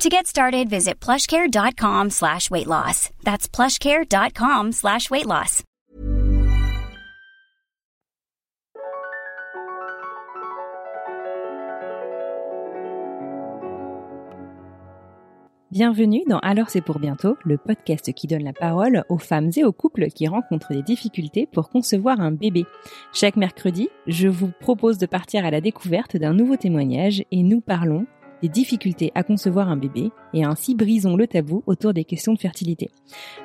To 0.00 0.08
get 0.08 0.26
started, 0.26 0.70
visit 0.70 0.98
plushcare.com 0.98 2.08
slash 2.08 2.50
weight 2.50 2.66
loss. 2.66 3.10
That's 3.22 3.46
plushcare.com 3.46 4.72
slash 4.72 5.10
weight 5.10 5.26
loss. 5.26 5.62
Bienvenue 15.70 16.22
dans 16.26 16.38
Alors 16.38 16.70
c'est 16.70 16.80
pour 16.80 16.98
bientôt, 16.98 17.36
le 17.44 17.58
podcast 17.58 18.14
qui 18.14 18.26
donne 18.26 18.42
la 18.42 18.54
parole 18.54 19.04
aux 19.10 19.18
femmes 19.18 19.50
et 19.54 19.64
aux 19.64 19.72
couples 19.72 20.06
qui 20.06 20.26
rencontrent 20.26 20.72
des 20.72 20.82
difficultés 20.82 21.46
pour 21.46 21.68
concevoir 21.68 22.20
un 22.20 22.30
bébé. 22.30 22.64
Chaque 23.12 23.36
mercredi, 23.36 23.90
je 24.06 24.28
vous 24.28 24.50
propose 24.60 24.96
de 24.96 25.04
partir 25.04 25.44
à 25.44 25.50
la 25.50 25.60
découverte 25.60 26.16
d'un 26.16 26.32
nouveau 26.32 26.56
témoignage 26.56 27.22
et 27.30 27.42
nous 27.42 27.60
parlons 27.60 28.06
des 28.42 28.48
difficultés 28.48 29.12
à 29.14 29.22
concevoir 29.22 29.68
un 29.68 29.76
bébé 29.76 30.10
et 30.34 30.44
ainsi 30.44 30.74
brisons 30.74 31.16
le 31.16 31.26
tabou 31.26 31.62
autour 31.66 31.92
des 31.92 32.04
questions 32.04 32.34
de 32.34 32.38
fertilité. 32.38 32.90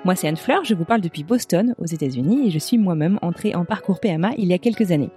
Moi 0.03 0.15
c'est 0.15 0.27
Anne 0.27 0.37
Fleur, 0.37 0.63
je 0.63 0.73
vous 0.73 0.85
parle 0.85 1.01
depuis 1.01 1.23
Boston 1.23 1.75
aux 1.77 1.85
États-Unis 1.85 2.47
et 2.47 2.51
je 2.51 2.59
suis 2.59 2.77
moi-même 2.77 3.19
entrée 3.21 3.55
en 3.55 3.65
parcours 3.65 3.99
PMA 3.99 4.31
il 4.37 4.47
y 4.47 4.53
a 4.53 4.57
quelques 4.57 4.91
années. 4.91 5.11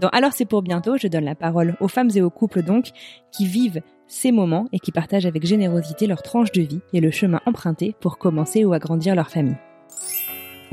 Dans 0.00 0.08
Alors 0.08 0.32
c'est 0.32 0.44
pour 0.44 0.62
bientôt, 0.62 0.96
je 0.96 1.08
donne 1.08 1.24
la 1.24 1.34
parole 1.34 1.76
aux 1.80 1.88
femmes 1.88 2.10
et 2.14 2.22
aux 2.22 2.30
couples 2.30 2.62
donc 2.62 2.90
qui 3.30 3.46
vivent 3.46 3.82
ces 4.06 4.32
moments 4.32 4.66
et 4.72 4.78
qui 4.78 4.92
partagent 4.92 5.26
avec 5.26 5.46
générosité 5.46 6.06
leur 6.06 6.22
tranche 6.22 6.52
de 6.52 6.62
vie 6.62 6.80
et 6.92 7.00
le 7.00 7.10
chemin 7.10 7.40
emprunté 7.46 7.94
pour 8.00 8.18
commencer 8.18 8.64
ou 8.64 8.72
agrandir 8.72 9.14
leur 9.14 9.30
famille. 9.30 9.56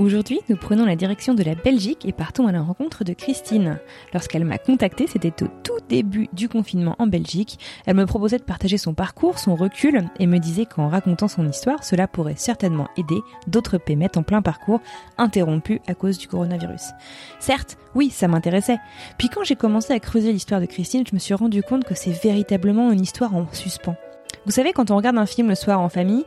Aujourd'hui, 0.01 0.39
nous 0.49 0.55
prenons 0.55 0.83
la 0.83 0.95
direction 0.95 1.35
de 1.35 1.43
la 1.43 1.53
Belgique 1.53 2.07
et 2.07 2.11
partons 2.11 2.47
à 2.47 2.51
la 2.51 2.63
rencontre 2.63 3.03
de 3.03 3.13
Christine. 3.13 3.77
Lorsqu'elle 4.15 4.45
m'a 4.45 4.57
contactée, 4.57 5.05
c'était 5.05 5.43
au 5.43 5.47
tout 5.61 5.77
début 5.89 6.27
du 6.33 6.49
confinement 6.49 6.95
en 6.97 7.05
Belgique. 7.05 7.59
Elle 7.85 7.97
me 7.97 8.07
proposait 8.07 8.39
de 8.39 8.43
partager 8.43 8.79
son 8.79 8.95
parcours, 8.95 9.37
son 9.37 9.55
recul 9.55 10.09
et 10.17 10.25
me 10.25 10.39
disait 10.39 10.65
qu'en 10.65 10.87
racontant 10.87 11.27
son 11.27 11.47
histoire, 11.47 11.83
cela 11.83 12.07
pourrait 12.07 12.33
certainement 12.35 12.87
aider 12.97 13.21
d'autres 13.45 13.77
pémettes 13.77 14.17
en 14.17 14.23
plein 14.23 14.41
parcours 14.41 14.81
interrompus 15.19 15.81
à 15.85 15.93
cause 15.93 16.17
du 16.17 16.27
coronavirus. 16.27 16.93
Certes, 17.39 17.77
oui, 17.93 18.09
ça 18.09 18.27
m'intéressait. 18.27 18.79
Puis 19.19 19.29
quand 19.29 19.43
j'ai 19.43 19.55
commencé 19.55 19.93
à 19.93 19.99
creuser 19.99 20.33
l'histoire 20.33 20.61
de 20.61 20.65
Christine, 20.65 21.03
je 21.07 21.13
me 21.13 21.19
suis 21.19 21.35
rendu 21.35 21.61
compte 21.61 21.83
que 21.83 21.93
c'est 21.93 22.23
véritablement 22.23 22.91
une 22.91 23.01
histoire 23.01 23.35
en 23.35 23.45
suspens. 23.53 23.97
Vous 24.45 24.51
savez, 24.51 24.73
quand 24.73 24.89
on 24.89 24.95
regarde 24.95 25.19
un 25.19 25.27
film 25.27 25.49
le 25.49 25.55
soir 25.55 25.79
en 25.79 25.89
famille, 25.89 26.25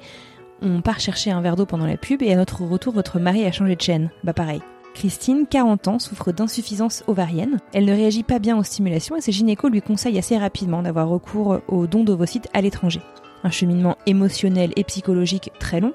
on 0.62 0.80
part 0.80 1.00
chercher 1.00 1.30
un 1.30 1.40
verre 1.40 1.56
d'eau 1.56 1.66
pendant 1.66 1.86
la 1.86 1.96
pub 1.96 2.22
et 2.22 2.32
à 2.32 2.36
notre 2.36 2.62
retour, 2.64 2.92
votre 2.92 3.18
mari 3.18 3.44
a 3.44 3.52
changé 3.52 3.76
de 3.76 3.80
chaîne. 3.80 4.10
Bah 4.22 4.32
pareil. 4.32 4.60
Christine, 4.94 5.46
40 5.50 5.88
ans, 5.88 5.98
souffre 5.98 6.30
d'insuffisance 6.30 7.02
ovarienne. 7.08 7.58
Elle 7.72 7.84
ne 7.84 7.92
réagit 7.92 8.22
pas 8.22 8.38
bien 8.38 8.56
aux 8.56 8.62
stimulations 8.62 9.16
et 9.16 9.20
ses 9.20 9.32
gynécos 9.32 9.70
lui 9.70 9.82
conseillent 9.82 10.18
assez 10.18 10.38
rapidement 10.38 10.82
d'avoir 10.82 11.08
recours 11.08 11.60
aux 11.66 11.86
dons 11.86 12.04
d'ovocytes 12.04 12.48
à 12.54 12.60
l'étranger. 12.60 13.00
Un 13.42 13.50
cheminement 13.50 13.96
émotionnel 14.06 14.72
et 14.76 14.84
psychologique 14.84 15.50
très 15.58 15.80
long 15.80 15.92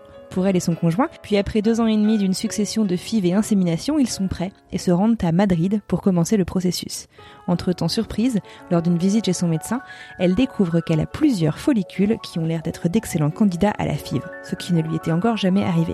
elle 0.48 0.56
et 0.56 0.62
son 0.62 0.76
conjoint. 0.76 1.10
Puis 1.22 1.38
après 1.38 1.62
deux 1.62 1.82
ans 1.82 1.88
et 1.88 1.96
demi 1.96 2.18
d'une 2.18 2.34
succession 2.34 2.86
de 2.86 2.96
FIV 2.96 3.26
et 3.26 3.34
insémination, 3.34 4.00
ils 4.00 4.10
sont 4.10 4.28
prêts 4.28 4.52
et 4.72 4.78
se 4.78 4.92
rendent 4.92 5.18
à 5.24 5.32
Madrid 5.32 5.82
pour 5.88 6.02
commencer 6.02 6.38
le 6.38 6.46
processus. 6.46 7.08
Entre-temps 7.48 7.88
surprise, 7.88 8.40
lors 8.72 8.82
d'une 8.82 8.98
visite 8.98 9.26
chez 9.26 9.34
son 9.34 9.48
médecin, 9.48 9.82
elle 10.20 10.36
découvre 10.36 10.80
qu'elle 10.82 11.00
a 11.00 11.06
plusieurs 11.06 11.60
follicules 11.60 12.18
qui 12.24 12.40
ont 12.40 12.46
l'air 12.46 12.62
d'être 12.62 12.90
d'excellents 12.90 13.32
candidats 13.32 13.74
à 13.78 13.86
la 13.86 13.94
FIV, 13.94 14.22
ce 14.44 14.56
qui 14.56 14.74
ne 14.74 14.82
lui 14.82 14.96
était 14.96 15.12
encore 15.12 15.38
jamais 15.38 15.64
arrivé. 15.64 15.94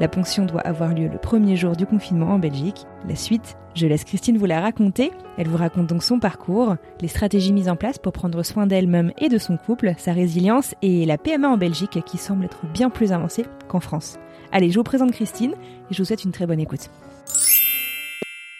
La 0.00 0.08
ponction 0.08 0.44
doit 0.44 0.60
avoir 0.62 0.94
lieu 0.94 1.08
le 1.08 1.18
premier 1.18 1.56
jour 1.56 1.76
du 1.76 1.86
confinement 1.86 2.30
en 2.30 2.38
Belgique. 2.38 2.86
La 3.08 3.16
suite, 3.16 3.56
je 3.78 3.86
laisse 3.86 4.04
Christine 4.04 4.36
vous 4.36 4.46
la 4.46 4.60
raconter. 4.60 5.12
Elle 5.38 5.48
vous 5.48 5.56
raconte 5.56 5.86
donc 5.86 6.02
son 6.02 6.18
parcours, 6.18 6.76
les 7.00 7.08
stratégies 7.08 7.52
mises 7.52 7.68
en 7.68 7.76
place 7.76 7.98
pour 7.98 8.12
prendre 8.12 8.42
soin 8.42 8.66
d'elle-même 8.66 9.12
et 9.18 9.28
de 9.28 9.38
son 9.38 9.56
couple, 9.56 9.94
sa 9.96 10.12
résilience 10.12 10.74
et 10.82 11.06
la 11.06 11.16
PMA 11.16 11.48
en 11.48 11.56
Belgique 11.56 12.00
qui 12.04 12.18
semble 12.18 12.44
être 12.44 12.66
bien 12.66 12.90
plus 12.90 13.12
avancée 13.12 13.46
qu'en 13.68 13.80
France. 13.80 14.18
Allez, 14.52 14.70
je 14.70 14.78
vous 14.78 14.84
présente 14.84 15.12
Christine 15.12 15.52
et 15.52 15.94
je 15.94 15.98
vous 15.98 16.04
souhaite 16.04 16.24
une 16.24 16.32
très 16.32 16.46
bonne 16.46 16.60
écoute. 16.60 16.90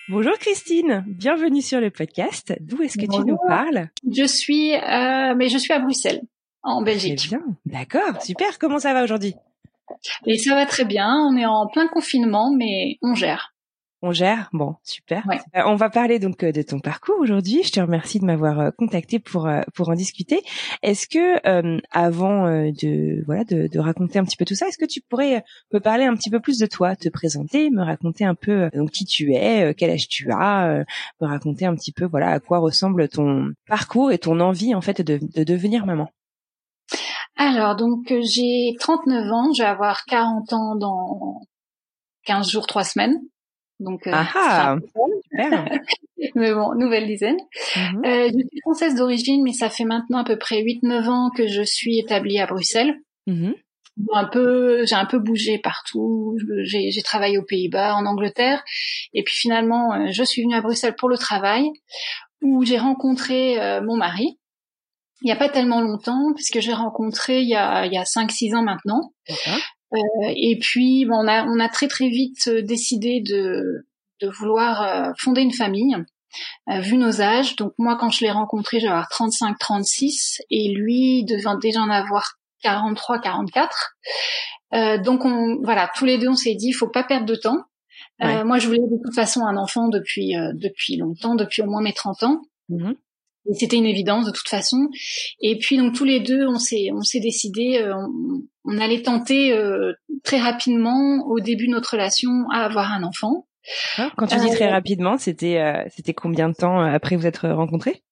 Bonjour 0.08 0.38
Christine, 0.38 1.04
bienvenue 1.06 1.60
sur 1.60 1.80
le 1.80 1.90
podcast. 1.90 2.54
D'où 2.60 2.80
est-ce 2.82 2.96
que 2.96 3.04
tu 3.04 3.26
nous 3.26 3.36
parles? 3.46 3.88
Je 4.10 4.24
suis, 4.24 4.74
euh, 4.74 5.34
mais 5.36 5.48
je 5.48 5.58
suis 5.58 5.72
à 5.72 5.80
Bruxelles, 5.80 6.22
en 6.62 6.80
Belgique. 6.80 7.18
Très 7.18 7.28
bien, 7.28 7.42
d'accord, 7.66 8.22
super. 8.22 8.58
Comment 8.58 8.78
ça 8.78 8.94
va 8.94 9.02
aujourd'hui? 9.02 9.34
Et 10.26 10.38
ça 10.38 10.54
va 10.54 10.64
très 10.64 10.84
bien. 10.84 11.14
On 11.28 11.36
est 11.36 11.44
en 11.44 11.66
plein 11.66 11.88
confinement, 11.88 12.50
mais 12.56 12.98
on 13.02 13.14
gère. 13.14 13.52
On 14.00 14.12
gère 14.12 14.48
Bon, 14.52 14.76
super. 14.84 15.24
Euh, 15.28 15.62
on 15.66 15.74
va 15.74 15.90
parler 15.90 16.20
donc 16.20 16.44
euh, 16.44 16.52
de 16.52 16.62
ton 16.62 16.78
parcours 16.78 17.16
aujourd'hui. 17.18 17.64
Je 17.64 17.72
te 17.72 17.80
remercie 17.80 18.20
de 18.20 18.24
m'avoir 18.24 18.60
euh, 18.60 18.70
contacté 18.70 19.18
pour 19.18 19.48
pour 19.74 19.88
en 19.88 19.94
discuter. 19.94 20.42
Est-ce 20.84 21.08
que 21.08 21.40
avant 21.90 22.46
de 22.46 23.24
voilà 23.26 23.42
de, 23.42 23.66
de, 23.66 23.78
raconter 23.80 24.20
un 24.20 24.24
petit 24.24 24.36
peu 24.36 24.44
tout 24.44 24.54
ça, 24.54 24.68
est-ce 24.68 24.78
que 24.78 24.84
tu 24.84 25.00
pourrais 25.00 25.44
me 25.72 25.80
parler 25.80 26.04
un 26.04 26.14
petit 26.14 26.30
peu 26.30 26.38
plus 26.38 26.58
de 26.58 26.66
toi, 26.66 26.94
te 26.94 27.08
présenter, 27.08 27.70
me 27.70 27.82
raconter 27.82 28.24
un 28.24 28.36
peu 28.36 28.70
donc 28.72 28.90
qui 28.92 29.04
tu 29.04 29.34
es, 29.34 29.74
quel 29.74 29.90
âge 29.90 30.06
tu 30.06 30.30
as, 30.30 30.84
me 31.20 31.26
raconter 31.26 31.66
un 31.66 31.74
petit 31.74 31.92
peu 31.92 32.04
voilà 32.04 32.30
à 32.30 32.40
quoi 32.40 32.58
ressemble 32.58 33.08
ton 33.08 33.52
parcours 33.66 34.12
et 34.12 34.18
ton 34.18 34.38
envie 34.38 34.74
en 34.76 34.80
fait 34.80 35.02
de, 35.02 35.18
de 35.20 35.42
devenir 35.42 35.86
maman? 35.86 36.08
Alors 37.34 37.74
donc 37.74 38.12
j'ai 38.22 38.76
39 38.78 39.32
ans, 39.32 39.52
je 39.52 39.62
vais 39.62 39.68
avoir 39.68 40.04
40 40.04 40.52
ans 40.52 40.76
dans 40.76 41.40
15 42.26 42.48
jours 42.48 42.66
3 42.68 42.84
semaines. 42.84 43.18
Donc, 43.80 44.06
euh, 44.06 44.12
ah, 44.12 44.76
mais 46.34 46.52
bon, 46.52 46.74
nouvelle 46.74 47.06
dizaine. 47.06 47.36
Mhm. 47.76 48.04
euh, 48.04 48.28
je 48.28 48.38
suis 48.48 48.60
française 48.62 48.94
d'origine, 48.96 49.42
mais 49.44 49.52
ça 49.52 49.70
fait 49.70 49.84
maintenant 49.84 50.18
à 50.18 50.24
peu 50.24 50.36
près 50.36 50.62
8-9 50.62 51.08
ans 51.08 51.30
que 51.30 51.46
je 51.46 51.62
suis 51.62 51.98
établie 51.98 52.40
à 52.40 52.46
Bruxelles. 52.46 52.96
Mhm. 53.26 53.54
Un 54.12 54.24
peu, 54.26 54.84
j'ai 54.86 54.94
un 54.94 55.06
peu 55.06 55.18
bougé 55.18 55.58
partout. 55.58 56.36
J'ai, 56.62 57.02
travaillé 57.02 57.36
aux 57.38 57.44
Pays-Bas, 57.44 57.96
en 57.96 58.06
Angleterre, 58.06 58.62
et 59.12 59.22
puis 59.24 59.34
finalement, 59.36 59.92
euh, 59.92 60.06
je 60.10 60.22
suis 60.22 60.42
venue 60.42 60.54
à 60.54 60.60
Bruxelles 60.60 60.94
pour 60.96 61.08
le 61.08 61.18
travail, 61.18 61.68
où 62.42 62.64
j'ai 62.64 62.78
rencontré 62.78 63.60
euh, 63.60 63.80
mon 63.82 63.96
mari. 63.96 64.38
Il 65.22 65.26
n'y 65.26 65.32
a 65.32 65.36
pas 65.36 65.48
tellement 65.48 65.80
longtemps, 65.80 66.32
puisque 66.34 66.60
j'ai 66.60 66.72
rencontré 66.72 67.40
il 67.40 67.48
y 67.48 67.56
a, 67.56 67.86
il 67.86 67.92
y 67.92 67.98
a 67.98 68.04
5-6 68.04 68.54
ans 68.54 68.62
maintenant. 68.62 69.12
Euh, 69.30 69.56
et 69.92 70.58
puis, 70.60 71.04
bon, 71.06 71.16
on 71.24 71.28
a, 71.28 71.44
on 71.44 71.58
a 71.60 71.68
très 71.68 71.88
très 71.88 72.08
vite 72.08 72.48
euh, 72.48 72.62
décidé 72.62 73.20
de, 73.20 73.86
de 74.20 74.28
vouloir 74.28 74.82
euh, 74.82 75.12
fonder 75.18 75.40
une 75.40 75.52
famille, 75.52 75.96
vu 76.66 76.96
nos 76.96 77.20
âges. 77.22 77.56
Donc 77.56 77.72
moi, 77.78 77.96
quand 77.98 78.10
je 78.10 78.24
l'ai 78.24 78.30
rencontré, 78.30 78.80
j'avais 78.80 79.00
35-36, 79.00 80.40
et 80.50 80.72
lui 80.74 81.24
devait 81.24 81.56
déjà 81.60 81.80
en 81.80 81.90
avoir 81.90 82.34
43-44. 82.64 83.68
Euh, 84.74 84.98
donc 84.98 85.24
on, 85.24 85.58
voilà, 85.62 85.90
tous 85.96 86.04
les 86.04 86.18
deux, 86.18 86.28
on 86.28 86.36
s'est 86.36 86.54
dit, 86.54 86.68
il 86.68 86.74
faut 86.74 86.90
pas 86.90 87.04
perdre 87.04 87.26
de 87.26 87.34
temps. 87.34 87.58
Euh, 88.22 88.44
moi, 88.44 88.58
je 88.58 88.66
voulais 88.66 88.80
de 88.80 89.02
toute 89.02 89.14
façon 89.14 89.42
un 89.46 89.56
enfant 89.56 89.88
depuis 89.88 90.34
depuis 90.54 90.96
longtemps, 90.96 91.34
depuis 91.34 91.62
au 91.62 91.66
moins 91.66 91.80
mes 91.80 91.92
30 91.92 92.22
ans. 92.24 92.42
Mm-hmm. 92.68 92.96
C'était 93.54 93.76
une 93.76 93.86
évidence 93.86 94.26
de 94.26 94.30
toute 94.30 94.48
façon. 94.48 94.88
Et 95.40 95.58
puis 95.58 95.76
donc 95.76 95.94
tous 95.94 96.04
les 96.04 96.20
deux, 96.20 96.46
on 96.46 96.58
s'est 96.58 96.88
on 96.92 97.02
s'est 97.02 97.20
décidé, 97.20 97.78
euh, 97.78 97.94
on, 98.64 98.78
allait 98.78 99.02
tenter 99.02 99.52
euh, 99.52 99.92
très 100.24 100.38
rapidement 100.38 101.24
au 101.26 101.40
début 101.40 101.66
de 101.66 101.72
notre 101.72 101.92
relation 101.92 102.30
à 102.52 102.64
avoir 102.64 102.92
un 102.92 103.02
enfant. 103.02 103.46
Ah, 103.96 104.10
quand 104.16 104.26
tu 104.26 104.36
dis 104.36 104.50
très 104.50 104.68
euh, 104.68 104.72
rapidement, 104.72 105.18
c'était 105.18 105.84
c'était 105.90 106.14
combien 106.14 106.48
de 106.48 106.54
temps 106.54 106.80
après 106.80 107.16
vous 107.16 107.26
êtes 107.26 107.38
rencontrés? 107.38 108.02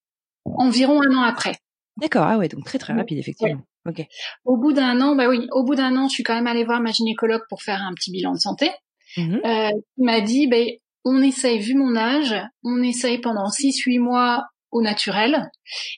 Environ 0.45 1.01
un 1.03 1.17
an 1.17 1.23
après. 1.23 1.57
D'accord, 1.99 2.27
ah 2.27 2.39
ouais, 2.39 2.49
donc 2.49 2.65
très 2.65 2.79
très 2.79 2.93
rapide 2.93 3.19
effectivement. 3.19 3.63
Ok. 3.89 4.05
Au 4.45 4.57
bout 4.57 4.73
d'un 4.73 5.01
an, 5.01 5.15
bah 5.15 5.29
oui, 5.29 5.47
au 5.53 5.65
bout 5.65 5.75
d'un 5.75 5.97
an, 5.97 6.09
je 6.09 6.15
suis 6.15 6.23
quand 6.23 6.35
même 6.35 6.47
allée 6.47 6.65
voir 6.65 6.81
ma 6.81 6.91
gynécologue 6.91 7.43
pour 7.49 7.63
faire 7.63 7.83
un 7.83 7.95
petit 7.95 8.11
bilan 8.11 8.33
de 8.33 8.39
santé. 8.39 8.71
Mmh 9.17 9.37
euh, 9.45 9.71
m'a 9.99 10.21
dit, 10.21 10.47
ben, 10.49 10.69
on 11.05 11.23
essaye, 11.23 11.59
vu 11.61 11.75
mon 11.75 11.95
âge, 11.97 12.35
on 12.65 12.83
essaye 12.83 13.19
pendant 13.19 13.49
6-8 13.49 14.01
mois 14.01 14.45
au 14.77 14.83
naturel. 14.83 15.51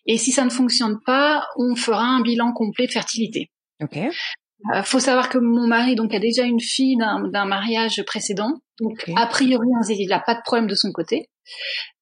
Et 0.06 0.16
si 0.16 0.32
ça 0.32 0.44
ne 0.44 0.50
fonctionne 0.50 0.98
pas, 1.04 1.46
on 1.56 1.74
fera 1.74 2.04
un 2.04 2.20
bilan 2.22 2.52
complet 2.52 2.86
de 2.86 2.92
fertilité. 2.92 3.50
Ok. 3.82 3.98
Euh, 4.74 4.82
faut 4.82 4.98
savoir 4.98 5.28
que 5.28 5.38
mon 5.38 5.68
mari 5.68 5.94
donc 5.94 6.12
a 6.12 6.18
déjà 6.18 6.42
une 6.42 6.60
fille 6.60 6.96
d'un 6.96 7.44
mariage 7.44 8.02
précédent, 8.04 8.54
donc 8.80 9.04
a 9.16 9.26
priori 9.26 9.68
il 9.88 10.08
n'a 10.08 10.18
pas 10.18 10.34
de 10.34 10.40
problème 10.44 10.66
de 10.66 10.74
son 10.74 10.90
côté. 10.90 11.28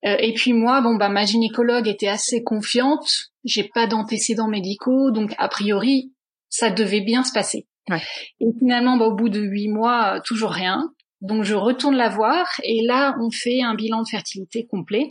Euh, 0.07 0.17
et 0.19 0.33
puis 0.33 0.55
moi, 0.55 0.81
bon 0.81 0.97
bah 0.97 1.11
ma 1.11 1.27
gynécologue 1.27 1.87
était 1.87 2.09
assez 2.09 2.43
confiante, 2.43 3.09
j'ai 3.45 3.65
pas 3.65 3.87
d'antécédents 3.87 4.49
médicaux, 4.49 5.11
donc 5.11 5.35
a 5.37 5.49
priori 5.49 6.15
ça 6.49 6.71
devait 6.71 7.03
bien 7.03 7.25
se 7.25 7.33
passer. 7.33 7.67
Ouais. 7.91 8.01
Et 8.41 8.47
finalement, 8.59 8.97
bah, 8.97 9.07
au 9.07 9.15
bout 9.15 9.29
de 9.29 9.41
huit 9.41 9.69
mois, 9.69 10.21
toujours 10.25 10.51
rien. 10.51 10.91
Donc 11.21 11.45
je 11.45 11.55
retourne 11.55 11.97
la 11.97 12.09
voir 12.09 12.47
et 12.63 12.81
là 12.87 13.17
on 13.21 13.31
fait 13.31 13.63
un 13.63 13.75
bilan 13.75 14.03
de 14.03 14.09
fertilité 14.09 14.67
complet 14.67 15.09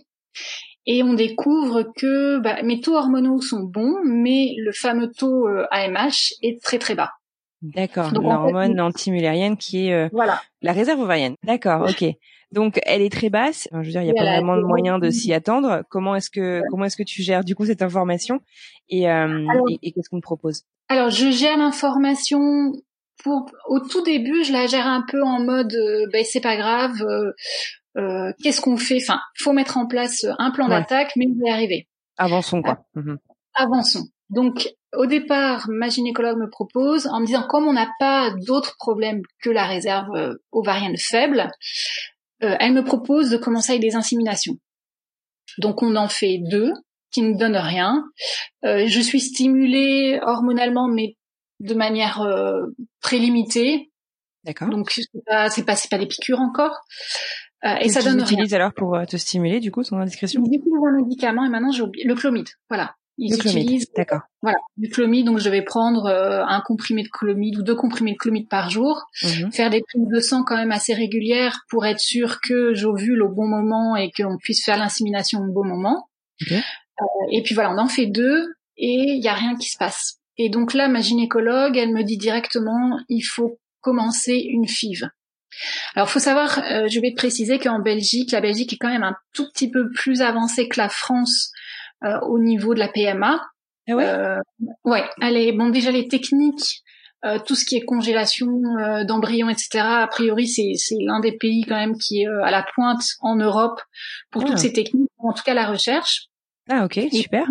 et 0.85 1.03
on 1.03 1.13
découvre 1.13 1.83
que 1.95 2.39
bah, 2.39 2.61
mes 2.63 2.79
taux 2.79 2.95
hormonaux 2.95 3.41
sont 3.41 3.63
bons, 3.63 3.97
mais 4.03 4.53
le 4.57 4.71
fameux 4.71 5.11
taux 5.11 5.47
AMH 5.71 6.33
est 6.41 6.61
très 6.61 6.79
très 6.79 6.95
bas. 6.95 7.11
D'accord, 7.61 8.11
l'hormone 8.13 8.79
antimulérienne 8.79 9.57
qui 9.57 9.87
est 9.87 9.93
euh, 9.93 10.09
voilà. 10.11 10.41
la 10.61 10.71
réserve 10.71 10.99
ovarienne. 10.99 11.35
D'accord, 11.43 11.87
ok. 11.89 12.05
Donc 12.51 12.79
elle 12.83 13.01
est 13.01 13.11
très 13.11 13.29
basse. 13.29 13.67
je 13.71 13.77
veux 13.77 13.83
dire, 13.83 14.01
il 14.01 14.05
n'y 14.05 14.11
a 14.11 14.23
pas 14.23 14.35
vraiment 14.37 14.55
de 14.55 14.61
moyen 14.61 14.99
de 14.99 15.09
s'y 15.09 15.33
attendre. 15.33 15.83
Comment 15.89 16.15
est-ce 16.15 16.29
que 16.29 16.61
comment 16.69 16.85
est-ce 16.85 16.97
que 16.97 17.03
tu 17.03 17.21
gères 17.23 17.43
du 17.43 17.55
coup 17.55 17.65
cette 17.65 17.81
information? 17.81 18.39
Et, 18.89 19.09
euh, 19.09 19.45
et, 19.81 19.91
qu'est-ce 19.91 20.09
qu'on 20.09 20.19
te 20.19 20.23
propose? 20.23 20.63
Alors 20.89 21.09
je 21.09 21.31
gère 21.31 21.57
l'information 21.57 22.71
pour 23.23 23.49
au 23.67 23.79
tout 23.79 24.03
début, 24.03 24.43
je 24.43 24.53
la 24.53 24.67
gère 24.67 24.85
un 24.85 25.03
peu 25.09 25.23
en 25.23 25.39
mode 25.39 25.73
euh, 25.73 26.05
ben 26.13 26.23
c'est 26.23 26.41
pas 26.41 26.55
grave. 26.55 27.01
Euh, 27.01 27.31
qu'est-ce 28.41 28.61
qu'on 28.61 28.77
fait? 28.77 28.99
Enfin, 29.01 29.19
faut 29.37 29.53
mettre 29.53 29.77
en 29.77 29.87
place 29.87 30.25
un 30.39 30.51
plan 30.51 30.67
d'attaque, 30.67 31.11
mais 31.15 31.25
on 31.27 31.43
va 31.43 31.49
y 31.49 31.53
arriver. 31.53 31.87
Avançons 32.17 32.61
quoi. 32.61 32.85
Mmh 32.95 33.15
Avançons. 33.55 34.07
Donc 34.29 34.67
au 34.97 35.05
départ, 35.05 35.67
ma 35.69 35.89
gynécologue 35.89 36.37
me 36.37 36.49
propose, 36.49 37.07
en 37.07 37.19
me 37.19 37.25
disant 37.25 37.45
comme 37.47 37.67
on 37.67 37.73
n'a 37.73 37.89
pas 37.99 38.31
d'autres 38.47 38.75
problèmes 38.77 39.21
que 39.41 39.49
la 39.49 39.65
réserve 39.65 40.13
euh, 40.15 40.33
ovarienne 40.51 40.97
faible, 40.97 41.49
euh, 42.43 42.55
elle 42.59 42.73
me 42.73 42.83
propose 42.83 43.29
de 43.29 43.37
commencer 43.37 43.71
avec 43.71 43.81
des 43.81 43.95
inséminations. 43.95 44.55
Donc 45.57 45.83
on 45.83 45.95
en 45.95 46.07
fait 46.07 46.39
deux 46.49 46.73
qui 47.11 47.21
ne 47.21 47.37
donnent 47.37 47.57
rien. 47.57 48.03
Euh, 48.65 48.87
je 48.87 48.99
suis 48.99 49.21
stimulée 49.21 50.19
hormonalement, 50.21 50.87
mais 50.87 51.15
de 51.59 51.73
manière 51.73 52.21
très 53.01 53.17
limitée. 53.17 53.91
D'accord. 54.43 54.69
Donc 54.69 54.91
c'est 54.91 55.07
pas 55.25 55.49
c'est 55.49 55.63
pas, 55.63 55.75
pas 55.89 55.97
des 55.97 56.07
piqûres 56.07 56.41
encore. 56.41 56.77
Et 57.81 57.89
ça 57.89 58.01
donne 58.01 58.21
rien. 58.21 58.45
alors 58.51 58.73
pour 58.73 58.97
te 59.07 59.17
stimuler 59.17 59.59
du 59.59 59.71
coup 59.71 59.83
son 59.83 59.97
indiscrétion? 59.97 60.43
J'utilise 60.43 60.73
un 60.87 60.97
médicament 60.97 61.45
et 61.45 61.49
maintenant 61.49 61.71
j'ai 61.71 61.81
oublié 61.81 62.05
le 62.05 62.15
chlomide. 62.15 62.49
Voilà. 62.69 62.95
Ils 63.17 63.33
utilisent 63.33 63.91
d'accord. 63.95 64.21
Voilà, 64.41 64.57
du 64.77 64.89
chlomide. 64.89 65.25
Donc 65.25 65.39
je 65.39 65.49
vais 65.49 65.61
prendre 65.61 66.05
euh, 66.05 66.43
un 66.45 66.61
comprimé 66.61 67.03
de 67.03 67.07
chlomide 67.07 67.57
ou 67.57 67.63
deux 67.63 67.75
comprimés 67.75 68.13
de 68.13 68.17
chlomide 68.17 68.49
par 68.49 68.69
jour, 68.69 69.03
mhm. 69.23 69.51
faire 69.51 69.69
des 69.69 69.81
prises 69.81 70.07
de 70.07 70.19
sang 70.19 70.43
quand 70.43 70.57
même 70.57 70.71
assez 70.71 70.93
régulières 70.93 71.61
pour 71.69 71.85
être 71.85 71.99
sûr 71.99 72.41
que 72.41 72.73
j'ovule 72.73 73.21
au 73.23 73.29
bon 73.29 73.47
moment 73.47 73.95
et 73.95 74.11
qu'on 74.11 74.37
puisse 74.37 74.63
faire 74.63 74.77
l'insémination 74.77 75.39
au 75.39 75.51
bon 75.51 75.63
moment. 75.63 76.09
Euh, 76.51 76.55
et 77.31 77.41
puis 77.41 77.55
voilà, 77.55 77.71
on 77.71 77.77
en 77.77 77.87
fait 77.87 78.07
deux 78.07 78.53
et 78.77 79.13
il 79.15 79.23
y 79.23 79.29
a 79.29 79.33
rien 79.33 79.55
qui 79.55 79.69
se 79.69 79.77
passe. 79.77 80.19
Et 80.37 80.49
donc 80.49 80.73
là, 80.73 80.89
ma 80.89 80.99
gynécologue, 80.99 81.77
elle 81.77 81.93
me 81.93 82.03
dit 82.03 82.17
directement, 82.17 82.99
il 83.07 83.21
faut 83.21 83.59
commencer 83.79 84.35
une 84.35 84.67
FIV. 84.67 85.09
Alors, 85.95 86.09
faut 86.09 86.19
savoir, 86.19 86.59
euh, 86.59 86.87
je 86.87 86.99
vais 86.99 87.13
préciser 87.15 87.59
qu'en 87.59 87.79
Belgique, 87.79 88.31
la 88.31 88.41
Belgique 88.41 88.73
est 88.73 88.77
quand 88.77 88.89
même 88.89 89.03
un 89.03 89.15
tout 89.33 89.49
petit 89.51 89.69
peu 89.69 89.89
plus 89.91 90.21
avancée 90.21 90.67
que 90.67 90.79
la 90.79 90.89
France 90.89 91.51
euh, 92.03 92.19
au 92.21 92.39
niveau 92.39 92.73
de 92.73 92.79
la 92.79 92.87
PMA. 92.89 93.41
Ah 93.87 93.95
ouais? 93.95 94.05
Euh, 94.05 94.39
ouais. 94.83 95.03
Allez, 95.21 95.51
bon 95.53 95.69
déjà 95.69 95.91
les 95.91 96.07
techniques, 96.07 96.81
euh, 97.23 97.39
tout 97.39 97.55
ce 97.55 97.65
qui 97.65 97.77
est 97.77 97.81
congélation 97.81 98.47
d'embryons, 99.07 99.49
etc. 99.49 99.79
A 99.79 100.07
priori, 100.07 100.47
c'est 100.47 100.73
c'est 100.75 100.97
l'un 100.99 101.19
des 101.19 101.37
pays 101.37 101.63
quand 101.67 101.75
même 101.75 101.97
qui 101.97 102.21
est 102.21 102.27
à 102.27 102.51
la 102.51 102.65
pointe 102.75 103.03
en 103.21 103.35
Europe 103.37 103.81
pour 104.29 104.43
toutes 104.43 104.55
ah. 104.55 104.57
ces 104.57 104.73
techniques, 104.73 105.09
en 105.17 105.33
tout 105.33 105.43
cas 105.43 105.53
la 105.53 105.67
recherche. 105.67 106.27
Ah 106.67 106.83
ok, 106.83 106.99
super. 107.11 107.47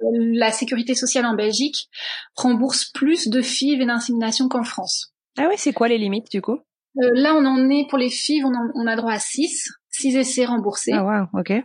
la 0.00 0.52
sécurité 0.52 0.94
sociale 0.94 1.24
en 1.24 1.34
Belgique 1.34 1.88
rembourse 2.34 2.84
plus 2.92 3.28
de 3.28 3.40
FIV 3.40 3.80
et 3.80 3.86
d'insémination 3.86 4.48
qu'en 4.48 4.62
France. 4.62 5.12
Ah 5.38 5.48
ouais, 5.48 5.56
c'est 5.56 5.72
quoi 5.72 5.88
les 5.88 5.98
limites 5.98 6.30
du 6.30 6.42
coup? 6.42 6.60
Là, 6.94 7.34
on 7.34 7.44
en 7.44 7.68
est 7.70 7.86
pour 7.88 7.98
les 7.98 8.10
FIV, 8.10 8.44
on, 8.44 8.52
on 8.74 8.86
a 8.86 8.96
droit 8.96 9.12
à 9.12 9.18
6, 9.18 9.68
6 9.90 10.16
essais 10.16 10.44
remboursés. 10.44 10.92
Ah 10.92 11.04
wow, 11.04 11.40
ok 11.40 11.62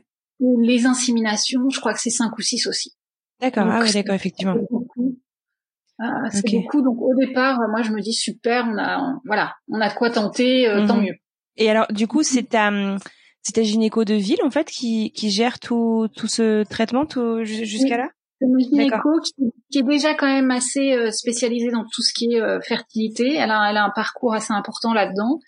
les 0.62 0.86
inséminations, 0.86 1.70
je 1.70 1.80
crois 1.80 1.94
que 1.94 2.02
c'est 2.02 2.10
5 2.10 2.38
ou 2.38 2.42
6 2.42 2.68
aussi. 2.68 2.94
D'accord, 3.40 3.68
ah 3.70 3.82
oui, 3.82 3.92
d'accord, 3.92 4.16
effectivement. 4.16 4.56
Ah, 6.00 6.30
c'est 6.32 6.50
beaucoup. 6.52 6.82
Donc 6.82 7.02
au 7.02 7.14
départ, 7.16 7.60
moi 7.70 7.82
je 7.82 7.92
me 7.92 8.02
dis 8.02 8.14
super, 8.14 8.66
on 8.68 8.78
a, 8.78 9.20
voilà, 9.26 9.56
on 9.70 9.80
a 9.80 9.90
de 9.90 9.94
quoi 9.94 10.10
tenter, 10.10 10.68
euh, 10.68 10.88
tant 10.88 10.98
mhm. 10.98 11.04
mieux. 11.04 11.16
Et 11.56 11.70
alors, 11.70 11.86
du 11.92 12.08
coup, 12.08 12.24
c'est 12.24 12.44
ta, 12.44 12.72
c'est 13.42 13.54
ta 13.54 13.64
gynéco 13.64 14.06
de 14.06 14.16
ville 14.16 14.42
en 14.44 14.50
fait 14.50 14.68
qui, 14.70 15.12
qui 15.12 15.30
gère 15.30 15.60
tout, 15.60 16.08
tout 16.16 16.28
ce 16.28 16.64
traitement 16.64 17.06
jusqu'à 17.44 17.98
là? 17.98 18.10
Une 18.42 18.60
gynéco 18.60 19.20
qui, 19.22 19.80
est 19.80 19.84
déjà 19.84 20.14
quand 20.14 20.28
même 20.28 20.52
assez 20.52 20.94
euh, 20.94 21.12
spécialisée 21.12 21.72
dans 21.72 21.84
tout 21.84 22.02
ce 22.02 22.14
qui 22.14 22.34
est 22.34 22.42
euh, 22.42 22.60
fertilité. 22.62 23.36
Elle 23.36 23.52
a, 23.52 23.70
elle 23.70 23.78
a 23.78 23.86
un 23.86 23.92
parcours 23.92 24.34
assez 24.34 24.54
important 24.54 24.94
là-dedans. 24.94 25.40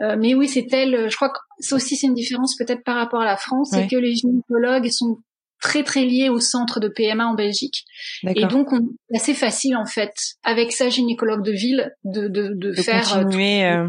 Euh, 0.00 0.16
mais 0.18 0.34
oui, 0.34 0.48
c'est 0.48 0.66
elle. 0.72 1.08
Je 1.10 1.16
crois 1.16 1.30
que 1.30 1.38
ça 1.58 1.76
aussi 1.76 1.96
c'est 1.96 2.06
une 2.06 2.14
différence 2.14 2.56
peut-être 2.56 2.84
par 2.84 2.96
rapport 2.96 3.20
à 3.20 3.24
la 3.24 3.36
France, 3.36 3.70
c'est 3.72 3.86
que 3.86 3.96
les 3.96 4.14
gynécologues 4.14 4.88
sont 4.90 5.18
très 5.60 5.82
très 5.82 6.04
liés 6.04 6.28
au 6.28 6.40
centre 6.40 6.78
de 6.78 6.88
PMA 6.88 7.26
en 7.26 7.34
Belgique. 7.34 7.84
Et 8.26 8.46
donc, 8.46 8.68
c'est 9.08 9.16
assez 9.16 9.34
facile 9.34 9.76
en 9.76 9.86
fait, 9.86 10.14
avec 10.42 10.72
sa 10.72 10.88
gynécologue 10.88 11.42
de 11.42 11.52
ville, 11.52 11.92
de, 12.04 12.28
de, 12.28 12.52
de, 12.54 12.72
faire. 12.74 13.04
Continuer, 13.04 13.88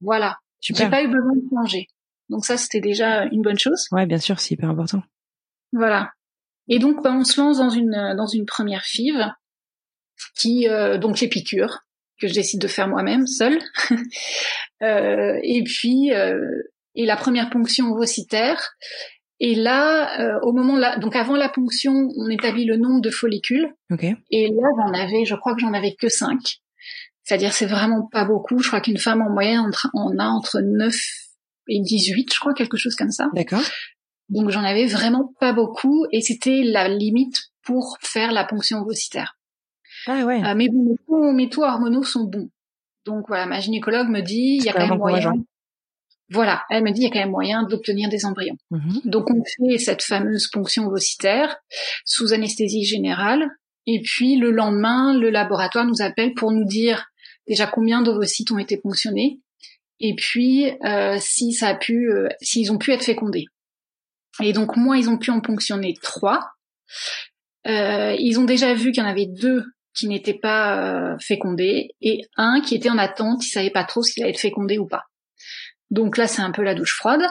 Voilà. 0.00 0.38
J'ai 0.60 0.88
pas 0.88 1.02
eu 1.02 1.08
besoin 1.08 1.34
de 1.36 1.48
changer. 1.50 1.86
Donc 2.30 2.46
ça, 2.46 2.56
c'était 2.56 2.80
déjà 2.80 3.24
une 3.24 3.42
bonne 3.42 3.58
chose. 3.58 3.86
Ouais, 3.92 4.06
bien 4.06 4.18
sûr, 4.18 4.40
c'est 4.40 4.54
hyper 4.54 4.70
important. 4.70 5.02
Voilà. 5.72 6.10
Et 6.68 6.78
donc, 6.78 7.02
bah, 7.02 7.14
on 7.14 7.24
se 7.24 7.40
lance 7.40 7.58
dans 7.58 7.70
une 7.70 8.14
dans 8.16 8.26
une 8.26 8.46
première 8.46 8.84
FIV 8.84 9.30
qui 10.36 10.68
euh, 10.68 10.98
donc 10.98 11.20
les 11.20 11.28
piqûres 11.28 11.80
que 12.20 12.28
je 12.28 12.34
décide 12.34 12.60
de 12.60 12.68
faire 12.68 12.88
moi-même 12.88 13.26
seule. 13.26 13.58
euh, 14.82 15.38
et 15.42 15.62
puis 15.64 16.12
euh, 16.12 16.38
et 16.94 17.06
la 17.06 17.16
première 17.16 17.50
ponction 17.50 17.86
ovocytaire. 17.92 18.74
Et 19.40 19.54
là, 19.54 20.20
euh, 20.20 20.38
au 20.42 20.52
moment 20.52 20.76
là, 20.76 20.96
donc 20.98 21.16
avant 21.16 21.36
la 21.36 21.48
ponction, 21.48 22.08
on 22.16 22.30
établit 22.30 22.64
le 22.64 22.76
nombre 22.76 23.00
de 23.00 23.10
follicules. 23.10 23.68
Okay. 23.90 24.14
Et 24.30 24.48
là, 24.48 24.68
j'en 24.78 24.92
avais, 24.92 25.24
je 25.24 25.34
crois 25.34 25.54
que 25.54 25.60
j'en 25.60 25.72
avais 25.72 25.96
que 25.96 26.08
5. 26.08 26.38
C'est-à-dire, 27.24 27.52
c'est 27.52 27.66
vraiment 27.66 28.06
pas 28.10 28.24
beaucoup. 28.24 28.60
Je 28.60 28.68
crois 28.68 28.80
qu'une 28.80 28.98
femme 28.98 29.22
en 29.22 29.30
moyenne 29.30 29.70
on 29.94 30.18
a 30.18 30.26
entre 30.26 30.60
9 30.60 30.94
et 31.68 31.80
18, 31.80 32.32
je 32.32 32.38
crois, 32.38 32.54
quelque 32.54 32.76
chose 32.76 32.94
comme 32.94 33.10
ça. 33.10 33.28
D'accord. 33.34 33.62
Donc 34.28 34.50
j'en 34.50 34.64
avais 34.64 34.86
vraiment 34.86 35.32
pas 35.40 35.52
beaucoup 35.52 36.06
et 36.12 36.20
c'était 36.20 36.62
la 36.62 36.88
limite 36.88 37.36
pour 37.62 37.98
faire 38.00 38.32
la 38.32 38.44
ponction 38.44 38.78
ovocytaire. 38.78 39.36
Ah 40.06 40.24
ouais. 40.24 40.42
Euh, 40.44 40.54
mais 40.54 40.68
bon, 40.68 41.32
mes 41.32 41.48
taux, 41.48 41.64
hormonaux 41.64 42.02
sont 42.02 42.24
bons. 42.24 42.50
Donc 43.04 43.26
voilà, 43.28 43.46
ma 43.46 43.60
gynécologue 43.60 44.08
me 44.08 44.20
dit 44.20 44.58
il 44.58 44.64
y 44.64 44.68
a 44.68 44.72
quand 44.72 44.86
même 44.86 44.98
moyen. 44.98 45.32
Voilà, 46.30 46.64
elle 46.70 46.82
me 46.82 46.90
dit 46.90 47.02
il 47.02 47.04
y 47.04 47.06
a 47.06 47.10
quand 47.10 47.18
même 47.18 47.30
moyen 47.30 47.64
d'obtenir 47.64 48.08
des 48.08 48.24
embryons. 48.24 48.56
Mhm. 48.70 49.00
Donc 49.04 49.30
on 49.30 49.42
fait 49.44 49.78
cette 49.78 50.02
fameuse 50.02 50.48
ponction 50.50 50.86
ovocytaire 50.86 51.56
sous 52.04 52.32
anesthésie 52.32 52.84
générale 52.84 53.46
et 53.86 54.00
puis 54.02 54.36
le 54.36 54.50
lendemain, 54.50 55.16
le 55.18 55.30
laboratoire 55.30 55.86
nous 55.86 56.00
appelle 56.00 56.32
pour 56.34 56.50
nous 56.50 56.64
dire 56.64 57.06
déjà 57.46 57.66
combien 57.66 58.00
d'ovocytes 58.00 58.50
ont 58.52 58.58
été 58.58 58.78
ponctionnés 58.78 59.40
et 60.00 60.14
puis 60.16 60.72
euh, 60.84 61.18
si 61.20 61.52
ça 61.52 61.68
a 61.68 61.74
pu, 61.74 62.10
euh, 62.10 62.28
s'ils 62.40 62.72
ont 62.72 62.78
pu 62.78 62.92
être 62.92 63.04
fécondés. 63.04 63.44
Et 64.40 64.52
donc 64.52 64.76
moi, 64.76 64.96
ils 64.98 65.08
ont 65.08 65.18
pu 65.18 65.30
en 65.30 65.40
ponctionner 65.40 65.94
trois. 66.02 66.40
Euh, 67.66 68.14
ils 68.18 68.38
ont 68.38 68.44
déjà 68.44 68.74
vu 68.74 68.92
qu'il 68.92 69.02
y 69.02 69.06
en 69.06 69.08
avait 69.08 69.26
deux 69.26 69.64
qui 69.94 70.08
n'étaient 70.08 70.38
pas 70.38 71.12
euh, 71.12 71.18
fécondés 71.18 71.94
et 72.00 72.22
un 72.36 72.60
qui 72.60 72.74
était 72.74 72.90
en 72.90 72.98
attente, 72.98 73.46
il 73.46 73.48
savait 73.48 73.70
pas 73.70 73.84
trop 73.84 74.02
s'il 74.02 74.22
allait 74.22 74.32
être 74.32 74.40
fécondé 74.40 74.78
ou 74.78 74.86
pas. 74.86 75.04
Donc 75.90 76.16
là, 76.16 76.26
c'est 76.26 76.42
un 76.42 76.50
peu 76.50 76.62
la 76.62 76.74
douche 76.74 76.96
froide. 76.96 77.22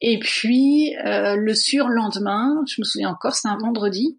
Et 0.00 0.18
puis 0.18 0.94
euh, 1.06 1.36
le 1.36 1.54
surlendemain, 1.54 2.62
je 2.68 2.80
me 2.80 2.84
souviens 2.84 3.10
encore, 3.10 3.34
c'est 3.34 3.48
un 3.48 3.56
vendredi, 3.56 4.18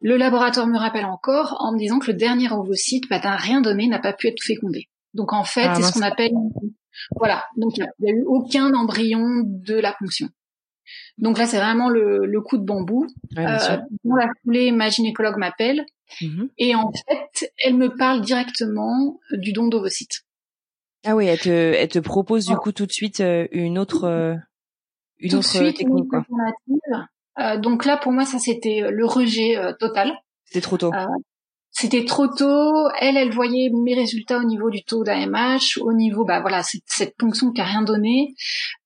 le 0.00 0.16
laboratoire 0.16 0.66
me 0.66 0.78
rappelle 0.78 1.04
encore 1.04 1.56
en 1.60 1.72
me 1.72 1.78
disant 1.78 1.98
que 1.98 2.10
le 2.10 2.16
dernier 2.16 2.50
ovocyte, 2.50 3.04
bah, 3.10 3.20
n'a 3.22 3.36
rien 3.36 3.60
donné, 3.60 3.86
n'a 3.86 3.98
pas 3.98 4.14
pu 4.14 4.28
être 4.28 4.42
fécondé. 4.42 4.88
Donc 5.12 5.32
en 5.34 5.44
fait, 5.44 5.66
ah, 5.66 5.74
c'est 5.74 5.82
ce 5.82 5.92
qu'on 5.92 6.02
appelle, 6.02 6.32
voilà, 7.16 7.44
donc 7.56 7.76
il 7.76 7.86
n'y 8.00 8.10
a, 8.10 8.14
eu 8.14 8.24
aucun 8.26 8.72
embryon 8.72 9.42
de 9.44 9.74
la 9.74 9.94
ponction. 9.98 10.28
Donc 11.18 11.38
là, 11.38 11.46
c'est 11.46 11.58
vraiment 11.58 11.88
le, 11.88 12.40
coup 12.40 12.58
de 12.58 12.64
bambou. 12.64 13.06
Ouais, 13.36 13.46
euh, 13.46 13.78
dans 14.04 14.16
la 14.16 14.28
foulée, 14.42 14.72
ma 14.72 14.88
gynécologue 14.88 15.36
m'appelle 15.36 15.84
mhm. 16.22 16.48
et 16.58 16.74
en 16.74 16.90
fait, 16.92 17.52
elle 17.64 17.76
me 17.76 17.94
parle 17.96 18.22
directement 18.22 19.20
du 19.32 19.52
don 19.52 19.68
d'ovocytes. 19.68 20.24
Ah 21.04 21.16
oui, 21.16 21.26
elle 21.26 21.38
te, 21.38 21.48
elle 21.48 21.88
te 21.88 21.98
propose 21.98 22.46
du 22.46 22.52
oh. 22.52 22.56
coup 22.56 22.72
tout 22.72 22.86
de 22.86 22.92
suite 22.92 23.20
euh, 23.20 23.46
une 23.52 23.78
autre, 23.78 24.04
euh, 24.04 24.34
une 25.18 25.34
autre 25.34 25.58
technique. 25.72 26.08
quoi. 26.08 26.24
Euh, 27.38 27.56
donc 27.58 27.86
là, 27.86 27.96
pour 27.96 28.12
moi, 28.12 28.24
ça 28.26 28.38
c'était 28.38 28.82
le 28.90 29.06
rejet 29.06 29.56
total. 29.78 30.12
C'était 30.44 30.60
trop 30.60 30.76
tôt. 30.76 30.92
C'était 31.72 32.04
trop 32.04 32.26
tôt. 32.26 32.88
Elle, 33.00 33.16
elle 33.16 33.32
voyait 33.32 33.70
mes 33.72 33.94
résultats 33.94 34.38
au 34.38 34.44
niveau 34.44 34.70
du 34.70 34.82
taux 34.82 35.04
d'AMH, 35.04 35.78
au 35.80 35.92
niveau, 35.92 36.24
bah 36.24 36.40
voilà, 36.40 36.62
cette, 36.62 36.82
cette 36.86 37.16
ponction 37.16 37.52
qui 37.52 37.60
a 37.60 37.64
rien 37.64 37.82
donné. 37.82 38.34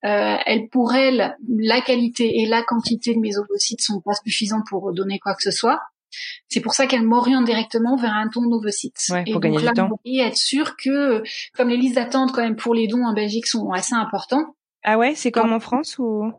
Euh, 0.04 0.36
elle, 0.46 0.68
pour 0.68 0.94
elle, 0.94 1.36
la 1.48 1.80
qualité 1.80 2.40
et 2.40 2.46
la 2.46 2.62
quantité 2.62 3.14
de 3.14 3.20
mes 3.20 3.36
ovocytes 3.38 3.80
sont 3.80 4.00
pas 4.00 4.12
suffisants 4.24 4.62
pour 4.68 4.92
donner 4.92 5.18
quoi 5.18 5.34
que 5.34 5.42
ce 5.42 5.50
soit. 5.50 5.80
C'est 6.48 6.60
pour 6.60 6.74
ça 6.74 6.86
qu'elle 6.86 7.02
m'oriente 7.02 7.44
directement 7.44 7.96
vers 7.96 8.12
un 8.12 8.26
don 8.26 8.48
d'ovocytes. 8.48 9.00
Ouais, 9.10 9.24
pour 9.30 9.40
gagner 9.40 9.58
du 9.58 9.72
temps. 9.72 9.88
Et 10.04 10.20
être 10.20 10.36
sûr 10.36 10.76
que, 10.76 11.22
comme 11.54 11.68
les 11.68 11.76
listes 11.76 11.96
d'attente 11.96 12.32
quand 12.32 12.42
même 12.42 12.56
pour 12.56 12.74
les 12.74 12.86
dons 12.86 13.04
en 13.04 13.14
Belgique 13.14 13.46
sont 13.46 13.70
assez 13.70 13.94
importantes. 13.94 14.46
Ah 14.84 14.98
ouais, 14.98 15.14
c'est 15.14 15.32
comme 15.32 15.52
en 15.52 15.60
France 15.60 15.98
ou? 15.98 16.32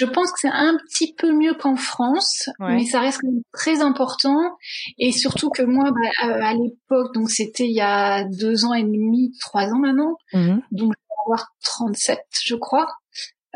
Je 0.00 0.06
pense 0.06 0.32
que 0.32 0.38
c'est 0.40 0.48
un 0.48 0.78
petit 0.78 1.12
peu 1.12 1.30
mieux 1.30 1.52
qu'en 1.52 1.76
France, 1.76 2.48
mais 2.58 2.86
ça 2.86 3.00
reste 3.00 3.20
quand 3.20 3.30
même 3.30 3.42
très 3.52 3.82
important. 3.82 4.56
Et 4.98 5.12
surtout 5.12 5.50
que 5.50 5.62
moi, 5.62 5.90
bah, 5.90 6.46
à, 6.46 6.54
l'époque, 6.54 7.12
donc 7.12 7.30
c'était 7.30 7.66
il 7.66 7.74
y 7.74 7.82
a 7.82 8.24
deux 8.24 8.64
ans 8.64 8.72
et 8.72 8.82
demi, 8.82 9.32
trois 9.40 9.68
ans 9.74 9.78
maintenant, 9.78 10.16
mmh 10.32 10.60
donc 10.70 10.92
je 10.92 11.06
vais 11.06 11.16
avoir 11.26 11.52
37, 11.62 12.18
je 12.44 12.54
crois. 12.54 12.86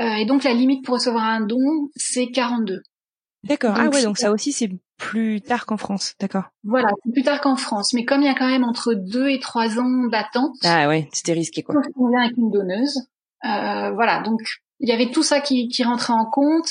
Euh, 0.00 0.16
et 0.16 0.26
donc 0.26 0.44
la 0.44 0.52
limite 0.52 0.84
pour 0.84 0.96
recevoir 0.96 1.24
un 1.24 1.40
don, 1.40 1.88
c'est 1.96 2.30
42. 2.30 2.82
D'accord. 3.44 3.74
Ah 3.78 3.88
ouais, 3.88 4.02
donc 4.02 4.18
ça 4.18 4.30
aussi 4.30 4.52
c'est 4.52 4.70
plus 4.98 5.40
tard 5.40 5.64
qu'en 5.64 5.78
France, 5.78 6.14
d'accord. 6.20 6.44
Voilà, 6.62 6.88
c'est 7.04 7.12
plus 7.12 7.22
tard 7.22 7.40
qu'en 7.40 7.56
France. 7.56 7.94
Mais 7.94 8.04
comme 8.04 8.20
il 8.20 8.26
y 8.26 8.28
a 8.28 8.34
quand 8.34 8.48
même 8.48 8.64
entre 8.64 8.92
deux 8.92 9.28
et 9.28 9.40
trois 9.40 9.78
ans 9.78 10.08
d'attente. 10.10 10.56
Ah 10.62 10.88
ouais, 10.88 11.08
c'était 11.14 11.32
risqué 11.32 11.62
quoi. 11.62 11.76
On 11.96 12.10
vient 12.10 12.20
avec 12.20 12.36
une 12.36 12.50
donneuse. 12.50 12.98
Euh, 13.46 13.92
voilà, 13.92 14.22
donc 14.22 14.40
il 14.80 14.88
y 14.88 14.92
avait 14.92 15.10
tout 15.10 15.22
ça 15.22 15.40
qui, 15.40 15.68
qui 15.68 15.82
rentrait 15.84 16.12
en 16.12 16.26
compte, 16.26 16.68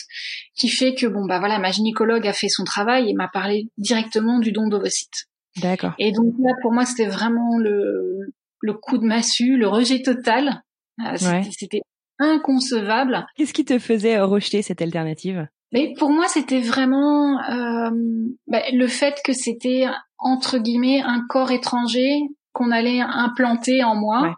qui 0.55 0.69
fait 0.69 0.93
que 0.93 1.07
bon 1.07 1.25
bah 1.25 1.39
voilà, 1.39 1.59
ma 1.59 1.71
gynécologue 1.71 2.27
a 2.27 2.33
fait 2.33 2.49
son 2.49 2.63
travail 2.63 3.09
et 3.09 3.13
m'a 3.13 3.27
parlé 3.27 3.69
directement 3.77 4.39
du 4.39 4.51
don 4.51 4.67
d'ovocytes. 4.67 5.27
D'accord. 5.61 5.93
Et 5.99 6.11
donc 6.11 6.33
là 6.39 6.53
pour 6.61 6.71
moi 6.73 6.85
c'était 6.85 7.07
vraiment 7.07 7.57
le 7.57 8.33
le 8.59 8.73
coup 8.73 8.97
de 8.97 9.05
massue, 9.05 9.57
le 9.57 9.67
rejet 9.67 10.01
total. 10.01 10.63
Euh, 11.05 11.17
c'était 11.51 11.81
inconcevable. 12.19 13.25
Qu'est-ce 13.35 13.53
qui 13.53 13.65
te 13.65 13.79
faisait 13.79 14.19
rejeter 14.19 14.61
cette 14.61 14.81
alternative? 14.81 15.47
Mais 15.71 15.93
pour 15.97 16.11
moi 16.11 16.27
c'était 16.27 16.61
vraiment 16.61 17.39
euh, 17.49 17.89
bah, 18.47 18.61
le 18.71 18.87
fait 18.87 19.19
que 19.23 19.33
c'était 19.33 19.87
entre 20.17 20.59
guillemets 20.59 21.01
un 21.01 21.25
corps 21.27 21.51
étranger 21.51 22.21
qu'on 22.53 22.71
allait 22.71 23.01
implanter 23.01 23.83
en 23.83 23.95
moi. 23.95 24.35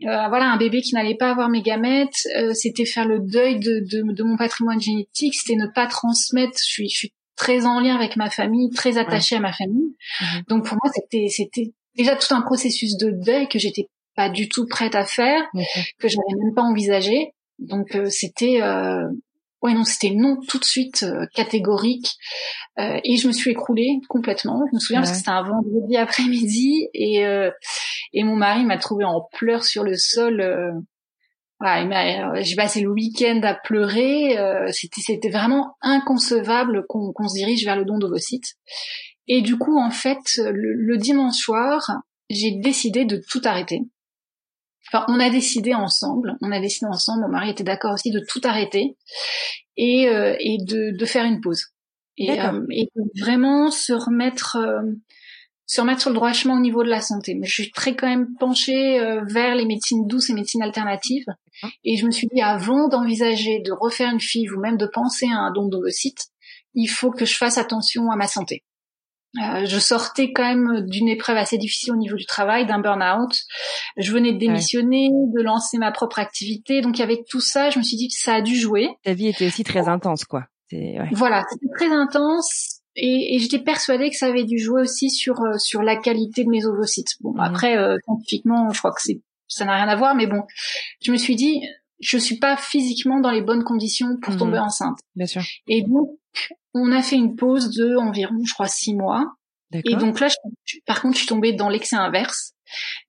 Euh, 0.00 0.28
voilà 0.28 0.50
un 0.50 0.56
bébé 0.56 0.80
qui 0.80 0.94
n'allait 0.94 1.16
pas 1.16 1.30
avoir 1.30 1.48
mes 1.48 1.62
gamètes, 1.62 2.26
euh, 2.36 2.54
c'était 2.54 2.84
faire 2.84 3.06
le 3.06 3.20
deuil 3.20 3.60
de, 3.60 3.80
de, 3.80 4.12
de, 4.12 4.22
mon 4.24 4.36
patrimoine 4.36 4.80
génétique, 4.80 5.34
c'était 5.34 5.56
ne 5.56 5.66
pas 5.66 5.86
transmettre. 5.86 6.58
Je 6.58 6.64
suis, 6.64 6.88
je 6.88 6.96
suis 6.96 7.12
très 7.36 7.66
en 7.66 7.78
lien 7.78 7.94
avec 7.94 8.16
ma 8.16 8.30
famille, 8.30 8.70
très 8.70 8.98
attachée 8.98 9.36
à 9.36 9.40
ma 9.40 9.52
famille. 9.52 9.94
Mhm. 10.20 10.42
Donc 10.48 10.66
pour 10.66 10.78
moi 10.82 10.90
c'était 10.94 11.26
c'était 11.28 11.72
déjà 11.96 12.16
tout 12.16 12.34
un 12.34 12.40
processus 12.40 12.96
de 12.96 13.10
deuil 13.10 13.48
que 13.48 13.58
j'étais 13.58 13.88
pas 14.16 14.28
du 14.28 14.48
tout 14.48 14.66
prête 14.66 14.94
à 14.94 15.04
faire, 15.04 15.42
que 15.98 16.08
je 16.08 16.16
n'avais 16.16 16.42
même 16.44 16.54
pas 16.54 16.62
envisagé. 16.62 17.32
Donc 17.58 17.94
euh, 17.94 18.08
c'était 18.08 18.60
ouais 19.62 19.74
non 19.74 19.84
c'était 19.84 20.10
non 20.10 20.36
tout 20.48 20.58
de 20.58 20.64
suite 20.64 21.06
catégorique 21.34 22.16
euh, 22.78 22.98
et 23.04 23.16
je 23.16 23.26
me 23.26 23.32
suis 23.32 23.50
écroulée 23.50 24.00
complètement. 24.08 24.64
Je 24.70 24.76
me 24.76 24.80
souviens 24.80 25.00
parce 25.00 25.10
que 25.10 25.18
c'était 25.18 25.30
un 25.30 25.42
vendredi 25.42 25.96
après-midi 25.96 26.88
et 26.94 27.24
euh, 27.26 27.50
et 28.12 28.24
mon 28.24 28.36
mari 28.36 28.64
m'a 28.64 28.78
trouvé 28.78 29.04
en 29.04 29.28
pleurs 29.32 29.64
sur 29.64 29.84
le 29.84 29.94
sol. 29.96 30.40
Euh, 30.40 30.72
voilà, 31.60 32.42
j'ai 32.42 32.56
passé 32.56 32.80
le 32.80 32.90
week-end 32.90 33.40
à 33.44 33.54
pleurer. 33.54 34.36
c'était 34.72 35.00
c'était 35.00 35.30
vraiment 35.30 35.76
inconcevable 35.80 36.84
qu'on 36.88 37.12
qu'on 37.12 37.28
se 37.28 37.34
dirige 37.34 37.64
vers 37.64 37.76
le 37.76 37.84
don 37.84 37.98
d'ovocytes. 37.98 38.54
Et 39.28 39.42
du 39.42 39.56
coup, 39.56 39.78
en 39.78 39.92
fait, 39.92 40.38
le, 40.38 40.72
le 40.74 40.96
dimanche 40.96 41.36
soir, 41.36 41.80
j'ai 42.28 42.50
décidé 42.58 43.04
de 43.04 43.22
tout 43.30 43.42
arrêter. 43.44 43.82
Enfin, 44.92 45.06
on 45.08 45.18
a 45.20 45.30
décidé 45.30 45.74
ensemble, 45.74 46.36
on 46.42 46.52
a 46.52 46.60
décidé 46.60 46.86
ensemble, 46.86 47.22
mon 47.22 47.28
mari 47.28 47.50
était 47.50 47.64
d'accord 47.64 47.94
aussi 47.94 48.10
de 48.10 48.20
tout 48.28 48.40
arrêter 48.44 48.96
et, 49.76 50.02
et 50.04 50.58
de, 50.66 50.96
de 50.96 51.04
faire 51.06 51.24
une 51.24 51.40
pause 51.40 51.72
et, 52.16 52.40
euh, 52.40 52.64
et 52.70 52.88
vraiment 53.20 53.70
se 53.70 53.92
remettre 53.92 54.56
euh, 54.56 54.82
se 55.66 55.80
remettre 55.80 56.02
sur 56.02 56.10
le 56.10 56.16
droit 56.16 56.32
chemin 56.32 56.56
au 56.56 56.60
niveau 56.60 56.82
de 56.82 56.90
la 56.90 57.00
santé. 57.00 57.34
Mais 57.34 57.46
je 57.46 57.62
suis 57.62 57.70
très 57.70 57.96
quand 57.96 58.08
même 58.08 58.34
penchée 58.38 59.00
euh, 59.00 59.22
vers 59.24 59.54
les 59.54 59.64
médecines 59.64 60.06
douces 60.06 60.28
et 60.28 60.34
médecines 60.34 60.62
alternatives. 60.62 61.24
Et 61.84 61.96
je 61.96 62.04
me 62.04 62.10
suis 62.10 62.26
dit, 62.26 62.42
avant 62.42 62.88
d'envisager 62.88 63.60
de 63.60 63.72
refaire 63.72 64.10
une 64.12 64.20
FIV 64.20 64.52
ou 64.54 64.60
même 64.60 64.76
de 64.76 64.86
penser 64.86 65.26
à 65.26 65.38
un 65.38 65.50
don 65.50 65.68
d'ovocytes, 65.68 66.26
il 66.74 66.88
faut 66.88 67.10
que 67.10 67.24
je 67.24 67.36
fasse 67.36 67.56
attention 67.56 68.10
à 68.10 68.16
ma 68.16 68.26
santé. 68.26 68.64
Euh, 69.38 69.64
je 69.64 69.78
sortais 69.78 70.32
quand 70.32 70.42
même 70.42 70.84
d'une 70.86 71.08
épreuve 71.08 71.38
assez 71.38 71.56
difficile 71.56 71.92
au 71.92 71.96
niveau 71.96 72.16
du 72.16 72.26
travail, 72.26 72.66
d'un 72.66 72.80
burn-out. 72.80 73.34
Je 73.96 74.12
venais 74.12 74.32
de 74.32 74.38
démissionner, 74.38 75.08
de 75.10 75.42
lancer 75.42 75.78
ma 75.78 75.90
propre 75.90 76.18
activité. 76.18 76.82
Donc 76.82 76.98
il 76.98 77.00
y 77.00 77.04
avait 77.04 77.24
tout 77.28 77.40
ça. 77.40 77.70
Je 77.70 77.78
me 77.78 77.82
suis 77.82 77.96
dit 77.96 78.08
que 78.08 78.14
ça 78.16 78.34
a 78.34 78.40
dû 78.42 78.56
jouer. 78.56 78.88
Ta 79.04 79.14
vie 79.14 79.28
était 79.28 79.46
aussi 79.46 79.64
très 79.64 79.88
intense, 79.88 80.24
quoi. 80.24 80.44
Voilà, 81.12 81.44
c'était 81.50 81.66
très 81.76 81.92
intense 81.92 82.80
et, 82.96 83.38
j'étais 83.38 83.58
persuadée 83.58 84.10
que 84.10 84.16
ça 84.16 84.26
avait 84.26 84.44
dû 84.44 84.58
jouer 84.58 84.82
aussi 84.82 85.10
sur 85.10 85.40
euh, 85.40 85.56
sur 85.58 85.82
la 85.82 85.96
qualité 85.96 86.44
de 86.44 86.50
mes 86.50 86.66
ovocytes. 86.66 87.14
Bon, 87.20 87.32
mhm. 87.32 87.40
après 87.40 87.76
euh, 87.76 87.96
scientifiquement, 88.04 88.70
je 88.70 88.78
crois 88.78 88.92
que 88.92 89.02
c'est 89.02 89.20
ça 89.48 89.64
n'a 89.66 89.76
rien 89.76 89.88
à 89.88 89.96
voir, 89.96 90.14
mais 90.14 90.26
bon, 90.26 90.42
je 91.02 91.12
me 91.12 91.18
suis 91.18 91.36
dit, 91.36 91.60
je 92.00 92.16
suis 92.16 92.38
pas 92.38 92.56
physiquement 92.56 93.20
dans 93.20 93.30
les 93.30 93.42
bonnes 93.42 93.64
conditions 93.64 94.16
pour 94.22 94.36
tomber 94.36 94.58
mhm. 94.58 94.64
enceinte. 94.64 94.98
Bien 95.14 95.26
sûr. 95.26 95.42
Et 95.68 95.82
donc, 95.82 96.08
on 96.74 96.92
a 96.92 97.02
fait 97.02 97.16
une 97.16 97.36
pause 97.36 97.70
de 97.70 97.96
environ, 97.96 98.38
je 98.44 98.54
crois, 98.54 98.68
six 98.68 98.94
mois. 98.94 99.26
Et 99.72 99.96
donc 99.96 100.20
là, 100.20 100.28
par 100.86 101.00
contre, 101.00 101.14
je 101.14 101.20
suis 101.20 101.28
tombée 101.28 101.52
dans 101.52 101.68
l'excès 101.68 101.96
inverse. 101.96 102.52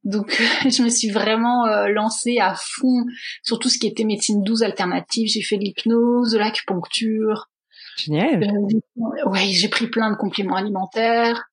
Donc, 0.03 0.31
je 0.69 0.81
me 0.81 0.89
suis 0.89 1.09
vraiment 1.09 1.65
euh, 1.65 1.87
lancée 1.87 2.39
à 2.39 2.55
fond 2.55 3.05
sur 3.43 3.59
tout 3.59 3.69
ce 3.69 3.77
qui 3.77 3.87
était 3.87 4.05
médecine 4.05 4.43
douce 4.43 4.61
alternative. 4.61 5.27
J'ai 5.27 5.41
fait 5.41 5.57
de 5.57 5.63
l'hypnose, 5.63 6.31
de 6.31 6.37
l'acupuncture, 6.37 7.49
Génial. 7.97 8.43
Euh, 8.43 9.29
ouais, 9.29 9.47
j'ai 9.47 9.67
pris 9.67 9.87
plein 9.87 10.11
de 10.11 10.15
compléments 10.15 10.55
alimentaires. 10.55 11.49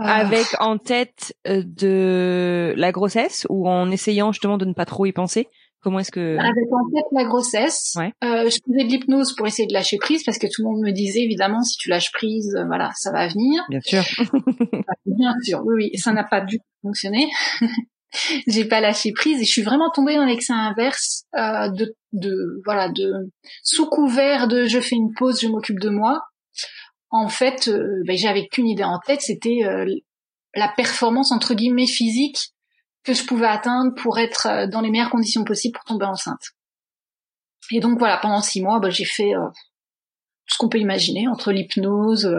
Euh, 0.00 0.04
Avec 0.04 0.46
en 0.60 0.78
tête 0.78 1.34
de 1.44 2.72
la 2.76 2.92
grossesse 2.92 3.46
ou 3.50 3.68
en 3.68 3.90
essayant 3.90 4.32
justement 4.32 4.56
de 4.56 4.64
ne 4.64 4.72
pas 4.72 4.84
trop 4.84 5.06
y 5.06 5.12
penser? 5.12 5.48
Comment 5.80 6.00
est-ce 6.00 6.10
que 6.10 6.36
Avec 6.38 6.72
en 6.72 6.90
tête 6.90 7.06
la 7.12 7.24
grossesse. 7.24 7.94
Ouais. 7.96 8.12
Euh, 8.24 8.50
je 8.50 8.58
faisais 8.66 8.84
de 8.84 8.90
l'hypnose 8.90 9.34
pour 9.36 9.46
essayer 9.46 9.68
de 9.68 9.72
lâcher 9.72 9.96
prise 9.98 10.24
parce 10.24 10.38
que 10.38 10.46
tout 10.46 10.62
le 10.62 10.70
monde 10.70 10.80
me 10.80 10.90
disait 10.90 11.20
évidemment 11.20 11.62
si 11.62 11.76
tu 11.76 11.88
lâches 11.88 12.10
prise, 12.12 12.58
voilà, 12.66 12.90
ça 12.96 13.12
va 13.12 13.28
venir. 13.28 13.62
Bien 13.68 13.80
sûr. 13.80 14.02
Bien 15.06 15.34
sûr, 15.42 15.62
oui, 15.64 15.74
oui, 15.92 15.98
ça 15.98 16.12
n'a 16.12 16.24
pas 16.24 16.40
dû 16.40 16.58
fonctionner. 16.82 17.28
j'ai 18.46 18.64
pas 18.64 18.80
lâché 18.80 19.12
prise 19.12 19.40
et 19.40 19.44
je 19.44 19.50
suis 19.50 19.62
vraiment 19.62 19.90
tombée 19.90 20.16
dans 20.16 20.24
l'excès 20.24 20.52
inverse 20.52 21.24
euh, 21.36 21.68
de, 21.68 21.94
de 22.12 22.62
voilà 22.64 22.88
de 22.88 23.30
sous 23.62 23.86
couvert 23.86 24.48
de 24.48 24.64
je 24.64 24.80
fais 24.80 24.96
une 24.96 25.12
pause, 25.14 25.40
je 25.40 25.48
m'occupe 25.48 25.80
de 25.80 25.90
moi. 25.90 26.22
En 27.10 27.28
fait, 27.28 27.68
euh, 27.68 28.02
ben, 28.06 28.16
j'avais 28.16 28.46
qu'une 28.48 28.68
idée 28.68 28.84
en 28.84 28.98
tête, 28.98 29.22
c'était 29.22 29.64
euh, 29.64 29.86
la 30.54 30.68
performance 30.68 31.32
entre 31.32 31.54
guillemets 31.54 31.86
physique 31.86 32.52
que 33.08 33.14
je 33.14 33.24
pouvais 33.24 33.46
atteindre 33.46 33.94
pour 33.94 34.18
être 34.18 34.46
euh, 34.46 34.66
dans 34.66 34.80
les 34.80 34.90
meilleures 34.90 35.10
conditions 35.10 35.44
possibles 35.44 35.74
pour 35.74 35.84
tomber 35.84 36.06
enceinte. 36.06 36.52
Et 37.70 37.80
donc 37.80 37.98
voilà, 37.98 38.16
pendant 38.18 38.40
six 38.40 38.62
mois, 38.62 38.80
ben, 38.80 38.90
j'ai 38.90 39.04
fait 39.04 39.32
tout 39.34 40.54
ce 40.54 40.58
qu'on 40.58 40.68
peut 40.68 40.78
imaginer 40.78 41.28
entre 41.28 41.52
l'hypnose, 41.52 42.34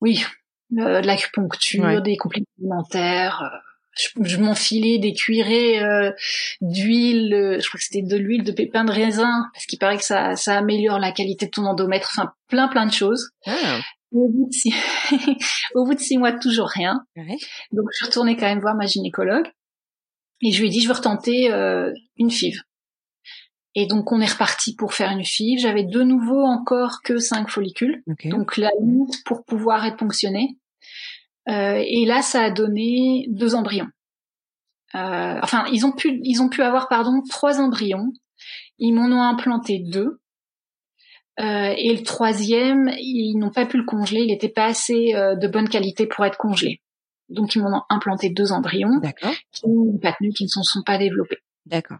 oui, 0.00 0.24
de 0.70 1.04
l'acupuncture, 1.04 2.00
des 2.00 2.16
compléments 2.16 2.46
alimentaires 2.58 3.42
je, 4.20 4.36
m'enfilais 4.36 4.98
des 4.98 5.12
cuirets 5.12 5.82
euh, 5.82 6.12
d'huile, 6.60 7.34
euh, 7.34 7.60
je 7.60 7.68
crois 7.68 7.78
que 7.78 7.84
c'était 7.84 8.06
de 8.06 8.16
l'huile 8.16 8.44
de 8.44 8.52
pépins 8.52 8.84
de 8.84 8.92
raisin, 8.92 9.46
parce 9.52 9.66
qu'il 9.66 9.78
paraît 9.78 9.96
que 9.96 10.04
ça, 10.04 10.36
ça 10.36 10.56
améliore 10.56 10.98
la 10.98 11.12
qualité 11.12 11.46
de 11.46 11.50
ton 11.50 11.64
endomètre, 11.64 12.10
enfin 12.12 12.32
plein 12.48 12.68
plein 12.68 12.86
de 12.86 12.92
choses. 12.92 13.30
Ah. 13.46 13.80
Au, 14.12 14.28
bout 14.28 14.48
de 14.48 14.52
six... 14.52 14.74
Au 15.74 15.84
bout 15.84 15.94
de 15.94 16.00
six 16.00 16.18
mois, 16.18 16.32
toujours 16.32 16.68
rien. 16.68 17.04
Donc 17.72 17.86
je 17.92 17.96
suis 17.96 18.06
retournée 18.06 18.36
quand 18.36 18.46
même 18.46 18.60
voir 18.60 18.74
ma 18.74 18.86
gynécologue 18.86 19.46
et 20.40 20.52
je 20.52 20.60
lui 20.60 20.68
ai 20.68 20.70
dit 20.70 20.80
je 20.80 20.88
veux 20.88 20.94
retenter 20.94 21.52
euh, 21.52 21.92
une 22.16 22.30
FIV. 22.30 22.62
Et 23.74 23.86
donc 23.86 24.10
on 24.12 24.20
est 24.20 24.30
reparti 24.30 24.74
pour 24.74 24.94
faire 24.94 25.10
une 25.10 25.24
FIV. 25.24 25.60
J'avais 25.60 25.84
de 25.84 26.02
nouveau 26.02 26.42
encore 26.42 27.02
que 27.02 27.18
cinq 27.18 27.48
follicules, 27.48 28.02
donc 28.24 28.56
la 28.56 28.70
limite 28.80 29.22
pour 29.24 29.44
pouvoir 29.44 29.84
être 29.84 29.96
ponctionnée. 29.96 30.56
Euh, 31.48 31.82
et 31.86 32.04
là, 32.04 32.22
ça 32.22 32.42
a 32.42 32.50
donné 32.50 33.26
deux 33.30 33.54
embryons. 33.54 33.88
Euh, 34.94 35.38
enfin, 35.42 35.66
ils 35.72 35.86
ont 35.86 35.92
pu, 35.92 36.20
ils 36.22 36.42
ont 36.42 36.48
pu 36.48 36.62
avoir 36.62 36.88
pardon 36.88 37.22
trois 37.28 37.60
embryons. 37.60 38.12
Ils 38.78 38.92
m'en 38.92 39.06
ont 39.06 39.22
implanté 39.22 39.78
deux. 39.78 40.20
Euh, 41.38 41.74
et 41.76 41.94
le 41.94 42.02
troisième, 42.02 42.90
ils 42.98 43.36
n'ont 43.36 43.52
pas 43.52 43.66
pu 43.66 43.76
le 43.76 43.84
congeler. 43.84 44.22
Il 44.22 44.28
n'était 44.28 44.48
pas 44.48 44.66
assez 44.66 45.12
de 45.12 45.48
bonne 45.48 45.68
qualité 45.68 46.06
pour 46.06 46.24
être 46.24 46.38
congelé. 46.38 46.80
Donc 47.28 47.54
ils 47.54 47.62
m'ont 47.62 47.82
implanté 47.90 48.30
deux 48.30 48.52
embryons 48.52 49.00
qui 49.52 49.68
n'ont 49.68 49.98
pas 49.98 50.14
tenu, 50.18 50.30
qui 50.30 50.44
ne 50.44 50.48
se 50.48 50.62
sont 50.62 50.82
pas 50.84 50.98
développés. 50.98 51.38
D'accord. 51.66 51.98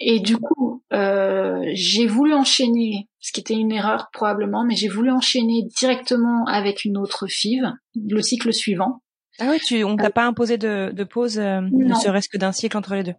Et 0.00 0.20
du 0.20 0.36
coup, 0.36 0.82
euh, 0.92 1.62
j'ai 1.74 2.06
voulu 2.06 2.34
enchaîner, 2.34 3.08
ce 3.20 3.32
qui 3.32 3.40
était 3.40 3.54
une 3.54 3.72
erreur 3.72 4.10
probablement, 4.12 4.64
mais 4.64 4.76
j'ai 4.76 4.88
voulu 4.88 5.10
enchaîner 5.10 5.64
directement 5.76 6.44
avec 6.46 6.84
une 6.84 6.96
autre 6.96 7.26
FIV, 7.26 7.72
le 7.96 8.22
cycle 8.22 8.52
suivant. 8.52 9.02
Ah 9.38 9.48
oui, 9.50 9.58
tu, 9.64 9.84
on 9.84 9.96
t'a 9.96 10.10
pas 10.10 10.24
imposé 10.24 10.56
de, 10.56 10.92
de 10.92 11.04
pause, 11.04 11.38
euh, 11.38 11.60
ne 11.60 11.94
serait-ce 11.94 12.28
que 12.28 12.38
d'un 12.38 12.52
cycle 12.52 12.76
entre 12.76 12.94
les 12.94 13.02
deux. 13.02 13.14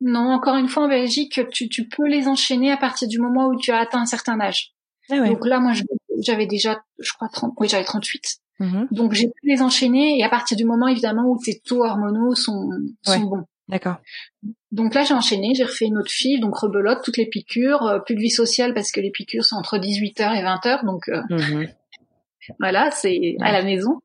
Non, 0.00 0.30
encore 0.32 0.56
une 0.56 0.68
fois 0.68 0.84
en 0.84 0.88
Belgique, 0.88 1.40
tu, 1.50 1.68
tu 1.68 1.88
peux 1.88 2.06
les 2.06 2.28
enchaîner 2.28 2.70
à 2.70 2.76
partir 2.76 3.08
du 3.08 3.18
moment 3.18 3.48
où 3.48 3.56
tu 3.56 3.72
as 3.72 3.78
atteint 3.78 4.00
un 4.00 4.06
certain 4.06 4.40
âge. 4.40 4.72
Ah 5.10 5.20
Donc 5.20 5.46
là, 5.46 5.58
moi, 5.58 5.72
j'avais 6.20 6.46
déjà, 6.46 6.80
je 6.98 7.12
crois, 7.12 7.28
30, 7.28 7.54
oui, 7.58 7.68
j'avais 7.68 7.84
38. 7.84 8.40
Mm-hmm. 8.60 8.86
Donc 8.90 9.12
j'ai 9.12 9.28
pu 9.28 9.40
les 9.44 9.62
enchaîner 9.62 10.18
et 10.18 10.24
à 10.24 10.28
partir 10.28 10.56
du 10.56 10.64
moment 10.64 10.88
évidemment 10.88 11.30
où 11.30 11.38
tes 11.38 11.60
taux 11.60 11.84
hormonaux 11.84 12.34
sont, 12.34 12.70
sont 13.02 13.20
bons. 13.20 13.44
D'accord. 13.68 13.96
Donc 14.72 14.94
là 14.94 15.04
j'ai 15.04 15.14
enchaîné, 15.14 15.54
j'ai 15.54 15.64
refait 15.64 15.84
une 15.84 15.98
autre 15.98 16.10
fille, 16.10 16.40
donc 16.40 16.56
rebelote, 16.56 17.02
toutes 17.04 17.18
les 17.18 17.26
piqûres, 17.26 17.82
euh, 17.84 17.98
plus 18.00 18.14
de 18.14 18.20
vie 18.20 18.30
sociale 18.30 18.74
parce 18.74 18.90
que 18.90 19.00
les 19.00 19.10
piqûres 19.10 19.44
sont 19.44 19.56
entre 19.56 19.78
18h 19.78 20.36
et 20.36 20.42
20h, 20.42 20.84
donc 20.84 21.08
euh, 21.08 21.20
mm-hmm. 21.30 21.68
voilà, 22.58 22.90
c'est 22.90 23.36
à 23.40 23.52
la 23.52 23.62
maison. 23.62 24.00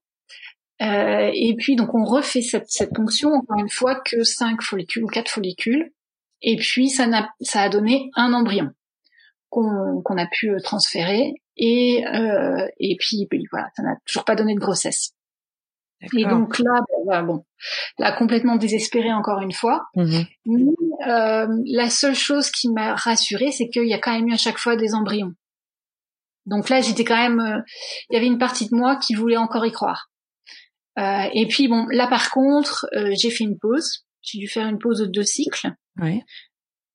Euh, 0.82 1.30
et 1.34 1.56
puis 1.56 1.76
donc 1.76 1.94
on 1.94 2.04
refait 2.04 2.42
cette, 2.42 2.70
cette 2.70 2.94
ponction 2.94 3.30
encore 3.30 3.60
une 3.60 3.70
fois 3.70 4.02
que 4.04 4.24
5 4.24 4.62
follicules 4.62 5.04
ou 5.04 5.08
4 5.08 5.30
follicules. 5.30 5.92
Et 6.42 6.58
puis 6.58 6.90
ça, 6.90 7.06
a, 7.06 7.30
ça 7.42 7.62
a 7.62 7.70
donné 7.70 8.10
un 8.16 8.34
embryon 8.34 8.72
qu'on 9.50 10.02
qu'on 10.04 10.18
a 10.18 10.26
pu 10.26 10.52
transférer 10.64 11.36
et 11.58 12.06
euh, 12.08 12.68
et 12.80 12.98
puis, 13.00 13.28
voilà, 13.52 13.70
ça 13.76 13.84
n'a 13.84 13.96
toujours 14.06 14.26
pas 14.26 14.36
donné 14.36 14.56
de 14.56 14.60
grossesse. 14.60 15.12
Et 16.18 16.26
donc 16.26 16.60
là, 16.60 16.82
ben, 17.08 17.24
bon, 17.24 17.46
là 17.98 18.12
complètement 18.12 18.58
désespérée 18.58 19.14
encore 19.14 19.40
une 19.40 19.54
fois. 19.54 19.86
Mm-hmm. 19.96 20.28
Mais, 20.48 21.08
euh, 21.08 21.48
la 21.66 21.90
seule 21.90 22.16
chose 22.16 22.52
qui 22.52 22.70
m'a 22.70 22.96
rassurée, 22.96 23.52
c'est 23.52 23.70
qu'il 23.70 23.88
y 23.88 23.94
a 23.94 24.00
quand 24.00 24.12
même 24.12 24.28
eu 24.28 24.34
à 24.34 24.38
chaque 24.38 24.58
fois 24.58 24.76
des 24.76 24.96
embryons. 24.96 25.34
Donc 26.46 26.68
là, 26.68 26.82
j'étais 26.82 27.06
quand 27.06 27.16
même, 27.16 27.40
euh, 27.40 27.62
il 28.10 28.16
y 28.16 28.18
avait 28.18 28.28
une 28.28 28.38
partie 28.38 28.68
de 28.68 28.76
moi 28.76 28.98
qui 28.98 29.16
voulait 29.16 29.38
encore 29.38 29.66
y 29.66 29.72
croire. 29.72 30.10
Euh, 31.00 31.28
et 31.34 31.48
puis 31.48 31.68
bon, 31.68 31.86
là 31.92 32.08
par 32.08 32.30
contre, 32.32 32.88
euh, 32.96 33.14
j'ai 33.20 33.30
fait 33.30 33.44
une 33.44 33.58
pause. 33.58 34.06
J'ai 34.22 34.40
dû 34.40 34.48
faire 34.48 34.68
une 34.68 34.80
pause 34.80 35.00
de 35.00 35.06
deux 35.06 35.24
cycles. 35.24 35.72
Ouais. 36.00 36.24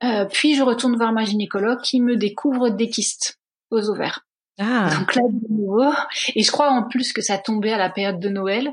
Euh, 0.04 0.24
puis 0.26 0.54
je 0.54 0.62
retourne 0.62 0.96
voir 0.96 1.12
ma 1.12 1.24
gynécologue 1.24 1.80
qui 1.82 2.00
me 2.00 2.16
découvre 2.16 2.70
des 2.70 2.88
kystes 2.88 3.38
aux 3.70 3.90
ovaires. 3.90 4.24
Ah. 4.58 4.90
Donc 4.98 5.14
là, 5.14 5.22
de 5.28 5.54
nouveau. 5.54 5.92
Et 6.34 6.42
je 6.42 6.50
crois 6.50 6.70
en 6.70 6.88
plus 6.88 7.12
que 7.12 7.22
ça 7.22 7.38
tombait 7.38 7.72
à 7.72 7.78
la 7.78 7.90
période 7.90 8.18
de 8.18 8.28
Noël. 8.28 8.72